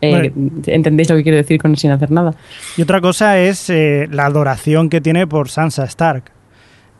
[0.00, 0.32] eh,
[0.66, 2.34] entendéis lo que quiero decir con sin hacer nada.
[2.76, 6.32] Y otra cosa es eh, la adoración que tiene por Sansa Stark.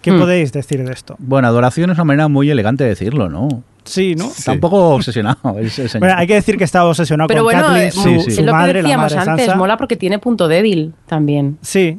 [0.01, 0.21] ¿Qué Hmm.
[0.21, 1.17] podéis decir de esto?
[1.19, 3.65] Bueno, adoración es una manera muy elegante de decirlo, ¿no?
[3.83, 4.27] Sí, ¿no?
[4.27, 5.99] Está un poco obsesionado el, el señor.
[5.99, 8.31] Bueno, hay que decir que estaba obsesionado Pero con bueno, Catelyn, eh, su, sí, sí.
[8.31, 9.59] su es lo madre, que la decíamos madre antes, Sansa.
[9.59, 11.59] mola porque tiene punto débil también.
[11.63, 11.99] Sí,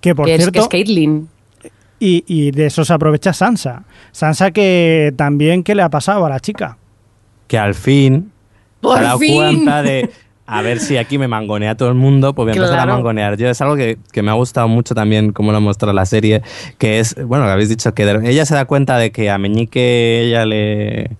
[0.00, 1.28] que por que, es, que cierto, es Caitlyn.
[2.04, 3.84] Y, y de eso se aprovecha Sansa.
[4.12, 6.76] Sansa que también, ¿qué le ha pasado a la chica?
[7.48, 8.30] Que al fin
[8.80, 9.34] ¡Por se ha dado fin!
[9.36, 10.10] cuenta de
[10.46, 13.38] a ver si aquí me mangonea todo el mundo, pues voy a empezar a mangonear.
[13.38, 16.42] Yo es algo que, que me ha gustado mucho también, como lo muestra la serie,
[16.76, 19.38] que es, bueno, que habéis dicho que de- ella se da cuenta de que a
[19.38, 21.12] Meñique ella le,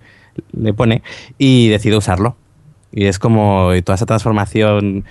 [0.53, 1.01] le pone
[1.39, 2.35] y decide usarlo.
[2.91, 5.05] Y es como y toda esa transformación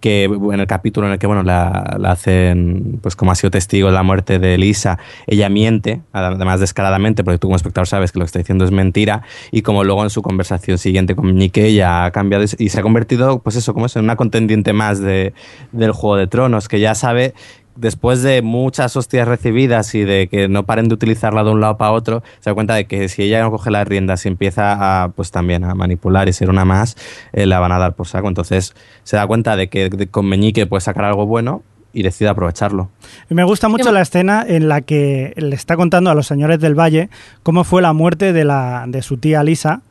[0.00, 3.50] que en el capítulo en el que bueno la, la hacen pues como ha sido
[3.50, 8.12] testigo de la muerte de Elisa ella miente además descaradamente porque tú como espectador sabes
[8.12, 9.22] que lo que está diciendo es mentira
[9.52, 12.82] y como luego en su conversación siguiente con Nikke ella ha cambiado y se ha
[12.82, 15.34] convertido pues eso como eso en una contendiente más de,
[15.72, 17.34] del Juego de Tronos que ya sabe
[17.80, 21.76] después de muchas hostias recibidas y de que no paren de utilizarla de un lado
[21.76, 25.02] para otro, se da cuenta de que si ella no coge las riendas y empieza
[25.04, 26.96] a, pues también a manipular y ser una más,
[27.32, 28.28] eh, la van a dar por saco.
[28.28, 31.62] Entonces se da cuenta de que de- con Meñique puede sacar algo bueno
[31.92, 32.88] y decide aprovecharlo.
[33.28, 36.60] Y me gusta mucho la escena en la que le está contando a los señores
[36.60, 37.10] del Valle
[37.42, 39.82] cómo fue la muerte de, la, de su tía Lisa.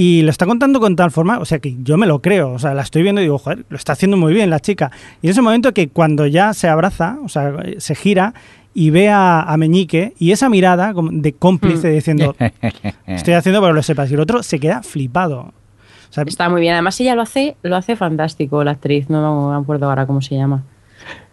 [0.00, 2.58] Y lo está contando con tal forma, o sea que yo me lo creo, o
[2.60, 4.92] sea, la estoy viendo y digo, joder, lo está haciendo muy bien la chica.
[5.22, 8.32] Y en ese momento que cuando ya se abraza, o sea, se gira
[8.74, 12.36] y ve a, a Meñique y esa mirada como de cómplice diciendo,
[13.08, 14.08] estoy haciendo para que lo sepas.
[14.10, 15.40] Y el otro se queda flipado.
[15.40, 16.74] O sea, Está muy bien.
[16.74, 19.10] Además, ella lo hace, lo hace fantástico, la actriz.
[19.10, 20.62] No me acuerdo ahora cómo se llama.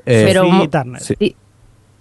[0.07, 1.01] Eh, Pero mo- Turner.
[1.01, 1.35] sí.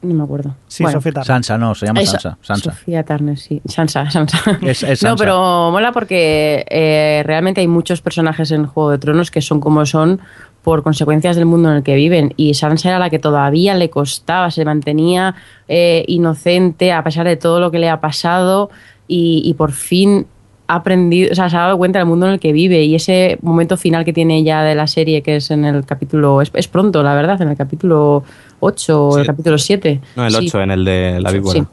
[0.05, 0.55] No me acuerdo.
[0.69, 1.27] Sí, Bueno, Sofía Turner.
[1.27, 2.39] Sansa, no, se llama Eso, Sansa.
[2.43, 2.71] Sansa.
[2.73, 3.61] Sofía Turner, sí.
[3.67, 4.39] Sansa, Sansa.
[4.63, 9.31] Es- es No, pero mola porque eh, realmente hay muchos personajes en Juego de Tronos
[9.31, 10.21] que son como son
[10.63, 12.33] por consecuencias del mundo en el que viven.
[12.37, 15.35] Y Sansa era la que todavía le costaba, se mantenía
[15.69, 18.71] eh, inocente a pesar de todo lo que le ha pasado
[19.07, 20.27] y, y por fin
[20.66, 22.95] ha aprendido, o sea, se ha dado cuenta del mundo en el que vive y
[22.95, 26.51] ese momento final que tiene ya de la serie, que es en el capítulo, es,
[26.55, 28.24] es pronto, la verdad, en el capítulo
[28.61, 30.01] 8 o el capítulo 7.
[30.16, 30.47] No, el Sí.
[30.49, 31.61] 8, en el de la víbora.
[31.61, 31.66] Sí.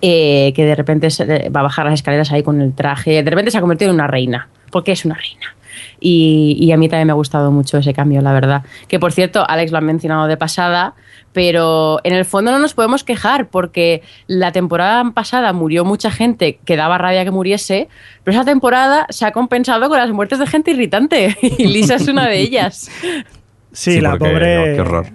[0.00, 1.08] Eh, que de repente
[1.54, 3.22] va a bajar las escaleras ahí con el traje.
[3.22, 5.54] De repente se ha convertido en una reina, porque es una reina.
[6.00, 8.62] Y, y a mí también me ha gustado mucho ese cambio, la verdad.
[8.88, 10.94] Que por cierto, Alex lo ha mencionado de pasada,
[11.32, 16.58] pero en el fondo no nos podemos quejar, porque la temporada pasada murió mucha gente
[16.64, 17.88] que daba rabia que muriese,
[18.24, 21.36] pero esa temporada se ha compensado con las muertes de gente irritante.
[21.42, 22.90] Y Lisa es una de ellas.
[23.72, 24.56] Sí, Sí, la porque, pobre.
[24.68, 25.06] no, qué horror.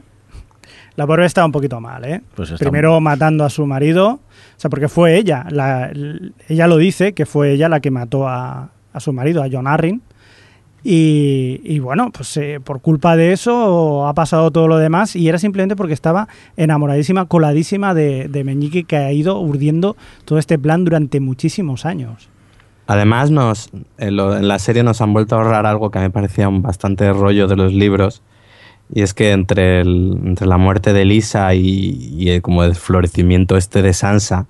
[0.96, 2.22] La pobre está un poquito mal, ¿eh?
[2.34, 4.20] Pues está Primero matando a su marido, o
[4.60, 5.92] sea, porque fue ella, la-
[6.48, 9.68] ella lo dice, que fue ella la que mató a, a su marido, a John
[9.68, 10.02] Arryn.
[10.84, 15.38] Y, bueno, pues eh, por culpa de eso ha pasado todo lo demás y era
[15.38, 20.86] simplemente porque estaba enamoradísima, coladísima de, de Meñique que ha ido urdiendo todo este plan
[20.86, 22.30] durante muchísimos años.
[22.86, 26.04] Además, nos, en, lo- en la serie nos han vuelto a ahorrar algo que a
[26.04, 28.22] mí parecía un bastante rollo de los libros.
[28.94, 33.58] Y es que entre, entre la muerte de Lisa y, y el, como el florecimiento
[33.58, 34.48] este de Sansa,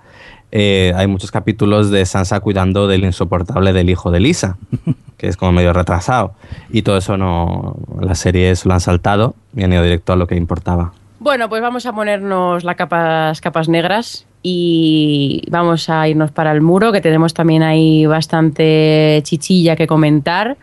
[0.51, 4.57] eh, hay muchos capítulos de Sansa cuidando del insoportable del hijo de Lisa,
[5.17, 6.33] que es como medio retrasado.
[6.71, 10.15] Y todo eso no, la serie se lo han saltado y han ido directo a
[10.15, 10.93] lo que importaba.
[11.19, 16.61] Bueno, pues vamos a ponernos las capas, capas negras y vamos a irnos para el
[16.61, 20.57] muro, que tenemos también ahí bastante chichilla que comentar.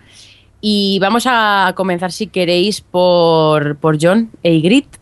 [0.61, 4.98] Y vamos a comenzar, si queréis, por, por John e Ygritte,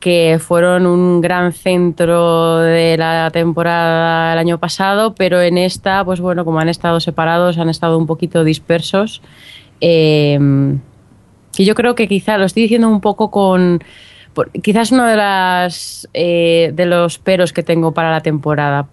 [0.00, 6.20] que fueron un gran centro de la temporada el año pasado, pero en esta, pues
[6.20, 9.22] bueno, como han estado separados, han estado un poquito dispersos.
[9.80, 10.38] Eh,
[11.58, 13.82] que yo creo que quizá lo estoy diciendo un poco con
[14.62, 18.86] quizás uno de las eh, de los peros que tengo para la temporada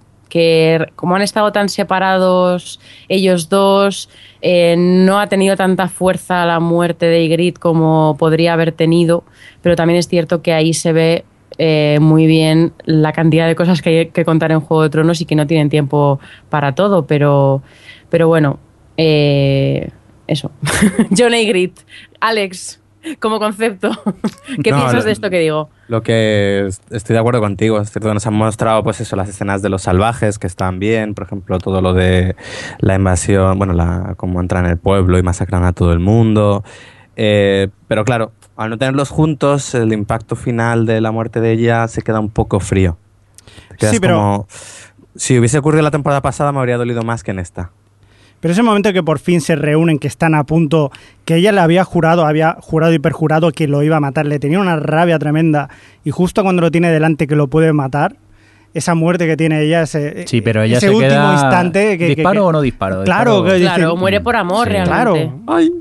[0.95, 4.09] como han estado tan separados ellos dos
[4.41, 9.23] eh, no ha tenido tanta fuerza la muerte de Ygritte como podría haber tenido
[9.61, 11.25] pero también es cierto que ahí se ve
[11.57, 15.21] eh, muy bien la cantidad de cosas que hay que contar en Juego de Tronos
[15.21, 17.61] y que no tienen tiempo para todo pero
[18.09, 18.59] pero bueno
[18.97, 19.89] eh,
[20.27, 20.51] eso.
[21.17, 21.81] John Ygritte
[22.19, 22.81] Alex
[23.19, 23.89] como concepto
[24.63, 25.69] ¿qué No, piensas lo- de esto que digo?
[25.87, 29.29] Lo que es- estoy de acuerdo contigo, es cierto nos han mostrado pues eso, las
[29.29, 32.35] escenas de los salvajes que están bien, por ejemplo, todo lo de
[32.79, 36.63] la invasión, bueno, la, cómo entran en el pueblo y masacran a todo el mundo.
[37.15, 41.87] Eh, pero claro, al no tenerlos juntos, el impacto final de la muerte de ella
[41.87, 42.97] se queda un poco frío.
[43.69, 44.47] Te quedas Sí, pero- como,
[45.15, 47.71] si hubiese ocurrido la temporada pasada me habría dolido más que en esta.
[48.45, 50.91] Pero ese momento que por fin se reúnen, que están a punto,
[51.25, 54.37] que ella le había jurado, había jurado y perjurado que lo iba a matar, le
[54.37, 55.67] tenía una rabia tremenda
[56.03, 58.17] y justo cuando lo tiene delante que lo puede matar,
[58.75, 62.05] esa muerte que tiene ella, ese, Sí, pero ella ese se último queda- instante que,
[62.09, 63.03] ¿Disparo que- o no disparo?
[63.03, 64.73] Claro, Disparo- que dice- Claro, muere por amor Sí.
[64.73, 64.93] realmente.
[64.93, 65.39] Claro.
[65.47, 65.71] Ay.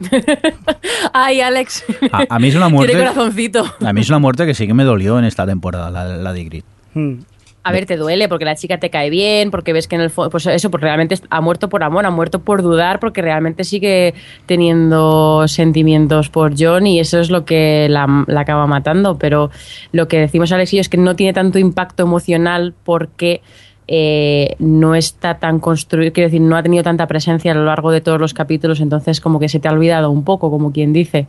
[1.12, 1.84] Ay, Alex.
[2.10, 2.98] A, a mí es una Tiene muerte.
[2.98, 3.64] corazoncito.
[3.86, 6.32] A mí es una muerte que sí que me dolió en esta temporada, la, la
[6.32, 6.66] de Ygritte.
[6.94, 7.18] Hmm.
[7.66, 10.10] A ver, te duele porque la chica te cae bien, porque ves que en el
[10.10, 13.64] fondo, pues eso, pues realmente ha muerto por amor, ha muerto por dudar, porque realmente
[13.64, 14.12] sigue
[14.44, 19.16] teniendo sentimientos por John y eso es lo que la, la acaba matando.
[19.16, 19.50] Pero
[19.92, 23.40] lo que decimos Alex y yo es que no tiene tanto impacto emocional porque
[23.86, 27.90] eh, no está tan construido, quiero decir, no ha tenido tanta presencia a lo largo
[27.90, 30.92] de todos los capítulos, entonces como que se te ha olvidado un poco, como quien
[30.92, 31.26] dice.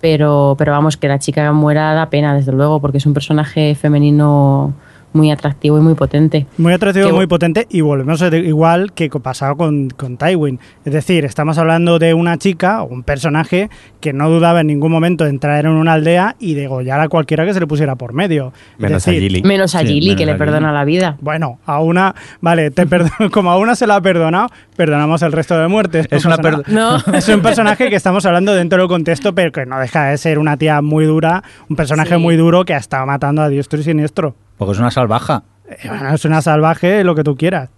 [0.00, 3.74] Pero, pero vamos, que la chica muera da pena, desde luego, porque es un personaje
[3.74, 4.74] femenino
[5.12, 6.46] muy atractivo y muy potente.
[6.58, 10.60] Muy atractivo, Que- muy potente y volvemos a igual que pasaba con, con Tywin.
[10.84, 13.70] Es decir, estamos hablando de una chica o un personaje
[14.00, 17.46] que no dudaba en ningún momento de entrar en una aldea y degollar a cualquiera
[17.46, 18.52] que se le pusiera por medio.
[18.74, 19.42] Es Menos a Gilly.
[19.42, 21.16] Menos a Sí, Gilly, menos que le a perdona la vida.
[21.20, 22.86] Bueno, a una, vale, te
[23.32, 26.06] como a una se la ha perdonado, perdonamos el resto de muertes.
[26.10, 26.36] Es una.
[26.68, 26.96] No.
[27.34, 30.56] Un personaje que estamos hablando dentro del contexto, pero que no deja de ser una
[30.56, 32.20] tía muy dura, un personaje Sí.
[32.20, 34.34] muy duro que ha estado matando a diestro y siniestro.
[34.56, 35.42] Porque es una salvaja.
[35.68, 37.70] Eh, bueno, es una salvaje, lo que tú quieras.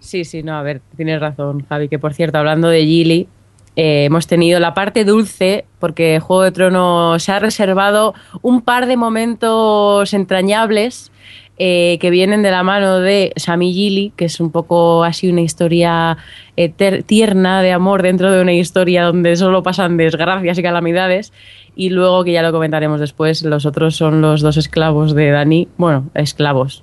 [0.00, 3.28] Sí, sí, no, a ver, tienes razón, Javi, que por cierto, hablando de Gilly,
[3.76, 8.86] eh, hemos tenido la parte dulce, porque Juego de Tronos se ha reservado un par
[8.86, 11.10] de momentos entrañables
[11.56, 15.42] eh, que vienen de la mano de Sammy Gilly, que es un poco así una
[15.42, 16.16] historia
[16.56, 16.68] eh,
[17.06, 21.32] tierna de amor dentro de una historia donde solo pasan desgracias y calamidades.
[21.76, 25.68] Y luego, que ya lo comentaremos después, los otros son los dos esclavos de Dani,
[25.76, 26.82] bueno, esclavos,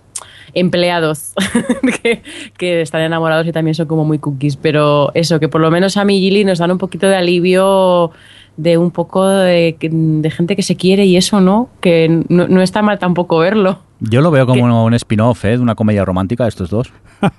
[0.53, 1.34] empleados
[2.03, 2.22] que,
[2.57, 4.56] que están enamorados y también son como muy cookies.
[4.56, 8.11] Pero eso, que por lo menos a y Gilly nos dan un poquito de alivio
[8.57, 11.69] de un poco de, de gente que se quiere y eso, ¿no?
[11.79, 13.79] Que no, no está mal tampoco verlo.
[13.99, 15.49] Yo lo veo como un spin-off ¿eh?
[15.51, 16.91] de una comedia romántica de estos dos.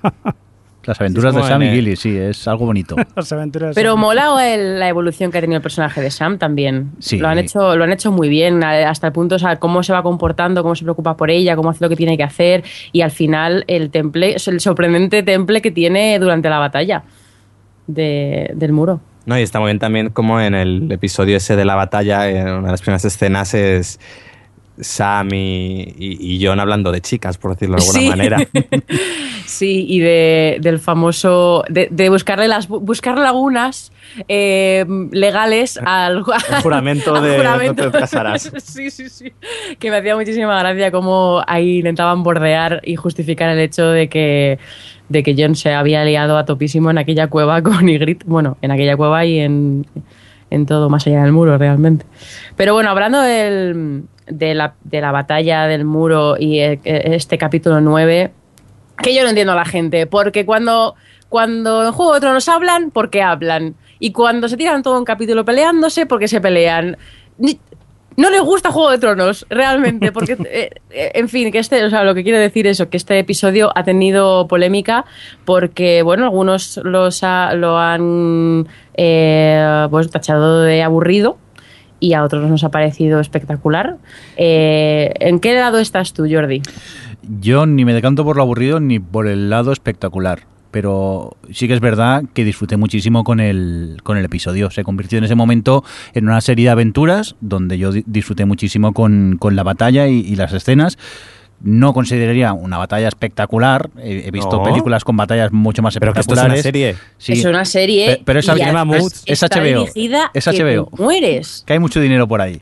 [0.85, 2.97] Las aventuras Sí, de Sam y Gilly, sí, es algo bonito.
[3.15, 3.99] Las aventuras de Pero Sam.
[4.01, 6.91] mola el- la evolución que ha tenido el personaje de Sam también.
[6.99, 7.19] Sí.
[7.19, 9.93] Lo han hecho, lo han hecho muy bien, hasta el punto, o sea, cómo se
[9.93, 12.65] va comportando, cómo se preocupa por ella, cómo hace lo que tiene que hacer.
[12.91, 17.03] Y al final, el temple, el sorprendente temple que tiene durante la batalla
[17.87, 18.99] de- del muro.
[19.25, 22.47] No, y está muy bien también como en el episodio ese de la batalla, en
[22.49, 23.99] una de las primeras escenas es
[24.79, 28.09] Sam y, y- y John hablando de chicas, por decirlo de alguna Sí.
[28.09, 28.37] manera.
[29.45, 31.63] Sí, y de, del famoso.
[31.69, 33.91] de, de buscarle las buscar lagunas
[34.29, 37.85] eh, legales al, al juramento al de juramento.
[37.85, 38.51] no te casarás.
[38.63, 39.33] Sí, sí, sí.
[39.79, 44.59] Que me hacía muchísima gracia cómo ahí intentaban bordear y justificar el hecho de que,
[45.13, 48.25] de que John se había liado a topísimo en aquella cueva con Ygritte.
[48.27, 49.85] Bueno, en aquella cueva y en,
[50.49, 52.05] en todo más allá del muro, realmente.
[52.57, 57.79] Pero bueno, hablando del- de, la, de la batalla del muro y eh, este capítulo
[57.81, 58.31] 9
[59.01, 60.95] que yo no entiendo a la gente, porque cuando,
[61.27, 63.75] cuando en Juego de Tronos hablan, porque hablan.
[63.99, 66.97] Y cuando se tiran todo un capítulo peleándose, porque se pelean.
[68.17, 71.89] No les gusta Juego de Tronos, realmente, porque, eh, eh, en fin, que este, o
[71.89, 75.05] sea, lo que quiero decir es que este episodio ha tenido polémica
[75.45, 81.37] porque, bueno, algunos los ha- lo han eh, pues, tachado de aburrido
[81.99, 83.97] y a otros nos ha parecido espectacular.
[84.37, 86.61] Eh, ¿En qué lado estás tú, Jordi?
[87.39, 90.39] Yo ni me decanto por lo aburrido ni por el lado espectacular.
[90.73, 94.71] Pero sí que es verdad que disfruté muchísimo con el, con el episodio.
[94.71, 95.83] Se convirtió en ese momento
[96.15, 100.21] en una serie de aventuras donde yo di- disfruté muchísimo con, con la batalla y,
[100.21, 100.97] y las escenas.
[101.61, 103.91] No consideraría una batalla espectacular.
[103.99, 104.63] He, he visto No.
[104.63, 106.95] películas con batallas mucho más Pero que esto es una espectaculares.
[106.97, 107.13] serie.
[107.19, 107.33] Sí.
[107.33, 108.15] Es una serie.
[108.17, 110.89] Pe- pero es Moods, es está HBO, es que HBO.
[110.97, 111.63] te mueres.
[111.67, 112.59] que hay mucho dinero por ahí.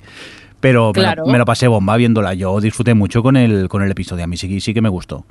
[0.60, 1.26] Pero me lo- Claro.
[1.28, 2.34] me, lo, pasé bomba viéndola.
[2.34, 4.26] Yo disfruté mucho con el, con el episodio.
[4.26, 5.26] A mí sí, sí que me gustó.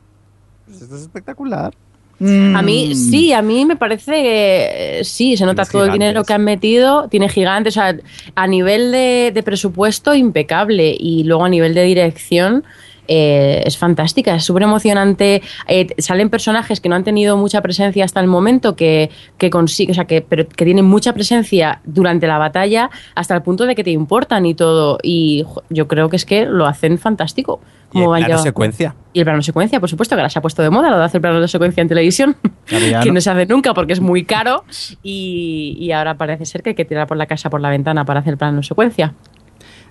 [0.72, 1.74] Esto es espectacular.
[2.20, 5.92] A mí, sí, a mí me parece que eh, sí, se nota Tienes todo el
[5.92, 7.96] dinero que han metido, tiene gigantes, o sea,
[8.34, 10.94] a nivel de, de presupuesto impecable.
[10.98, 12.64] Y luego a nivel de dirección
[13.12, 15.42] eh, es fantástica, es súper emocionante.
[15.66, 19.90] Eh, salen personajes que no han tenido mucha presencia hasta el momento, que, que consiguen,
[19.90, 23.74] o sea, que, pero que tienen mucha presencia durante la batalla hasta el punto de
[23.74, 24.98] que te importan y todo.
[25.02, 27.60] Y yo creo que es que lo hacen fantástico.
[27.92, 28.94] Y el Como plano secuencia.
[29.12, 31.04] y el plano secuencia, por supuesto, que ahora se ha puesto de moda lo de
[31.04, 32.78] hacer plano de secuencia en televisión, que
[33.08, 34.62] no- no se hace nunca porque es muy caro
[35.02, 38.04] y, y ahora parece ser que hay que tirar por la casa por la ventana
[38.04, 39.14] para hacer plano secuencia.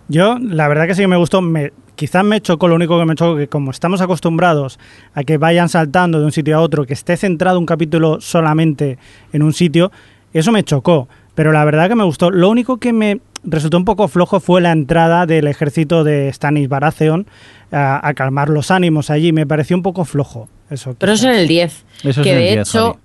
[0.10, 1.42] Yo, la verdad que sí que me gustó.
[1.42, 4.80] Me, quizás me chocó, lo único que me chocó, que como estamos acostumbrados
[5.14, 8.98] a que vayan saltando de un sitio a otro, que esté centrado un capítulo solamente
[9.34, 9.92] en un sitio,
[10.34, 11.08] eso me chocó.
[11.36, 12.32] Pero la verdad que me gustó.
[12.32, 16.68] Lo único que me resultó un poco flojo fue la entrada del ejército de Stanis
[16.68, 17.28] Baratheon
[17.72, 19.32] a, a calmar los ánimos allí.
[19.32, 20.50] Me pareció un poco flojo.
[20.70, 21.86] Eso, Pero eso en el 10.
[22.04, 22.98] Eso es que el de 10, hecho,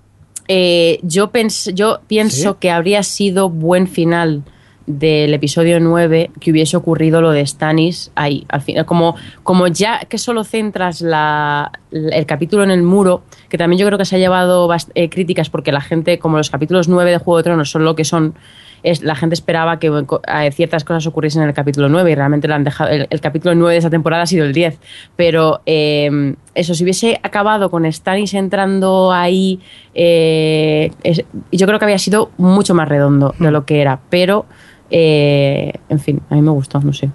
[0.47, 2.57] eh, yo, pens- yo pienso ¿Sí?
[2.59, 4.43] que habría sido buen final
[4.87, 9.99] del episodio 9 que hubiese ocurrido lo de Stannis ahí, al final, como, como ya
[10.01, 14.15] que solo centras la, el capítulo en el muro, que también yo creo que se
[14.15, 17.71] ha llevado eh, críticas porque la gente, como los capítulos 9 de Juego de Tronos
[17.71, 18.35] son lo que son,
[18.83, 22.47] es, la gente esperaba que eh, ciertas cosas ocurriesen en el capítulo 9 y realmente
[22.47, 24.77] lo han dejado, el, el capítulo 9 de esa temporada ha sido el 10.
[25.15, 29.59] Pero eh, eso, si hubiese acabado con Stannis entrando ahí,
[29.95, 34.01] eh, es- yo creo que había sido mucho más redondo de lo que era.
[34.11, 34.45] Pero,
[34.89, 37.09] eh, en fin, a mí me gustó, no sé.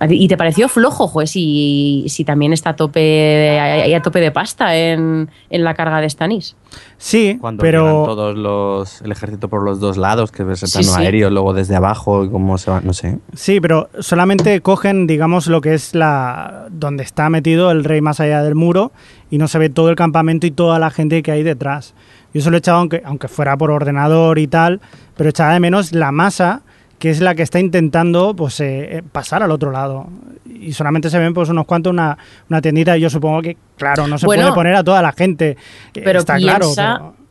[0.00, 1.30] ¿A ti- ¿Y te pareció flojo, juez?
[1.30, 6.00] Si, si también está a tope, a, a tope de pasta en, en la carga
[6.00, 6.56] de Stannis.
[6.98, 10.70] Sí, Cuando pero llegan todos los, el ejército por los dos lados, que ves el
[10.70, 11.00] plano sí.
[11.00, 13.18] aéreo, luego desde abajo, y cómo se va, no sé.
[13.34, 18.18] sí, pero solamente cogen, digamos, lo que es la donde está metido el rey más
[18.18, 18.90] allá del muro
[19.30, 21.94] y no se ve todo el campamento y toda la gente que hay detrás.
[22.34, 24.80] Yo solo he echado, aunque, aunque fuera por ordenador y tal,
[25.16, 26.62] pero echaba de menos la masa
[26.98, 30.06] que es la que está intentando pues eh, eh, pasar al otro lado.
[30.46, 32.16] Y solamente se ven pues unos cuantos, una,
[32.48, 35.12] una tiendita, y yo supongo que, claro, no se Bueno, puede poner a toda la
[35.12, 35.56] gente.
[35.92, 37.14] Pero está piensa claro.
[37.14, 37.24] pero-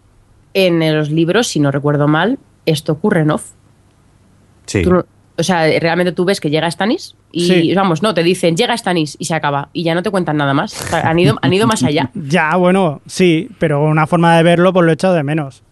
[0.53, 3.51] en los libros, si no recuerdo mal, esto ocurre en off.
[4.67, 4.83] Sí.
[4.83, 5.03] Tú
[5.37, 7.73] o sea, realmente tú ves que llega Stannis y, Sí.
[7.75, 9.69] vamos, no, te dicen, llega Stannis y se acaba.
[9.73, 10.79] Y ya no te cuentan nada más.
[10.79, 12.11] O sea, han, ido, han ido más allá.
[12.15, 15.63] Ya, bueno, sí, pero una forma de verlo pues lo he echado de menos.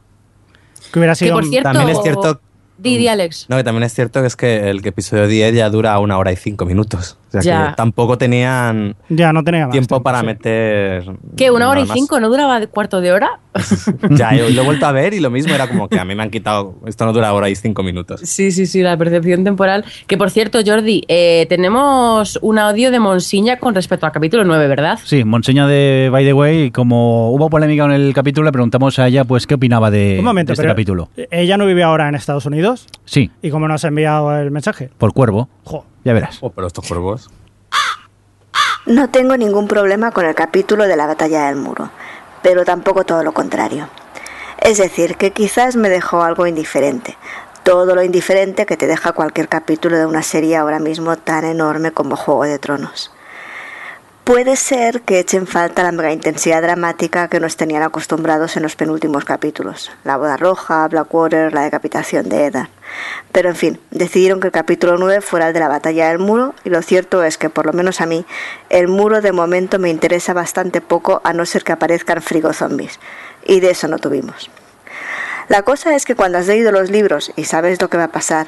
[0.92, 1.36] Que hubiera Que sido...
[1.36, 1.72] por cierto...
[1.72, 2.42] También es cierto-
[2.78, 3.46] Di, di, Alex.
[3.48, 6.32] No, que también es cierto que es que el episodio 10 ya dura una hora
[6.32, 7.18] y cinco minutos.
[7.34, 7.70] O sea Ya.
[7.70, 10.26] que tampoco tenían Ya no tenía más tiempo para sí.
[10.26, 11.06] meter.
[11.38, 11.50] ¿Qué?
[11.50, 12.20] ¿Una hora y cinco?
[12.20, 13.40] ¿No duraba cuarto de hora?
[14.12, 16.16] Ya, yo lo he vuelto a ver y lo mismo era como que a mí
[16.16, 16.76] me han quitado.
[16.86, 18.22] Esto no dura hora y cinco minutos.
[18.24, 19.86] Sí, sí, sí, la percepción temporal.
[20.08, 24.68] Que por cierto, Jordi, eh, tenemos un audio de Monsiña con respecto al capítulo 9,
[24.68, 25.00] ¿verdad?
[25.04, 29.00] Sí, Monseña de By the Way, y como hubo polémica en el capítulo, le preguntamos
[29.00, 31.10] a ella pues qué opinaba de, Un momento, de este pero capítulo.
[31.32, 32.88] ella no vive ahora en Estados Unidos.
[33.06, 34.90] Sí, ¿Y cómo nos ha enviado el mensaje?
[34.98, 35.86] por cuervo, Jo.
[36.04, 36.38] Ya verás.
[36.42, 37.30] Oh, pero estos cuervos.
[38.86, 41.92] No tengo ningún problema con el capítulo de la batalla del muro,
[42.42, 43.88] pero tampoco todo lo contrario.
[44.60, 47.18] Es decir, que quizás me dejó algo indiferente.
[47.64, 51.92] Todo lo indiferente que te deja cualquier capítulo de una serie ahora mismo tan enorme
[51.92, 53.12] como Juego de Tronos.
[54.32, 58.78] Puede ser que echen falta la mega intensidad dramática que nos tenían acostumbrados en los
[58.78, 59.92] penúltimos capítulos.
[60.06, 62.70] La boda roja, Blackwater, la decapitación de Eddard.
[63.34, 66.56] Pero en fin, decidieron que el capítulo 9 fuera el de la batalla del muro
[66.64, 68.26] y lo cierto es que por lo menos a mí
[68.70, 73.02] el muro de momento me interesa bastante poco a no ser que aparezcan frigo zombies.
[73.44, 74.50] Y de eso no tuvimos.
[75.50, 78.12] La cosa es que cuando has leído los libros y sabes lo que va a
[78.14, 78.48] pasar,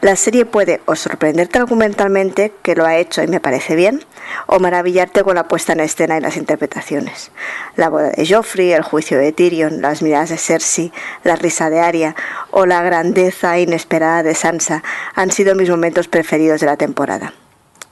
[0.00, 4.04] la serie puede o sorprenderte argumentalmente, que lo ha hecho y me parece bien,
[4.46, 7.32] o maravillarte con la puesta en escena y las interpretaciones.
[7.76, 10.92] La boda de Joffrey, el juicio de Tyrion, las miradas de Cersei,
[11.24, 12.14] la risa de Arya
[12.50, 14.82] o la grandeza inesperada de Sansa
[15.14, 17.32] han sido mis momentos preferidos de la temporada.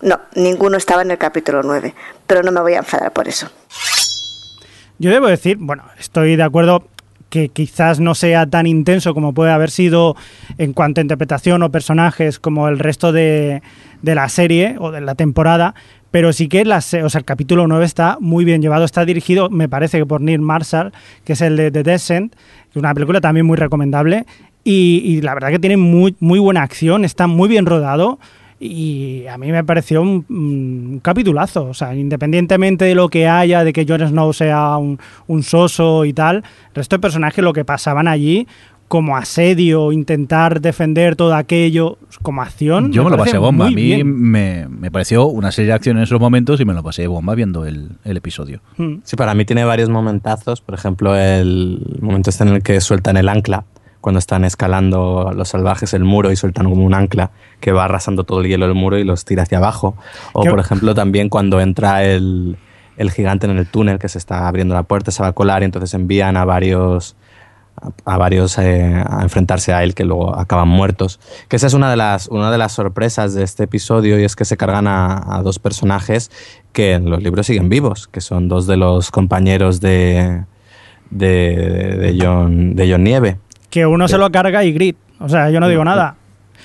[0.00, 1.94] No, ninguno estaba en el capítulo 9,
[2.26, 3.50] pero no me voy a enfadar por eso.
[4.98, 6.86] Yo debo decir, bueno, estoy de acuerdo
[7.28, 10.16] que quizás no sea tan intenso como puede haber sido
[10.58, 13.62] en cuanto a interpretación o personajes como el resto de,
[14.02, 15.74] de la serie o de la temporada,
[16.10, 20.06] pero sí que el capítulo 9 está muy bien llevado, está dirigido, me parece que
[20.06, 20.92] por Neil Marshall,
[21.24, 24.24] que es el de The Descent, que es una película también muy recomendable,
[24.64, 28.18] y, y la verdad que tiene muy, muy buena acción, está muy bien rodado,
[28.58, 31.64] y a mí me pareció un, un capitulazo.
[31.66, 36.04] O sea, independientemente de lo que haya, de que Jon Snow sea un, un soso
[36.04, 38.46] y tal, el resto de personajes lo que pasaban allí
[38.88, 42.92] como asedio, intentar defender todo aquello como acción.
[42.92, 43.66] Yo me, lo pasé bomba.
[43.66, 46.82] A mí me, me pareció una serie de acción en esos momentos y me lo
[46.82, 48.60] pasé bomba viendo el, el episodio.
[48.76, 48.98] Mm.
[49.02, 50.60] Sí, para mí tiene varios momentazos.
[50.60, 53.64] Por ejemplo, el momento este en el que sueltan el ancla,
[54.06, 58.22] cuando están escalando los salvajes el muro y sueltan como un ancla que va arrasando
[58.22, 59.96] todo el hielo del muro y los tira hacia abajo.
[60.32, 62.56] O, ¿Qué- por ejemplo, también cuando entra el,
[62.98, 65.62] el gigante en el túnel que se está abriendo la puerta, se va a colar
[65.62, 67.16] y entonces envían a varios
[67.82, 71.18] a, a varios eh, a enfrentarse a él que luego acaban muertos.
[71.48, 74.36] Que esa es una de las, una de las sorpresas de este episodio y es
[74.36, 76.30] que se cargan a, a dos personajes
[76.72, 80.44] que en los libros siguen vivos, que son dos de los compañeros de,
[81.10, 81.26] de,
[81.98, 83.38] de John, de John Nieve.
[83.76, 84.96] Que uno se lo carga y grit.
[85.20, 86.14] O sea, yo no digo nada.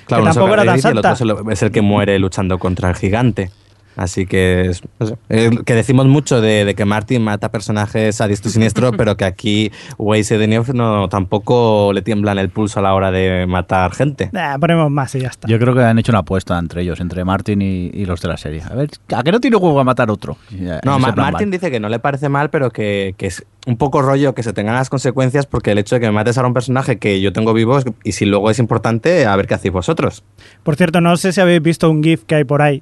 [0.06, 1.16] Claro, que tampoco era tan el otro santa.
[1.18, 3.52] se lo- es el que muere luchando contra el gigante.
[3.98, 4.82] Así que, es-
[5.30, 9.18] eh, que decimos mucho de, de que Martin mata personajes a diestro y siniestro, pero
[9.18, 13.46] que aquí Weiss y Deneuve no tampoco le tiemblan el pulso a la hora de
[13.48, 14.30] matar gente.
[14.34, 15.48] Eh, ponemos más y ya está.
[15.48, 18.28] Yo creo que han hecho una apuesta entre ellos, entre Martin y, y los de
[18.30, 18.62] la serie.
[18.64, 20.38] A ver, ¿a qué no tiene huevo a matar otro?
[20.52, 23.78] Ya, No, Ma- Martin dice que no le parece mal, pero que, que es un
[23.78, 26.46] poco rollo que se tengan las consecuencias porque el hecho de que me mates a
[26.46, 29.74] un personaje que yo tengo vivo y si luego es importante, a ver qué hacéis
[29.74, 30.24] vosotros.
[30.64, 32.82] Por cierto, no sé si habéis visto un GIF que hay por ahí,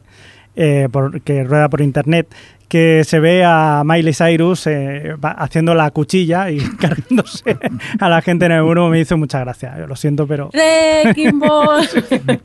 [0.55, 2.27] eh, por- que rueda por internet,
[2.67, 7.57] que se ve a Miley Cyrus eh, haciendo la cuchilla y cargándose
[7.99, 8.89] a la gente en el muro.
[8.89, 9.75] Me hizo mucha gracia.
[9.77, 10.49] Yo lo siento, pero.
[11.03, 11.87] Wrecking Ball.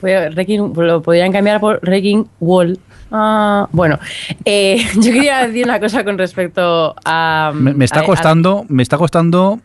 [0.00, 2.78] Pues, Wrecking- lo podrían cambiar por Wrecking Wall.
[3.10, 3.98] Ah, bueno,
[4.44, 7.52] eh, yo quería decir una cosa con respecto a.
[7.54, 9.60] Me, me está a- a- costando, me está costando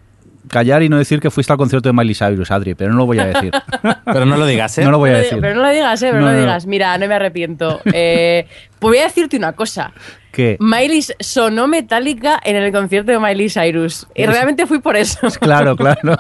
[0.48, 3.06] callar y no decir que fuiste al concierto de Miley Cyrus, Adri, pero no lo
[3.06, 3.52] voy a decir.
[4.06, 4.84] Pero no lo digas, ¿eh?
[4.84, 5.38] No lo voy a decir.
[5.40, 6.08] Pero no lo digas, ¿eh?
[6.12, 6.66] Pero no, No, lo digas.
[6.66, 7.80] Mira, no me arrepiento.
[7.86, 8.48] Eh,
[8.80, 9.92] pues voy a decirte una cosa.
[10.32, 14.08] Que Miley sonó metálica en el concierto de Miley Cyrus.
[14.16, 15.28] Y realmente fui por eso.
[15.40, 16.18] claro, claro.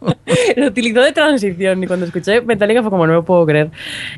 [0.56, 3.70] Lo utilizó de transición y cuando escuché Metallica fue como no me lo puedo creer.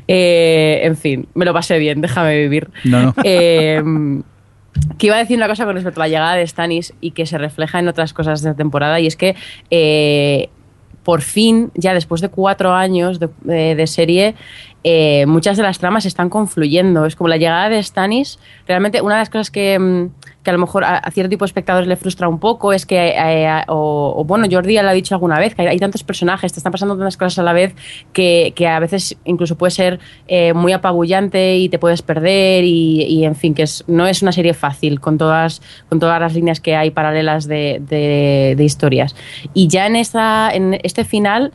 [0.07, 2.69] Eh, en fin, me lo pasé bien, déjame vivir.
[2.83, 3.15] No, no.
[3.23, 3.81] Eh,
[4.97, 7.25] que iba a decir una cosa con respecto a la llegada de Stanis y que
[7.25, 9.35] se refleja en otras cosas de la temporada y es que
[9.69, 10.49] eh,
[11.03, 13.29] por fin, ya después de cuatro años de,
[13.75, 14.35] de serie,
[14.87, 17.05] eh, muchas de las tramas están confluyendo.
[17.05, 18.39] Es como la llegada de Stanis.
[18.67, 20.09] Realmente, una de las cosas que, mm,
[20.45, 23.15] que a lo mejor a, cierto tipo de espectadores le frustra un poco es que,
[23.17, 26.53] eh, o, o, bueno, Jordi ya lo ha dicho alguna vez, que hay, tantos personajes,
[26.53, 27.75] te están pasando tantas cosas a la vez
[28.13, 33.01] que, que a veces incluso puede ser eh, muy apabullante y te puedes perder y,
[33.01, 36.33] y, en fin, que es, no es una serie fácil con todas, con todas las
[36.35, 39.15] líneas que hay paralelas de, de- de historias.
[39.55, 41.51] Y ya en, esta, en este final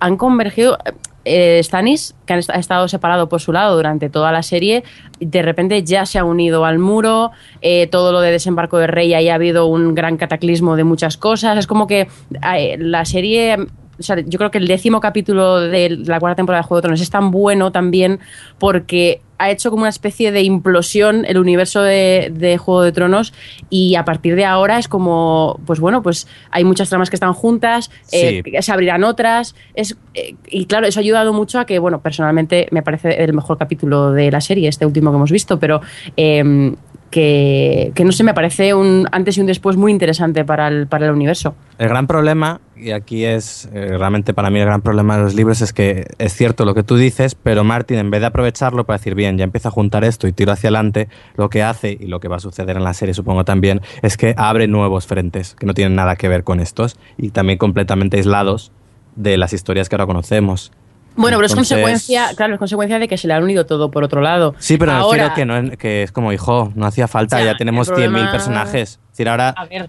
[0.00, 0.76] han convergido.
[1.24, 4.84] Eh, Stannis, que ha estado separado por su lado durante toda la serie,
[5.20, 7.30] de repente ya se ha unido al muro,
[7.60, 11.16] eh, todo lo de desembarco de Rey, ahí ha habido un gran cataclismo de muchas
[11.16, 12.08] cosas, es como que
[12.54, 13.56] eh, la serie...
[13.98, 16.82] o sea, yo creo que el décimo capítulo de la cuarta temporada de Juego de
[16.82, 18.20] Tronos es tan bueno también
[18.58, 23.32] porque ha hecho como una especie de implosión el universo de, de Juego de Tronos
[23.70, 27.32] y a partir de ahora es como, pues bueno, pues hay muchas tramas que están
[27.32, 31.80] juntas, eh, se abrirán otras, es, eh, y claro, eso ha ayudado mucho a que,
[31.80, 35.58] bueno, personalmente me parece el mejor capítulo de la serie, este último que hemos visto,
[35.58, 35.80] pero
[36.16, 36.74] eh,
[37.12, 41.06] que, no sé, me parece un antes y un después muy interesante para el, para
[41.06, 41.54] el universo.
[41.78, 45.34] El gran problema, y aquí es eh, realmente para mí el gran problema de los
[45.34, 48.84] libros, es que es cierto lo que tú dices, pero Martin, en vez de aprovecharlo
[48.84, 51.96] para decir, bien, ya empiezo a juntar esto y tiro hacia adelante, lo que hace,
[52.00, 55.06] y lo que va a suceder en la serie supongo también, es que abre nuevos
[55.06, 58.72] frentes que no tienen nada que ver con estos y también completamente aislados
[59.14, 60.72] de las historias que ahora conocemos.
[61.16, 64.02] Bueno, pero es consecuencia, claro, es consecuencia de que se le han unido todo por
[64.04, 64.54] otro lado.
[64.58, 67.38] Sí, pero me Ahora, refiero que, no, es- que es como, hijo, no hacía falta,
[67.40, 68.90] Ya, ya tenemos el 100.000 problema- personajes.
[69.04, 69.88] Es decir, ahora A ver,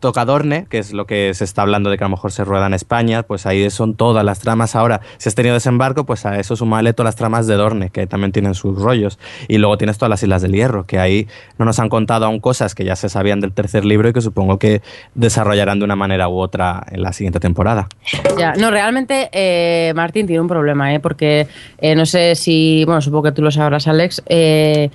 [0.00, 2.44] toca Dorne, que es lo que se está hablando de que a lo mejor se
[2.44, 5.00] rueda en España, pues ahí son todas las tramas ahora.
[5.18, 8.32] Si has tenido desembarco, pues a eso sumarle todas las tramas de Dorne, que también
[8.32, 9.18] tienen sus rollos.
[9.46, 11.28] Y luego tienes todas las Islas del Hierro, que ahí
[11.58, 14.20] no nos han contado aún cosas que ya se sabían del tercer libro y que
[14.20, 14.82] supongo que
[15.14, 17.88] desarrollarán de una manera u otra en la siguiente temporada.
[18.38, 21.00] Ya, no, realmente eh, Martín tiene un problema, ¿eh?
[21.00, 21.46] porque
[21.78, 24.90] eh, no sé si, bueno, supongo que tú lo sabrás, Alex, eh,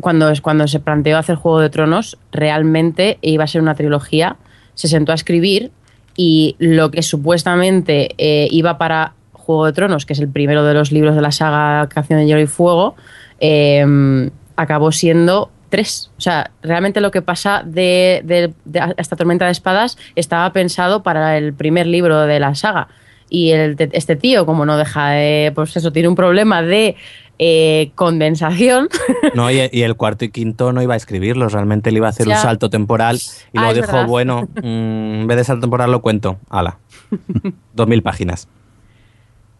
[0.00, 4.36] cuando, cuando se planteó hacer Juego de Tronos, realmente iba a ser una trilogía,
[4.74, 5.70] se sentó a escribir
[6.16, 10.74] y lo que supuestamente eh, iba para Juego de Tronos, que es el primero de
[10.74, 12.96] los libros de la saga Canción de Hielo y Fuego,
[13.38, 16.10] eh, acabó siendo tres.
[16.16, 21.36] O sea, realmente lo que pasa de, de- de tormenta de espadas estaba pensado para
[21.36, 22.88] el primer libro de la saga.
[23.28, 26.94] Y el, este tío, como no deja de, pues eso, tiene un problema de
[27.38, 28.88] eh, condensación.
[29.34, 32.10] No, y, y el cuarto y quinto no iba a escribirlos, realmente le iba a
[32.10, 32.36] hacer Ya.
[32.36, 34.06] un salto temporal y Ah, luego es dijo, verdad.
[34.06, 36.78] bueno, mm, en vez de salto temporal lo cuento, ala,
[37.74, 38.48] dos mil páginas.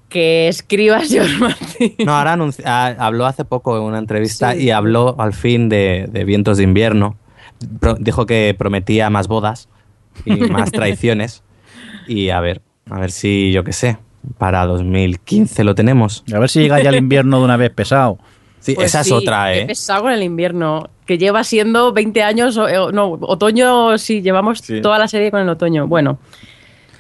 [0.09, 1.95] que escribas George Martin.
[2.07, 4.65] No, ahora ah, habló hace poco en una entrevista Sí.
[4.65, 7.17] y habló al fin de, de Vientos de Invierno.
[7.81, 9.69] Pro- dijo que prometía más bodas
[10.25, 11.43] y más traiciones.
[12.07, 13.99] Y a ver, a ver si, yo qué sé,
[14.39, 16.25] para 2015 lo tenemos.
[16.35, 18.19] A ver si llega ya el invierno de una vez pesado.
[18.61, 19.67] Sí, Pues esa sí, es otra, ¿eh?
[19.67, 24.59] pesado con el invierno, que lleva siendo 20 años, o- eh, no, otoño, sí, llevamos
[24.59, 24.81] Sí.
[24.81, 25.87] toda la serie con el otoño.
[25.87, 26.19] Bueno,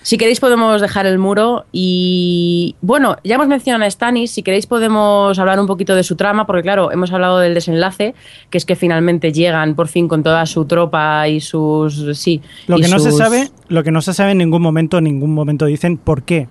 [0.02, 4.66] si queréis podemos dejar el muro y, bueno, ya hemos mencionado a Stannis, si queréis
[4.66, 8.14] podemos hablar un poquito de su trama, porque claro, hemos hablado del desenlace,
[8.48, 12.40] que es que finalmente llegan por fin con toda su tropa y sus, sí.
[12.68, 15.04] Lo y que no se sabe, lo que no se sabe en ningún momento, en
[15.04, 16.46] ningún momento dicen por qué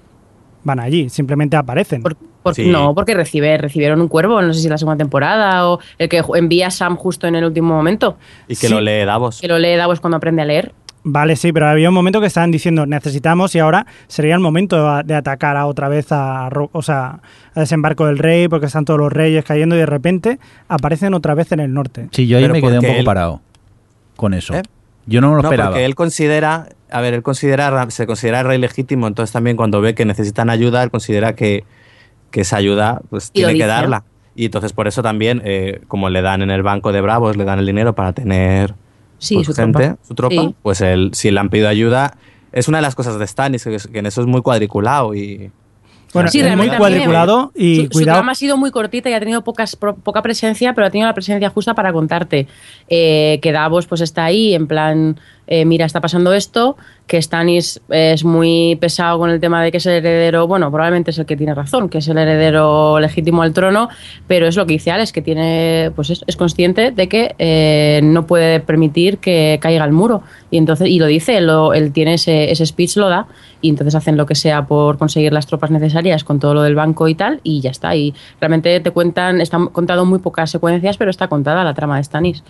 [0.65, 2.01] van allí, simplemente aparecen.
[2.03, 2.67] Por- por- Sí.
[2.67, 6.21] No, porque recibe, recibieron un cuervo, no sé si la segunda temporada o el que
[6.35, 8.17] envía a Sam justo en el último momento,
[8.47, 8.73] Y que Sí.
[8.73, 9.39] lo lee Davos.
[9.41, 10.73] que lo lee Davos cuando aprende a leer.
[11.07, 15.03] Vale, sí, pero había un momento que estaban diciendo necesitamos y ahora sería el momento
[15.03, 17.19] de, atacar a otra vez a, Ro- o sea,
[17.53, 21.35] a desembarco del rey porque están todos los reyes cayendo y de repente aparecen otra
[21.35, 22.09] vez en el norte.
[22.11, 23.41] Sí, yo ahí Pero me quedé un poco él- parado
[24.15, 24.55] con eso.
[24.55, 24.63] ¿Eh?
[25.07, 25.69] Yo no me lo No, esperaba.
[25.71, 29.93] porque él considera, a ver, él considera, se considera rey legítimo, entonces también cuando ve
[29.95, 31.63] que necesitan ayuda, él considera que,
[32.31, 34.03] que esa ayuda pues tiene que darla.
[34.35, 37.45] Y entonces por eso también, eh, como le dan en el banco de Bravos, le
[37.45, 38.73] dan el dinero para tener
[39.17, 39.97] Sí, pues, su gente, tropa.
[40.07, 40.55] su tropa, Sí.
[40.61, 42.17] pues él, si le han pedido ayuda,
[42.51, 45.13] es una de las cosas de Stannis, que, es- que en eso es muy cuadriculado
[45.15, 45.51] y...
[46.15, 48.17] Bueno, Sí, es muy realmente cuadriculado y su, su cuidado.
[48.19, 51.07] trama ha sido muy cortita y ha tenido pocas, pro- poca presencia, pero ha tenido
[51.07, 52.47] la presencia justa para contarte
[52.89, 56.75] eh, que Davos pues está ahí en plan eh, mira, está pasando esto,
[57.07, 61.11] que Stannis es muy pesado con el tema de que es el heredero, bueno, probablemente
[61.11, 63.89] es el que tiene razón, que es el heredero legítimo al trono,
[64.27, 68.01] pero es lo que dice Alex, que tiene, pues es, es consciente de que eh,
[68.03, 70.23] no puede permitir que caiga el muro.
[70.49, 73.27] Y entonces, y lo dice, él, lo- tiene ese, ese speech, lo da,
[73.61, 76.73] y entonces hacen lo que sea por conseguir las tropas necesarias con todo lo del
[76.75, 77.95] banco y tal, y ya está.
[77.95, 82.03] Y realmente te cuentan, están contado muy pocas secuencias, pero está contada la trama de
[82.03, 82.43] Stannis.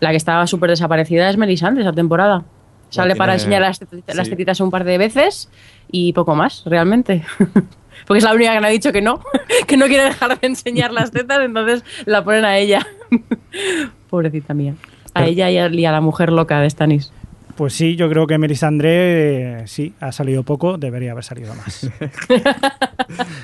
[0.00, 2.44] La que estaba súper desaparecida es Melisandre esa temporada.
[2.88, 4.30] Sale para tiene- enseñar las, tetitas- las sí.
[4.32, 5.48] tetitas un par de veces
[5.92, 7.22] y poco más, realmente.
[8.06, 9.20] Porque es la única que me ha dicho que no,
[9.66, 12.84] que no quiere dejar de enseñar las tetas, entonces la ponen a ella.
[14.10, 14.74] Pobrecita mía.
[15.14, 17.12] A ella y a, y a la mujer loca de Stanis.
[17.56, 21.90] Pues sí, yo creo que Melisandre eh, sí, ha salido poco, debería haber salido más.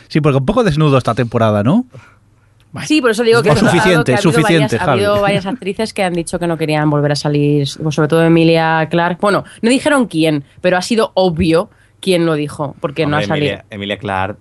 [0.08, 1.84] Sí, porque un poco desnudo esta temporada, ¿no?
[2.84, 5.94] Sí, por eso digo que raro suficiente, que ha suficiente, varias, ha habido varias actrices
[5.94, 9.18] que han dicho que no querían volver a salir, sobre todo Emilia Clark.
[9.20, 11.70] Bueno, no dijeron quién, pero ha sido obvio
[12.00, 13.52] quién lo dijo, porque no ha salido.
[13.54, 14.36] Emilia, Emilia Clark,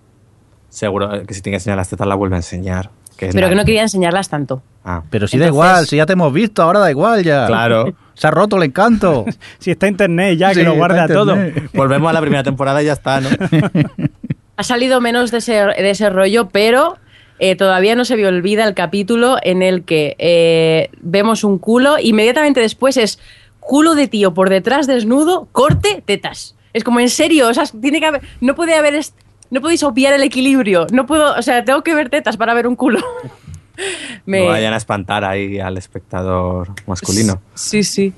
[0.69, 2.89] seguro que si tiene que enseñar las tetas la vuelve a enseñar.
[3.17, 4.61] Que Pero que no quería enseñarlas tanto.
[4.83, 7.47] Ah, Pero si da Entonces- igual, si ya te hemos visto, ahora da igual ya.
[7.47, 7.95] Claro.
[8.13, 9.23] Se ha roto el encanto.
[9.59, 11.35] Si está internet ya, Sí, que lo guarda todo.
[11.73, 13.29] volvemos a la primera temporada y ya está, ¿no?
[14.57, 16.97] Ha salido menos de ese, de ese rollo, pero
[17.39, 21.95] eh, todavía no se me olvida el capítulo en el que eh, vemos un culo,
[22.01, 23.19] inmediatamente después es
[23.59, 26.55] culo de tío por detrás desnudo, corte, tetas.
[26.73, 28.99] Es como en serio, o sea, tiene que haber, no puede haber,
[29.49, 32.67] no podéis obviar el equilibrio, no puedo, o sea, tengo que ver tetas para ver
[32.67, 32.99] un culo.
[34.25, 37.41] Me- No vayan a espantar ahí al espectador masculino.
[37.55, 38.13] Sí, sí.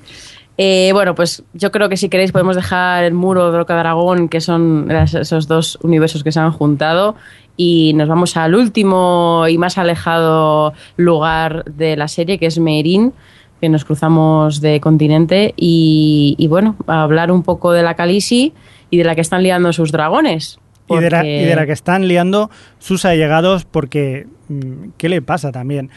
[0.56, 4.28] Eh, bueno, pues yo creo que si queréis podemos dejar el muro de Roca Dragón,
[4.28, 7.14] que son esos dos universos que se han juntado,
[7.58, 13.12] y nos vamos al último y más alejado lugar de la serie, que es Meereen,
[13.60, 18.54] que nos cruzamos de continente, y, y bueno, a hablar un poco de la Khaleesi
[18.88, 20.60] y de la que están liando sus dragones.
[20.88, 22.48] Y de, la, y de la que están liando
[22.78, 24.26] sus allegados porque...
[24.48, 25.90] mm, ¿Qué le pasa también?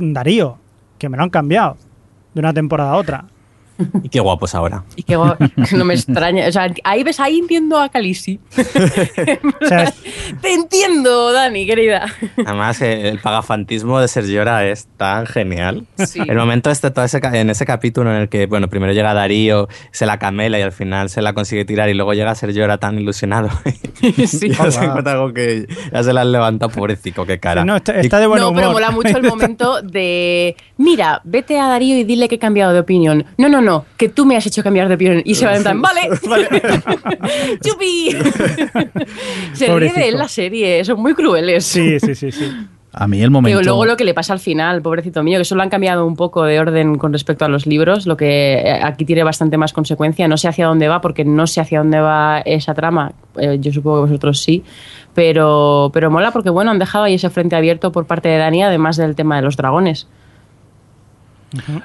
[0.00, 0.58] Darío,
[0.98, 1.76] que me lo han cambiado
[2.32, 3.26] de una temporada a otra.
[4.02, 4.84] Y qué guapos ahora.
[4.96, 5.36] Y que guau,
[5.72, 6.46] no me extraña.
[6.48, 8.38] O sea, ahí ves, ahí entiendo a Khaleesi.
[9.62, 9.94] O sea, es-
[10.40, 12.06] Te entiendo, Dani, querida.
[12.46, 15.86] Además, eh, el pagafantismo de Sergiora es tan genial.
[15.98, 16.20] Sí.
[16.26, 19.14] El momento este, todo ese, ca- en ese capítulo en el que, bueno, primero llega
[19.14, 22.78] Darío, se la camela y al final se la consigue tirar y luego llega Sergiora
[22.78, 23.48] tan ilusionado.
[24.04, 24.14] Sí.
[24.18, 27.64] y se encuentra con que ya se la han levantado, pobrecito, qué cara.
[27.64, 28.60] no, está, está de buen no, humor.
[28.60, 32.72] pero mola mucho el momento de, mira, vete a Darío y dile que he cambiado
[32.72, 33.24] de opinión.
[33.38, 35.22] No, no, no, que tú me has hecho cambiar de opinión.
[35.24, 36.08] Y se va en plan, vale,
[37.62, 38.10] chupi.
[39.54, 41.64] se ríe de él la serie, son muy crueles.
[41.64, 42.50] Sí, sí, sí, sí.
[42.96, 43.60] A mí el momento.
[43.60, 46.06] Y luego lo que le pasa al final, pobrecito mío, que eso lo han cambiado
[46.06, 49.56] un poco de orden con respecto a los libros, lo que eh, aquí tiene bastante
[49.56, 50.28] más consecuencia.
[50.28, 53.12] No sé hacia dónde va, porque no sé hacia dónde va esa trama.
[53.36, 54.62] Eh, yo supongo que vosotros sí.
[55.12, 58.62] Pero, pero mola porque, bueno, han dejado ahí ese frente abierto por parte de Dani,
[58.62, 60.06] además del tema de los dragones.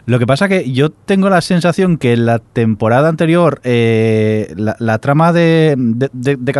[0.05, 4.97] Lo que pasa que yo tengo la sensación que en la temporada anterior eh, la,
[4.99, 6.53] trama de, de, de,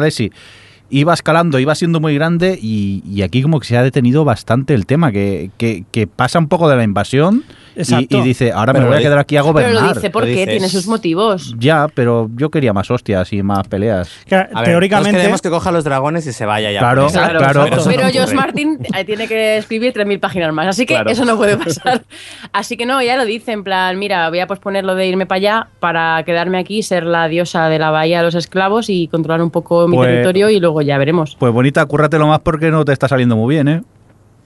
[0.90, 4.74] iba escalando, iba siendo muy grande y, y aquí como que se ha detenido bastante
[4.74, 7.44] el tema, que, que, que pasa un poco de la invasión
[7.76, 9.84] y, dice, ahora Pero me voy a quedar aquí a Pero gobernar.
[9.84, 11.56] lo dice porque tiene sus motivos.
[11.60, 14.10] Ya, pero yo quería más hostias y más peleas.
[14.26, 15.18] Que, A ver, teóricamente...
[15.18, 16.80] queremos que coja los dragones y se vaya ya.
[16.80, 17.40] Claro, claro.
[17.40, 18.36] Pero, eso no George.
[18.36, 21.10] Martin eh, tiene que escribir 3.000 páginas más, así que Claro.
[21.10, 22.04] eso no puede pasar.
[22.52, 25.26] Así que no, ya lo dice, en plan, mira, voy a posponer lo de irme
[25.26, 29.08] para allá para quedarme aquí, ser la diosa de la bahía de los esclavos y
[29.08, 31.36] controlar un poco mi Pues- territorio y luego ya veremos.
[31.40, 33.82] Pues bonita, cúrratelo más porque no te está saliendo muy bien, ¿eh?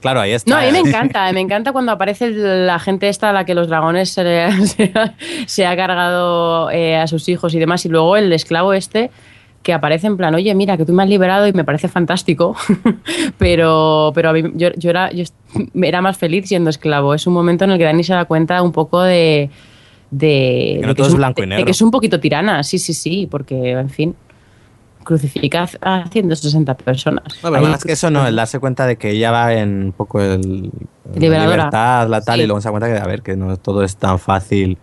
[0.00, 0.50] Claro, ahí está.
[0.50, 3.54] No, a mí me encanta, me encanta cuando aparece la gente esta a la que
[3.54, 5.14] los dragones se, le- se ha,
[5.46, 9.10] se ha cargado eh, a sus hijos y demás, y luego el esclavo este
[9.62, 12.54] que aparece en plan, oye, mira, que tú me has liberado y me parece fantástico,
[13.38, 15.24] pero, pero a mí, yo, yo era, yo
[15.82, 17.14] era más feliz siendo esclavo.
[17.14, 19.48] Es un momento en el que Dani se da cuenta un poco de...
[20.10, 21.64] de Que no de todo es es un- blanco y de- de negro.
[21.64, 24.14] que es un poquito tirana, sí, sí, sí, porque, en fin,
[25.04, 27.24] crucifica a 160 personas.
[27.42, 29.92] No, pero más que eso no, el darse cuenta de que ella va en un
[29.92, 30.70] poco el
[31.14, 32.44] la libertad, la tal, Sí.
[32.44, 34.78] y luego se da cuenta que, a ver, que no todo es tan fácil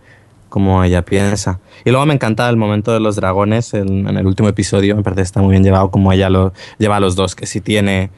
[0.48, 1.60] como ella piensa.
[1.84, 5.02] Y luego me encanta el momento de los dragones en, en el último episodio, me
[5.02, 7.60] parece que está muy bien llevado como ella lo lleva a los dos, que si
[7.62, 8.10] tiene,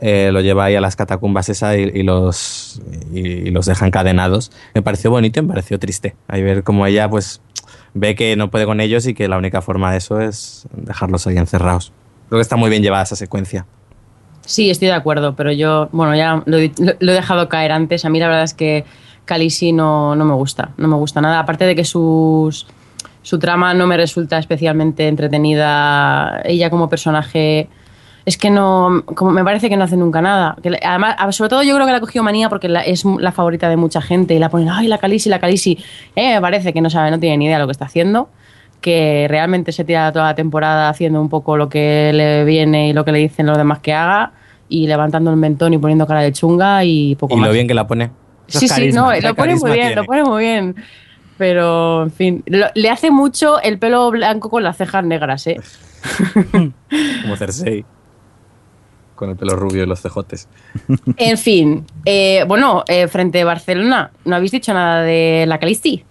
[0.00, 2.80] eh, lo lleva ahí a las catacumbas esa y, y los,
[3.12, 4.52] y, y los deja encadenados.
[4.74, 6.14] Me pareció bonito y me pareció triste.
[6.28, 7.40] Ahí ver como ella pues
[7.94, 11.26] ve que no puede con ellos y que la única forma de eso es dejarlos
[11.26, 11.92] ahí encerrados.
[12.28, 13.66] Creo que está muy bien llevada esa secuencia.
[14.46, 18.04] Sí, estoy de acuerdo, pero yo, bueno, ya lo, lo- he dejado caer antes.
[18.04, 18.84] A mí la verdad es que
[19.26, 21.38] Khaleesi no, no me gusta, no me gusta nada.
[21.40, 22.66] Aparte de que sus,
[23.22, 26.40] Su trama no me resulta especialmente entretenida.
[26.44, 27.68] Ella como personaje
[28.28, 30.56] es que no, como me parece que no hace nunca nada.
[30.62, 33.32] Que además, sobre todo yo creo que la ha cogido manía porque la- es la
[33.32, 35.78] favorita de mucha gente y la ponen, ay, la Calisi, la Calisi.
[36.14, 38.28] Eh, me parece que no sabe, no tiene ni idea de lo que está haciendo.
[38.80, 42.92] Que realmente se tira toda la temporada haciendo un poco lo que le viene y
[42.92, 44.32] lo que le dicen los demás que haga
[44.68, 47.48] y levantando el mentón y poniendo cara de chunga y poco Y más.
[47.48, 48.10] lo bien que la pone.
[48.46, 49.96] Eso es Sí, sí, no, lo pone muy bien, tiene.
[49.96, 50.76] lo pone muy bien.
[51.38, 55.56] Pero, en fin, lo- le hace mucho el pelo blanco con las cejas negras, ¿eh?
[57.22, 57.84] Como Cersei.
[59.18, 60.48] Con el pelo rubio y los cejotes.
[61.16, 66.04] En fin, eh, bueno, eh, frente a Barcelona, ¿no habéis dicho nada de la Calisti?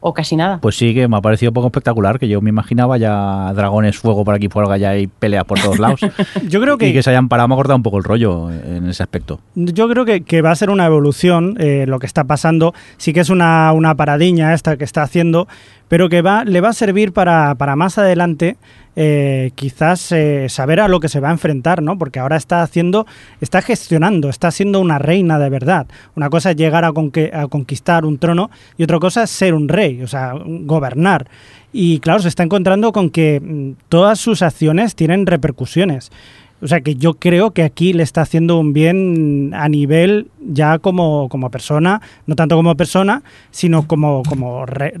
[0.00, 0.58] O casi nada.
[0.60, 4.24] Pues sí, que me ha parecido poco espectacular, que yo me imaginaba ya dragones, fuego
[4.24, 6.00] por aquí, por allá, ya hay peleas por todos lados.
[6.48, 8.50] Yo creo que Y que se hayan parado me ha cortado un poco el rollo
[8.50, 9.40] en ese aspecto.
[9.54, 12.74] Yo creo que, que va a ser una evolución eh, lo que está pasando.
[12.96, 15.48] Sí que es una, una paradiña esta que está haciendo,
[15.88, 18.56] pero que va, le va a servir para, para más adelante
[19.00, 21.96] eh, quizás eh, saber a lo que se va a enfrentar, ¿no?
[21.96, 23.06] Porque ahora está haciendo,
[23.40, 25.86] está gestionando, está siendo una reina de verdad.
[26.16, 29.54] Una cosa es llegar a, conque- a conquistar un trono y otra cosa es ser
[29.54, 31.28] un rey, o sea, gobernar.
[31.72, 36.10] Y claro, se está encontrando con que mm, todas sus acciones tienen repercusiones.
[36.60, 40.78] O sea que yo creo que aquí le está haciendo un bien a nivel ya
[40.80, 43.22] como, como persona, no tanto como persona,
[43.52, 44.94] sino como, como, re-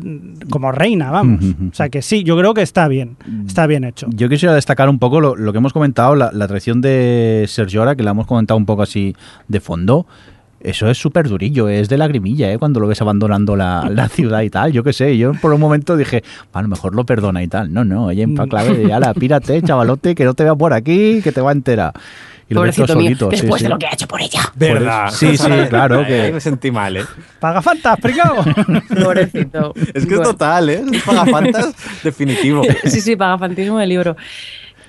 [0.50, 1.44] como reina, vamos.
[1.72, 3.16] O sea que sí, yo creo que está bien,
[3.46, 4.06] está bien hecho.
[4.14, 7.96] Yo quisiera destacar un poco lo, lo que hemos comentado, la, la traición de Sergiora,
[7.96, 9.16] que la hemos comentado un poco así
[9.48, 10.06] de fondo.
[10.60, 12.58] Eso es súper durillo, es de lagrimilla, ¿eh?
[12.58, 14.72] Cuando lo ves abandonando la, la ciudad y tal.
[14.72, 16.22] Yo qué sé, yo por un momento dije,
[16.52, 17.72] a lo mejor lo perdona y tal.
[17.72, 20.72] No, no, ella en pa' clave de, ala, pírate, chavalote, que no te vea por
[20.72, 21.92] aquí, que te va entera.
[22.50, 23.64] Y lo Pobrecito mío, solito, sí, después sí.
[23.64, 24.40] de lo que ha hecho por ella.
[24.56, 25.10] ¿Verdad?
[25.10, 27.04] Sí, sí, claro que- Ahí me sentí mal, ¿eh?
[27.38, 28.42] Pagafantas, pringao.
[29.02, 29.74] Pobrecito.
[29.76, 30.22] Es que es Bueno.
[30.30, 30.82] total, ¿eh?
[30.92, 32.62] Es pagafantas definitivo.
[32.84, 34.16] Sí, sí, pagafantismo del libro.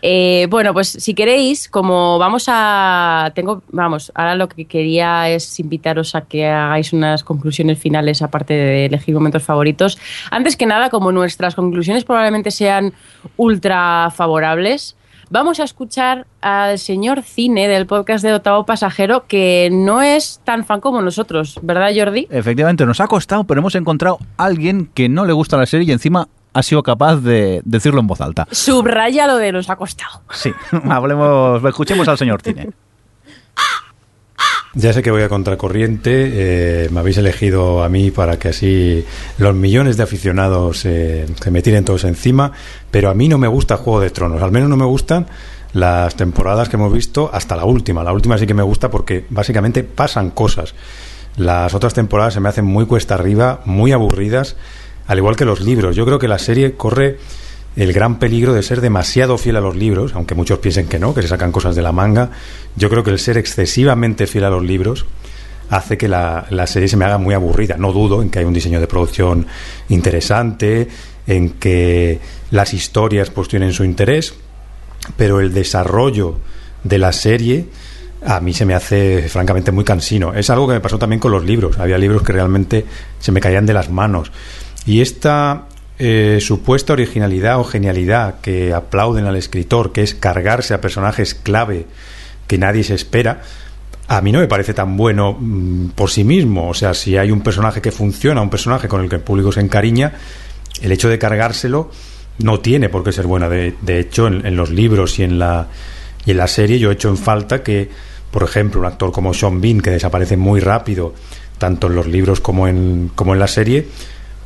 [0.02, 3.32] Eh, bueno, pues si queréis, como vamos a.
[3.36, 8.54] Tengo, vamos, ahora lo que quería es invitaros a que hagáis unas conclusiones finales, aparte
[8.54, 9.98] de elegir momentos favoritos.
[10.32, 12.94] Antes que nada, como nuestras conclusiones probablemente sean
[13.38, 14.96] ultra favorables,
[15.30, 20.66] vamos a escuchar al señor Cine del podcast de Octavo Pasajero, que no es tan
[20.66, 22.28] fan como nosotros, ¿verdad, Jordi?
[22.30, 25.88] Efectivamente, nos ha costado, pero hemos encontrado a alguien que no le gusta la serie
[25.88, 28.48] y encima ha sido capaz de decirlo en voz alta.
[28.52, 30.22] Subraya lo de nos ha costado.
[30.32, 30.52] Sí,
[30.90, 32.70] hablemos, escuchemos al señor Cine.
[34.76, 36.12] Ya sé que voy a contracorriente,
[36.86, 39.04] eh, me habéis elegido a mí para que así
[39.40, 42.52] los millones de aficionados eh, se me tiren todos encima,
[42.92, 45.26] pero a mí no me gusta Juego de Tronos, al menos no me gustan
[45.74, 48.04] las temporadas que hemos visto hasta la última.
[48.04, 50.76] La última sí que me gusta porque básicamente pasan cosas.
[51.36, 54.56] Las otras temporadas se me hacen muy cuesta arriba, muy aburridas,
[55.10, 55.96] al igual que los libros.
[55.96, 57.18] Yo creo que la serie corre
[57.76, 61.16] el gran peligro de ser demasiado fiel a los libros, aunque muchos piensen que no,
[61.16, 62.30] que se sacan cosas de la manga.
[62.76, 65.08] Yo creo que el ser excesivamente fiel a los libros
[65.72, 67.76] hace que la, la serie se me haga muy aburrida.
[67.76, 69.48] No dudo en que hay un diseño de producción
[69.90, 70.88] interesante,
[71.26, 72.20] en que
[72.52, 74.36] las historias pues tienen su interés,
[75.18, 76.38] pero el desarrollo
[76.84, 77.66] de la serie
[78.26, 80.36] a mí se me hace francamente muy cansino.
[80.36, 81.80] Es algo que me pasó también con los libros.
[81.80, 82.86] Había libros que realmente
[83.20, 84.32] se me caían de las manos.
[84.86, 85.66] Y esta
[85.98, 91.86] eh, supuesta originalidad o genialidad que aplauden al escritor, que es cargarse a personajes clave
[92.48, 93.42] que nadie se espera,
[94.08, 96.70] a mí no me parece tan bueno mm, por sí mismo.
[96.70, 99.52] O sea, si hay un personaje que funciona, un personaje con el que el público
[99.52, 100.14] se encariña,
[100.82, 101.92] el hecho de cargárselo
[102.40, 103.50] no tiene por qué ser buena.
[103.50, 105.68] De, de hecho, en, en los libros y en, la,
[106.26, 107.90] y en la serie yo he hecho en falta que,
[108.32, 111.14] por ejemplo, un actor como Sean Bean, que desaparece muy rápido,
[111.58, 113.88] tanto en los libros como en, como en la serie,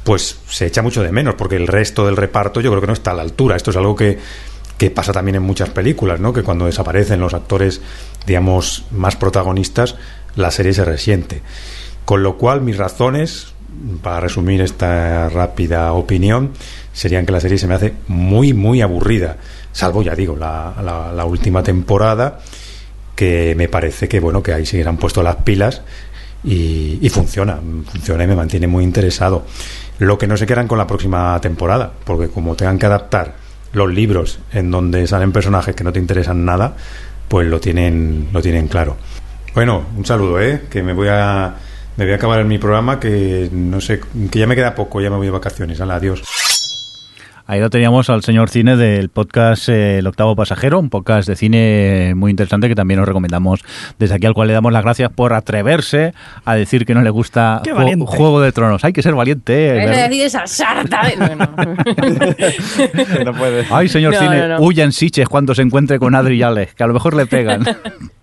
[0.03, 2.93] pues se echa mucho de menos, porque el resto del reparto yo creo que no
[2.93, 3.55] está a la altura.
[3.55, 4.19] Esto es algo que,
[4.77, 6.33] que pasa también en muchas películas, ¿no?
[6.33, 7.81] Que cuando desaparecen los actores,
[8.25, 9.95] digamos, más protagonistas,
[10.35, 11.41] la serie se resiente.
[12.05, 13.53] Con lo cual, mis razones,
[14.01, 16.51] para resumir esta rápida opinión,
[16.91, 19.37] serían que la serie se me hace muy, muy aburrida.
[19.71, 20.73] Salvo, ya digo, la,
[21.15, 22.39] la, última temporada,
[23.15, 25.81] que me parece que, bueno, que ahí sí que puesto las pilas
[26.43, 27.59] y, y funciona,
[27.89, 29.45] funciona y me mantiene muy interesado.
[30.03, 33.35] Lo que no se quedan con la próxima temporada, porque como tengan que adaptar
[33.71, 36.75] los libros en donde salen personajes que no te interesan nada,
[37.29, 38.97] pues lo tienen, lo tienen claro.
[39.55, 40.63] Bueno, un saludo, ¿eh?
[40.69, 41.55] Que me voy a,
[41.95, 44.99] me voy a acabar en mi programa, que no sé, que ya me queda poco,
[44.99, 45.79] ya me voy de vacaciones.
[45.79, 46.21] Hala, adiós.
[47.53, 51.35] Ahí lo teníamos al señor cine del podcast eh, El Octavo Pasajero, un podcast de
[51.35, 53.59] cine muy interesante que también os recomendamos
[53.99, 56.15] desde aquí, al cual le damos las gracias por atreverse
[56.45, 58.05] a decir que no le gusta Ju-.
[58.07, 58.83] Juego de Tronos.
[58.83, 59.53] Hay que ser valiente.
[59.67, 60.09] eh, Es ¿verdad?
[60.09, 61.15] decir, esa sarta de...
[61.15, 63.23] no, no.
[63.25, 63.65] No puede.
[63.69, 64.65] Ay, señor No, cine, no, no.
[64.65, 67.27] huya en Siches cuando se encuentre con Adri y Alex, que a lo mejor le
[67.27, 67.63] pegan.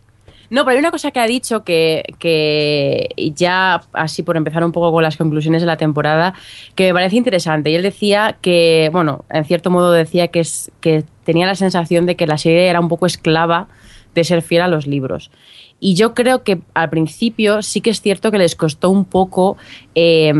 [0.50, 4.72] No, pero hay una cosa que ha dicho que, que ya, así por empezar un
[4.72, 6.34] poco con las conclusiones de la temporada,
[6.74, 7.70] que me parece interesante.
[7.70, 12.04] Y él decía que, bueno, en cierto modo decía que, es, que tenía la sensación
[12.04, 13.68] de que la serie era un poco esclava
[14.14, 15.30] de ser fiel a los libros.
[15.78, 19.56] Y yo creo que al principio sí que es cierto que les costó un poco
[19.94, 20.32] eh,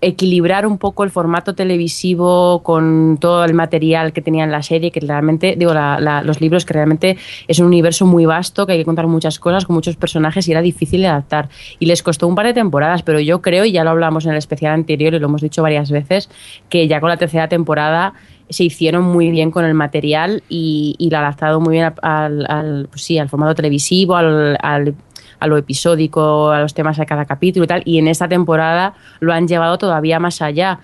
[0.00, 4.90] equilibrar un poco el formato televisivo con todo el material que tenía en la serie,
[4.90, 7.16] que realmente, digo, la- la- los libros, que realmente
[7.48, 10.52] es un universo muy vasto, que hay que contar muchas cosas, con muchos personajes y
[10.52, 11.48] era difícil de adaptar.
[11.78, 14.32] Y les costó un par de temporadas, pero yo creo, y ya lo hablamos en
[14.32, 16.28] el especial anterior y lo hemos dicho varias veces,
[16.68, 18.12] que ya con la tercera temporada
[18.48, 22.86] se hicieron muy bien con el material y, y lo adaptado muy bien al, al-
[22.90, 24.94] pues sí, al formato televisivo, al, al-
[25.38, 27.82] a lo episódico, a los temas de cada capítulo y tal.
[27.84, 30.80] Y en esta temporada lo han llevado todavía más allá.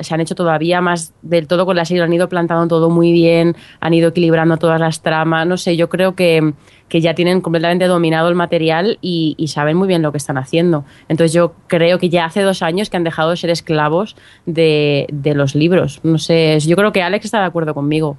[0.00, 2.90] Se han hecho todavía más del todo con la serie, lo han ido plantando todo
[2.90, 5.46] muy bien, han ido equilibrando todas las tramas.
[5.46, 6.54] No sé, yo creo que,
[6.88, 10.38] que ya tienen completamente dominado el material y, y saben muy bien lo que están
[10.38, 10.84] haciendo.
[11.08, 15.06] Entonces yo creo que ya hace dos años que han dejado de ser esclavos de,
[15.12, 16.00] de los libros.
[16.02, 18.16] No sé, yo creo que Alex está de acuerdo conmigo.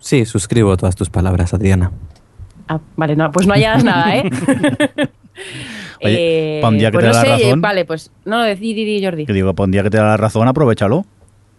[0.00, 1.92] Sí, suscribo todas tus palabras, Adriana.
[2.74, 4.30] Ah, vale, no, pues no hayas nada, ¿eh?
[6.04, 7.60] Oye, Eh, un día que pues te no da la sé, razón.
[7.60, 9.26] vale, pues no, di, di, di, Jordi.
[9.26, 11.04] que digo, para un día que te da la razón, aprovechalo.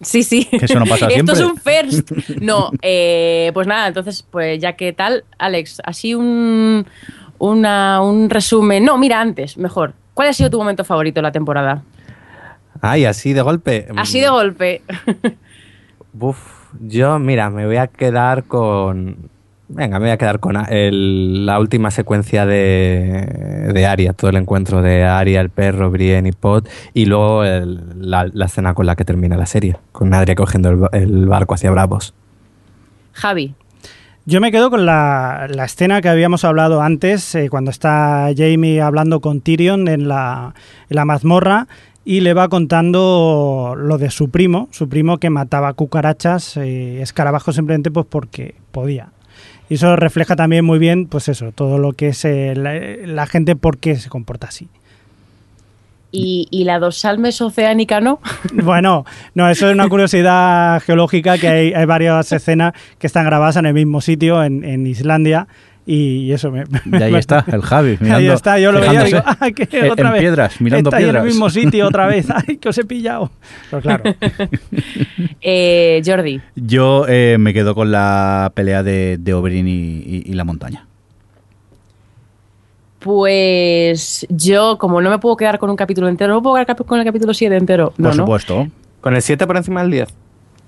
[0.00, 0.44] Sí, sí.
[0.46, 1.34] Que eso no pasa Esto siempre.
[1.34, 2.10] es un first.
[2.42, 6.86] No, eh, pues nada, entonces, pues ya que tal, Alex, así un,
[7.38, 8.84] una- un resumen.
[8.84, 9.94] No, mira, antes, mejor.
[10.14, 11.82] ¿Cuál ha sido tu momento favorito de la temporada?
[12.80, 13.86] Ay, así de golpe.
[13.96, 14.82] Así de golpe.
[16.18, 16.38] Uf,
[16.80, 19.30] yo, mira, me voy a quedar con.
[19.68, 24.36] Venga, me voy a quedar con el- la última secuencia de, de Aria, todo el
[24.36, 28.84] encuentro de Aria, el perro, Brienne y Pot, y luego el- la, la escena con
[28.86, 32.12] la que termina la serie, con Adria cogiendo el, ba- el barco hacia Bravos.
[33.12, 33.54] Javi.
[34.26, 38.80] Yo me quedo con la, la escena que habíamos hablado antes, eh, cuando está Jamie
[38.80, 40.54] hablando con Tyrion en la,
[40.88, 41.68] en la mazmorra
[42.06, 47.54] y le va contando lo de su primo, su primo que mataba cucarachas y escarabajos
[47.54, 49.08] simplemente pues porque podía.
[49.74, 52.74] Y eso refleja también muy bien, pues eso, todo lo que es eh, la,
[53.12, 54.68] la gente por qué se comporta así.
[56.12, 58.20] ¿Y, y la dorsal mesoceánica no?
[58.52, 63.56] Bueno, no, eso es una curiosidad geológica que hay, hay varias escenas que están grabadas
[63.56, 65.48] en el mismo sitio, en, en Islandia,
[65.86, 66.64] y eso me...
[66.92, 68.16] Y ahí está, el Javi, mirando.
[68.16, 70.20] ahí está, yo lo veía digo, ¡ah, que en- otra en vez!
[70.22, 71.20] piedras, mirando está ahí piedras.
[71.22, 73.30] en el mismo sitio otra vez, ¡ay, que os he pillado!
[73.70, 74.04] Pero claro,
[75.40, 76.40] Eh, Jordi.
[76.56, 80.86] Yo eh, me quedo con la pelea de, de Oberyn y, y- y la montaña.
[83.00, 86.74] Pues yo, como no me puedo quedar con un capítulo entero, no me puedo quedar
[86.86, 87.92] con el capítulo 7 entero.
[87.98, 88.22] No, Por ¿no?
[88.24, 88.66] supuesto.
[89.02, 90.08] ¿Con el 7 por encima del 10?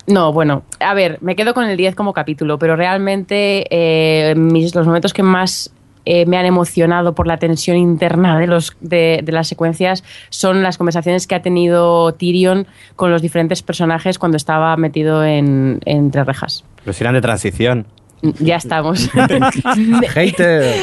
[0.07, 4.73] No, bueno, a ver, me quedo con el 10 como capítulo, pero realmente eh, mis,
[4.73, 5.69] los momentos que más
[6.05, 10.63] eh, me han emocionado por la tensión interna de, los, de, de las secuencias son
[10.63, 16.23] las conversaciones que ha tenido Tyrion con los diferentes personajes cuando estaba metido en, entre
[16.23, 16.63] rejas.
[16.85, 17.85] Pero si eran de transición.
[18.39, 19.09] Ya estamos.
[20.13, 20.75] Hater.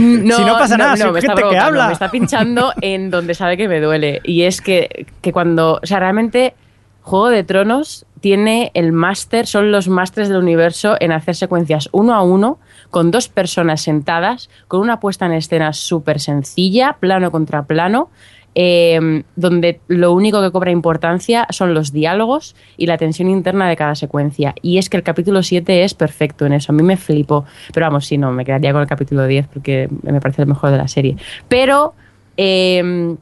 [0.00, 1.86] No, Si no pasa nada, me está gente que provocando, habla.
[1.88, 4.22] Me está pinchando en donde sabe que me duele.
[4.24, 5.78] Y es que, que cuando.
[5.82, 6.54] O sea, realmente,
[7.02, 12.14] Juego de Tronos tiene el máster, son los másteres del universo en hacer secuencias uno
[12.14, 12.58] a uno,
[12.90, 18.10] con dos personas sentadas, con una puesta en escena súper sencilla, plano contra plano.
[18.56, 23.76] eh, donde lo único que cobra importancia son los diálogos y la tensión interna de
[23.76, 24.56] cada secuencia.
[24.60, 26.72] Y es que el capítulo 7 es perfecto en eso.
[26.72, 27.44] A mí me flipó.
[27.72, 30.72] Pero vamos, sí, no, me quedaría con el capítulo 10 porque me parece el mejor
[30.72, 31.16] de la serie.
[31.48, 31.94] Pero
[32.36, 33.14] eh,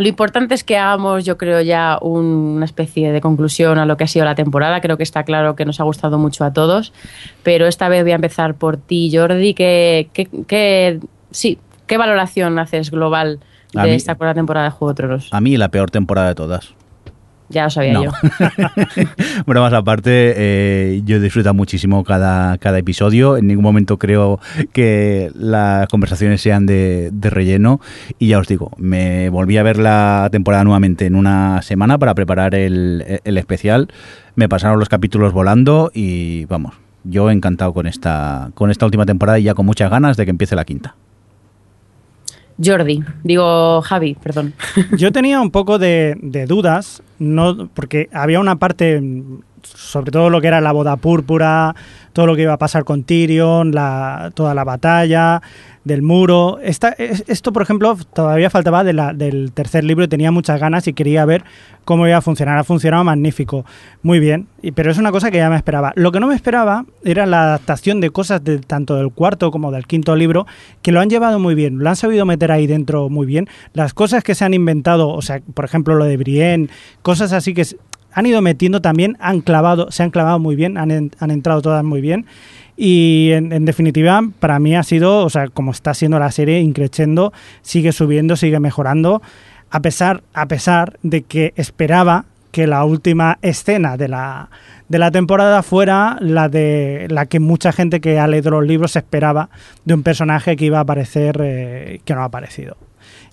[0.00, 2.24] lo importante es que hagamos, yo creo, ya un-
[2.56, 4.80] una especie de conclusión a lo que ha sido la temporada.
[4.80, 6.92] Creo que está claro que nos ha gustado mucho a todos.
[7.42, 9.54] Pero esta vez voy a empezar por ti, Jordi.
[9.54, 11.00] ¿Qué, qué, qué-
[11.30, 13.40] sí, ¿qué valoración haces global
[13.72, 15.28] de mí- esta cuarta temporada de Juego de Tronos?
[15.32, 16.74] A mí la peor temporada de todas.
[17.50, 18.04] Ya lo sabía No.
[18.04, 18.10] yo.
[19.46, 23.36] bueno, más aparte, eh, yo disfruto muchísimo cada, cada episodio.
[23.36, 24.38] En ningún momento creo
[24.72, 27.80] que las conversaciones sean de, de relleno.
[28.18, 32.14] Y ya os digo, me volví a ver la temporada nuevamente en una semana para
[32.14, 33.88] preparar el, el especial.
[34.36, 36.74] Me pasaron los capítulos volando y vamos,
[37.04, 40.30] yo encantado con esta, con esta última temporada y ya con muchas ganas de que
[40.30, 40.94] empiece la quinta.
[42.62, 44.52] Jordi, digo Javi, perdón.
[44.96, 49.02] yo tenía un poco de, de dudas, no, porque había una parte
[49.62, 51.74] sobre todo lo que era la boda púrpura,
[52.12, 55.40] todo lo que iba a pasar con Tyrion, la, toda la batalla
[55.84, 56.58] del muro.
[56.62, 60.92] Esto, por ejemplo, todavía faltaba de la- del tercer libro y tenía muchas ganas y
[60.92, 61.42] quería ver
[61.84, 62.58] cómo iba a funcionar.
[62.58, 63.64] Ha funcionado magnífico,
[64.02, 65.92] muy bien, y- pero es una cosa que ya me esperaba.
[65.96, 69.70] Lo que no me esperaba era la adaptación de cosas de, tanto del cuarto como
[69.70, 70.46] del quinto libro,
[70.82, 73.48] que lo han llevado muy bien, lo han sabido meter ahí dentro muy bien.
[73.72, 76.68] Las cosas que se han inventado, o sea, por ejemplo, lo de Brienne,
[77.02, 77.64] cosas así que
[78.12, 81.84] han ido metiendo también, han clavado, se han clavado muy bien, han, han entrado todas
[81.84, 82.26] muy bien.
[82.76, 86.60] Y en, en definitiva, para mí ha sido, o sea, como está siendo la serie,
[86.60, 87.32] increciendo,
[87.62, 89.20] sigue subiendo, sigue mejorando,
[89.70, 94.50] a pesar, a pesar de que esperaba que la última escena de la,
[94.88, 98.96] de la temporada fuera la de la que mucha gente que ha leído los libros
[98.96, 99.50] esperaba
[99.84, 102.76] de un personaje que iba a aparecer eh, que no ha aparecido.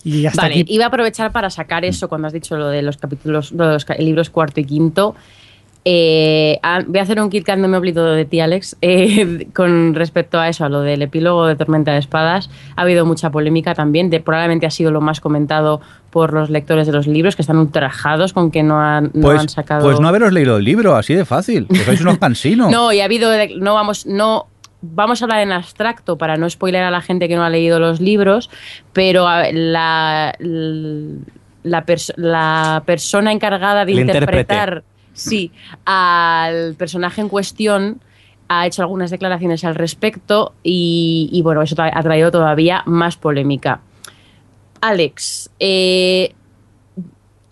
[0.04, 2.82] Y hasta Vale, aquí iba a aprovechar para sacar eso cuando has dicho lo de
[2.82, 5.14] los capítulos, lo de los libros cuarto y quinto.
[5.84, 8.76] Eh, ah, voy a hacer un kit que no me olvido de ti, Alex.
[8.82, 13.06] Eh, con respecto a eso, a lo del epílogo de Tormenta de Espadas, ha habido
[13.06, 14.10] mucha polémica también.
[14.10, 15.80] De, probablemente ha sido lo más comentado
[16.10, 19.40] por los lectores de los libros, que están ultrajados con que no han, no Pues,
[19.40, 19.82] han sacado.
[19.82, 21.66] pues no haberos leído el libro, así de fácil.
[21.68, 22.70] Que sois unos cansinos.
[22.70, 23.30] No, y ha habido.
[23.58, 24.46] No vamos, no.
[24.80, 27.80] Vamos a hablar en abstracto para no spoiler a la gente que no ha leído
[27.80, 28.48] los libros,
[28.92, 35.50] pero la, la, pers- la persona encargada de interpretar sí,
[35.84, 38.00] al personaje en cuestión
[38.48, 43.80] ha hecho algunas declaraciones al respecto y, y, bueno, eso ha traído todavía más polémica.
[44.80, 46.34] Alex, eh,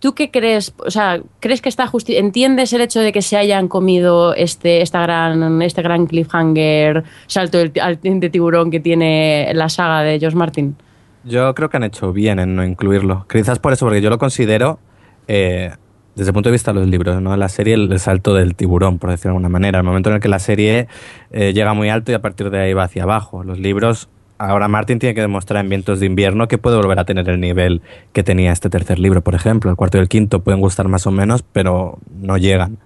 [0.07, 0.73] ¿Tú qué crees?
[0.79, 4.81] O sea, ¿crees que está justi ¿Entiendes el hecho de que se hayan comido este,
[4.81, 10.77] esta gran, este gran cliffhanger, salto de tiburón que tiene la saga de George Martin?
[11.25, 13.27] Yo creo que han hecho bien en no incluirlo.
[13.29, 14.79] Quizás por eso, porque yo lo considero,
[15.27, 15.73] eh,
[16.15, 17.37] desde el punto de vista de los libros, ¿no?
[17.37, 19.81] la serie, el, el salto del tiburón, por decirlo de alguna manera.
[19.81, 20.87] El momento en el que la serie
[21.33, 23.43] eh, llega muy alto y a partir de ahí va hacia abajo.
[23.43, 24.09] Los libros,
[24.39, 27.41] ahora Martin tiene que demostrar en Vientos de Invierno que puede volver a tener el
[27.41, 27.83] nivel
[28.13, 29.71] que tenía este tercer libro, por ejemplo.
[29.71, 32.79] El cuarto y el quinto pueden gustar más o menos, pero no llegan.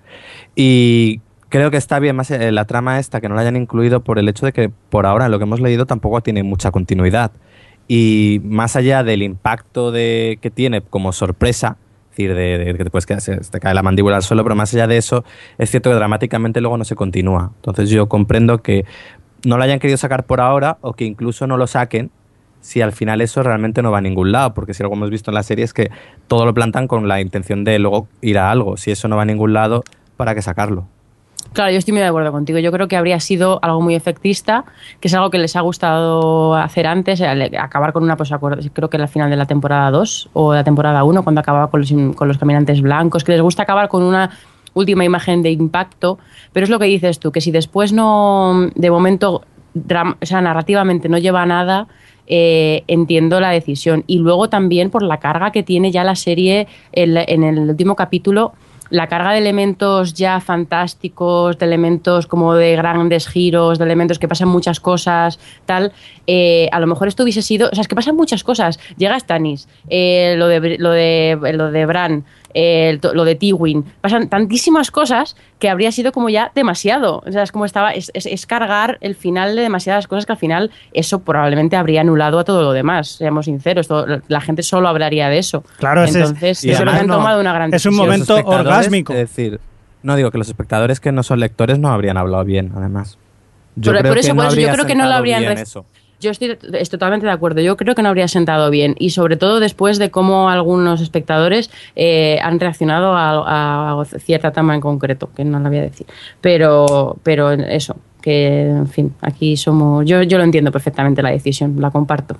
[0.54, 4.02] Y creo que está bien más eh, la trama esta, que no la hayan incluido
[4.02, 7.32] por el hecho de que por ahora lo que hemos leído tampoco tiene mucha continuidad.
[7.88, 13.36] Y más allá del impacto de, que tiene como sorpresa, es decir, de, que se
[13.38, 15.24] te cae la mandíbula al suelo, pero más allá de eso,
[15.58, 17.52] es cierto que dramáticamente luego no se continúa.
[17.56, 18.84] Entonces yo comprendo que
[19.44, 22.10] no lo hayan querido sacar por ahora o que incluso no lo saquen
[22.60, 25.30] si al final eso realmente no va a ningún lado, porque si algo hemos visto
[25.30, 25.90] en la serie es que
[26.28, 28.76] todo lo plantan con la intención de luego ir a algo.
[28.76, 29.82] Si eso no va a ningún lado,
[30.18, 30.84] ¿para qué sacarlo?
[31.54, 32.58] Claro, yo estoy muy de acuerdo contigo.
[32.60, 34.66] Yo creo que habría sido algo muy efectista,
[35.00, 38.88] que es algo que les ha gustado hacer antes, acabar con una, pues acuerdo- creo
[38.90, 41.80] que al final de la temporada 2 o de la temporada 1, cuando acababa con
[41.80, 44.30] los, con los caminantes blancos, que les gusta acabar con una
[44.74, 46.18] última imagen de impacto,
[46.52, 49.42] pero es lo que dices tú, que si después no, de momento,
[49.74, 51.88] o sea, narrativamente no lleva nada,
[52.32, 54.04] eh, entiendo la decisión.
[54.06, 58.52] Y luego también por la carga que tiene ya la serie en, el último capítulo,
[58.88, 64.28] la carga de elementos ya fantásticos, de elementos como de grandes giros, de elementos que
[64.28, 65.92] pasan muchas cosas, tal,
[66.28, 68.78] eh, a lo mejor esto hubiese sido, o sea, es que pasan muchas cosas.
[68.96, 72.24] Llega Stannis, eh, lo, de, lo, de, lo de Bran,
[72.54, 77.22] eh, el to- lo de Tywin, pasan tantísimas cosas que habría sido como ya demasiado.
[77.26, 80.32] O sea, es como estaba, es, es- es cargar el final de demasiadas cosas que
[80.32, 84.62] al final eso probablemente habría anulado a todo lo demás, seamos sinceros, todo- la gente
[84.62, 85.64] solo hablaría de eso.
[85.78, 89.12] Claro, es- Entonces, además han no- tomado una gran es un momento orgásmico.
[89.12, 89.60] Es decir,
[90.02, 93.18] no digo que los espectadores que no son lectores no habrían hablado bien, además.
[93.76, 95.44] Yo Por- creo por eso- que no por eso yo creo que no lo habrían
[95.44, 95.84] eso.
[96.20, 97.60] Yo estoy, estoy totalmente de acuerdo.
[97.62, 98.94] Yo creo que no habría sentado bien.
[98.98, 104.74] Y sobre todo después de cómo algunos espectadores eh, han reaccionado a, a cierta trama
[104.74, 106.06] en concreto, que no la voy a decir.
[106.40, 110.04] Pero, pero eso, que en fin, aquí somos.
[110.06, 112.36] Yo, yo lo entiendo perfectamente la decisión, la comparto.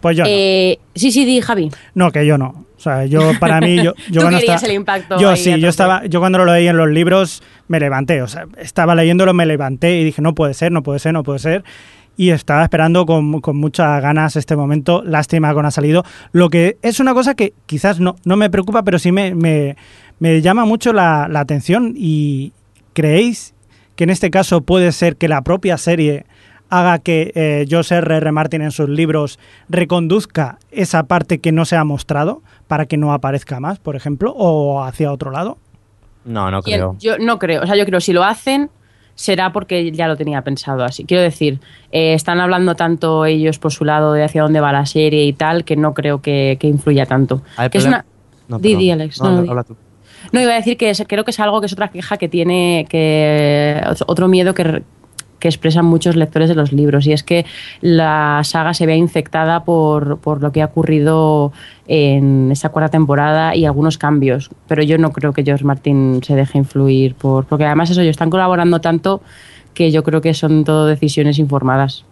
[0.00, 0.30] Pues yo no.
[0.32, 1.70] Eh, sí, sí, di, Javi.
[1.94, 2.64] No, que yo no.
[2.76, 5.60] O sea, yo para mí, yo, yo Tú cuando querías estaba- el impacto Yo sí,
[5.60, 8.20] yo estaba, yo cuando lo leí en los libros me levanté.
[8.22, 11.22] O sea, estaba leyéndolo, me levanté y dije, no puede ser, no puede ser, no
[11.22, 11.62] puede ser.
[12.16, 15.02] Y estaba esperando con, con muchas ganas este momento.
[15.02, 16.04] Lástima que no ha salido.
[16.32, 19.76] Lo que es una cosa que quizás no, no me preocupa, pero sí me, me,
[20.18, 21.94] me llama mucho la, la atención.
[21.96, 22.52] ¿Y
[22.92, 23.54] creéis
[23.96, 26.26] que en este caso puede ser que la propia serie
[26.68, 28.16] haga que eh, George R.
[28.16, 28.32] R.
[28.32, 33.12] Martin en sus libros reconduzca esa parte que no se ha mostrado para que no
[33.12, 35.58] aparezca más, por ejemplo, o hacia otro lado?
[36.24, 36.96] No, no el- creo.
[36.98, 37.62] yo no creo.
[37.62, 38.70] O sea, yo creo que si lo hacen
[39.14, 41.04] será porque ya lo tenía pensado así.
[41.04, 41.58] Quiero decir,
[41.92, 45.32] eh, están hablando tanto ellos por su lado de hacia dónde va la serie y
[45.32, 47.42] tal, que no creo que, que influya tanto.
[47.70, 48.04] Que es una...
[48.48, 48.78] No, Di, perdón.
[48.80, 49.20] di, Alex.
[49.22, 49.76] No, habla tú.
[50.32, 52.28] No, iba a decir que es- creo que es algo que es otra queja que
[52.28, 54.82] tiene, que otro miedo que,
[55.42, 57.44] que expresan muchos lectores de los libros, y es que
[57.80, 61.50] la saga se vea infectada por, por lo que ha ocurrido
[61.88, 64.50] en esta cuarta temporada y algunos cambios.
[64.68, 67.46] Pero yo no creo que George Martin se deje influir por.
[67.46, 69.20] Porque además eso, ellos están colaborando tanto
[69.74, 72.04] que yo creo que son todo decisiones informadas.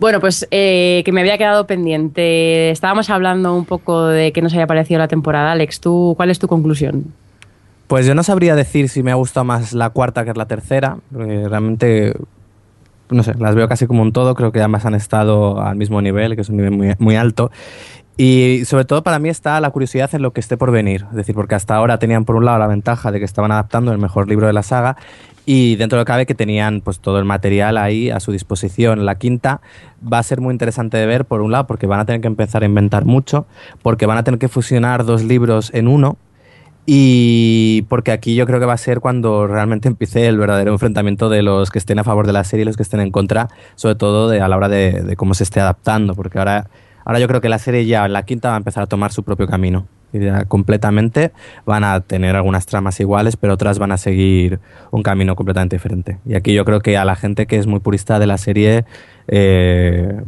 [0.00, 2.70] Bueno, pues eh, que me había quedado pendiente.
[2.70, 5.52] Estábamos hablando un poco de qué nos había parecido la temporada.
[5.52, 7.12] Alex, ¿tú, ¿cuál es tu conclusión?
[7.88, 10.98] Pues yo no sabría decir si me ha gustado más la cuarta que la tercera,
[11.10, 12.14] porque realmente,
[13.10, 16.00] no sé, las veo casi como un todo, creo que ambas han estado al mismo
[16.02, 17.50] nivel, que es un nivel muy, muy alto.
[18.20, 21.16] Y sobre todo para mí está la curiosidad en lo que esté por venir, es
[21.16, 23.98] decir, porque hasta ahora tenían por un lado la ventaja de que estaban adaptando el
[23.98, 24.96] mejor libro de la saga
[25.46, 28.32] y dentro de lo que cabe que tenían pues todo el material ahí a su
[28.32, 29.06] disposición.
[29.06, 29.60] La quinta
[30.00, 32.26] va a ser muy interesante de ver por un lado porque van a tener que
[32.26, 33.46] empezar a inventar mucho,
[33.82, 36.18] porque van a tener que fusionar dos libros en uno
[36.90, 41.28] y porque aquí yo creo que va a ser cuando realmente empiece el verdadero enfrentamiento
[41.28, 43.48] de los que estén a favor de la serie y los que estén en contra,
[43.74, 46.70] sobre todo de, a la hora de, cómo se esté adaptando, porque ahora,
[47.04, 49.12] ahora yo creo que la serie ya en la quinta va a empezar a tomar
[49.12, 49.86] su propio camino.
[50.14, 51.32] Y ya completamente
[51.66, 54.58] van a tener algunas tramas iguales, pero otras van a seguir
[54.90, 56.16] un camino completamente diferente.
[56.24, 58.86] Y aquí yo creo que a la gente que es muy purista de la serie,
[59.26, 60.22] eh,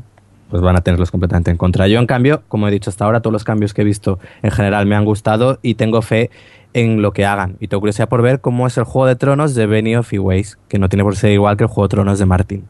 [0.51, 1.89] pues van a tenerlos completamente en contra.
[1.89, 4.51] Yo, en cambio, como he dicho hasta ahora, todos los cambios que he visto en
[4.51, 6.31] general me han gustado y tengo fe
[6.75, 7.57] en lo que hagan.
[7.61, 10.59] Y tengo curiosidad por ver cómo es el Juego de Tronos de Benioff y Weiss,
[10.69, 12.65] que no tiene por ser igual que el Juego de Tronos de Martin.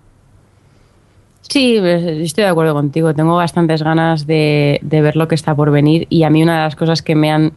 [1.43, 3.13] Sí, estoy de acuerdo contigo.
[3.15, 6.59] Tengo bastantes ganas de, de ver lo que está por venir y a mí una
[6.59, 7.53] de las cosas que me han...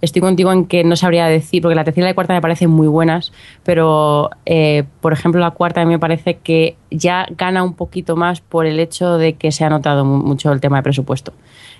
[0.00, 2.70] Estoy contigo en que no sabría decir, porque la tercera y la cuarta me parecen
[2.70, 3.32] muy buenas,
[3.64, 8.16] pero eh, por ejemplo la cuarta a mí me parece que ya gana un poquito
[8.16, 11.32] más por el hecho de que se ha notado mu- mucho el tema de presupuesto.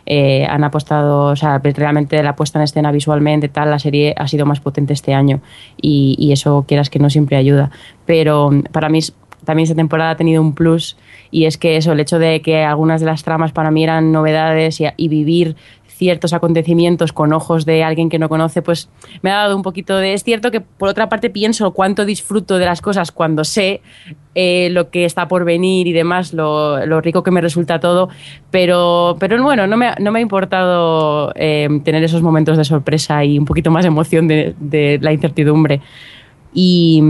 [0.06, 4.28] Eh, han apostado, o sea, realmente la puesta en escena visualmente, tal, la serie ha
[4.28, 5.40] sido más potente este año
[5.80, 7.70] y, eso quieras que no siempre ayuda.
[8.06, 9.01] Pero mm, para mí
[9.44, 10.97] también esta temporada ha tenido un plus
[11.30, 14.12] y es que eso, el hecho de que algunas de las tramas para mí eran
[14.12, 15.56] novedades y vivir
[15.97, 18.89] ciertos acontecimientos con ojos de alguien que no conoce, pues
[19.23, 20.12] me ha dado un poquito de...
[20.12, 23.81] Es cierto que por otra parte pienso cuánto disfruto de las cosas cuando sé
[24.35, 28.10] eh, lo que está por venir y demás, lo, rico que me resulta todo,
[28.51, 33.24] pero, pero bueno, no me, no me ha importado eh, tener esos momentos de sorpresa
[33.24, 35.81] y un poquito más emoción de, de la incertidumbre.
[36.52, 37.02] Y...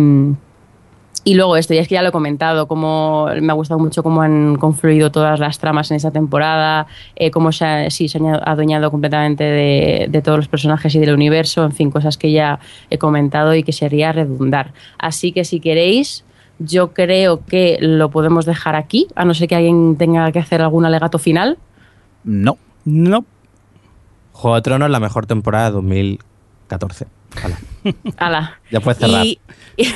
[1.27, 4.05] y luego esto, ya es que ya lo he comentado, cómo me ha gustado mucho
[4.05, 6.87] cómo han confluido todas las tramas en esta temporada,
[7.17, 11.01] eh, cómo se ha, sí, se ha adueñado completamente de, de todos los personajes y
[11.01, 14.73] del universo, en fin, cosas que ya he comentado y que sería redundar.
[14.99, 16.25] Así que si queréis,
[16.61, 20.63] yo creo que lo podemos dejar aquí, a no ser que alguien tenga que hacer
[20.63, 21.59] algún alegato final.
[22.23, 22.57] No.
[22.85, 23.25] No.
[24.31, 27.16] Juego de Tronos, la mejor temporada de 2014.
[27.37, 27.59] Ojalá.
[28.17, 28.61] Ala.
[28.71, 29.25] Ya puedes cerrar.
[29.25, 29.39] Y,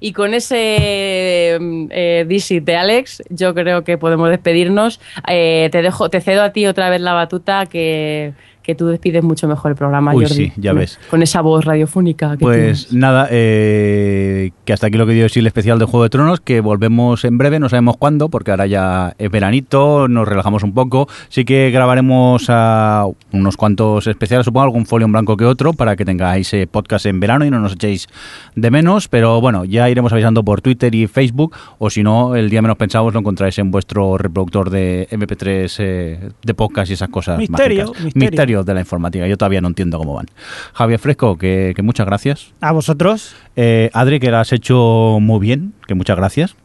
[0.00, 5.00] y con ese eh, disit de Alex, yo creo que podemos despedirnos.
[5.28, 9.22] Eh, te dejo, te cedo a ti otra vez la batuta que, que tú despides
[9.24, 10.34] mucho mejor el programa, Uy, Jordi.
[10.46, 10.98] sí, ya ves.
[11.10, 12.56] Con esa voz radiofónica que Pues
[12.88, 12.92] tienes.
[12.92, 16.60] nada, eh, que hasta aquí lo que dio el especial de Juego de Tronos, que
[16.60, 21.08] volvemos en breve, no sabemos cuándo, porque ahora ya es veranito, nos relajamos un poco.
[21.28, 25.96] Sí que grabaremos a unos cuantos especiales, supongo algún folio en blanco que otro, para
[25.96, 28.08] que tengáis eh, podcast en verano y no nos echéis
[28.54, 29.08] de menos.
[29.08, 32.76] Pero bueno, ya iremos avisando por Twitter y Facebook, o si no, el día menos
[32.76, 37.38] pensados lo encontráis en vuestro reproductor de MP3 eh, de podcast y esas cosas.
[37.38, 38.14] Misterio, mágicas.
[38.16, 38.49] misterio.
[38.50, 39.26] Misterios de la informática.
[39.26, 40.26] Yo todavía no entiendo cómo van.
[40.74, 42.52] Javier Fresco, que, que muchas gracias.
[42.60, 43.36] A vosotros.
[43.54, 46.56] Eh, Adri, que lo has hecho muy bien, que muchas gracias.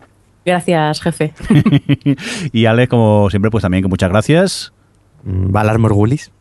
[0.46, 1.34] Gracias, jefe.
[2.52, 4.74] y Alex, como siempre, pues también que muchas gracias.
[5.24, 6.32] Valar Morgulis.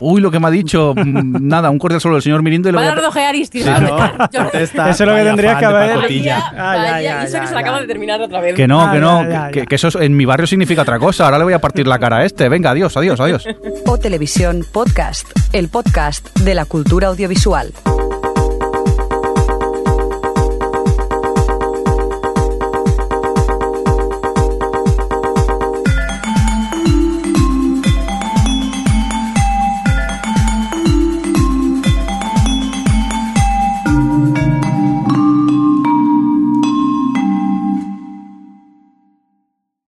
[0.00, 0.94] Uy, lo que me ha dicho.
[1.08, 2.94] Mm, Nada, un cordial solo del señor Mirindo y voy a...
[3.50, 3.98] Sí, no.
[4.52, 7.46] Eso es lo que tendrías fan que haber- ya, Vaya, ya, y eso ya, que
[7.46, 7.60] se ya.
[7.60, 8.54] acaba de terminar otra vez.
[8.54, 9.66] Que no, que no, ya, ya, que, ya.
[9.66, 11.24] que eso en mi barrio significa otra cosa.
[11.24, 12.48] Ahora le voy a partir la cara a este.
[12.48, 13.46] Venga, adiós, adiós, adiós.
[13.86, 17.72] O Televisión Podcast, el podcast de la cultura audiovisual.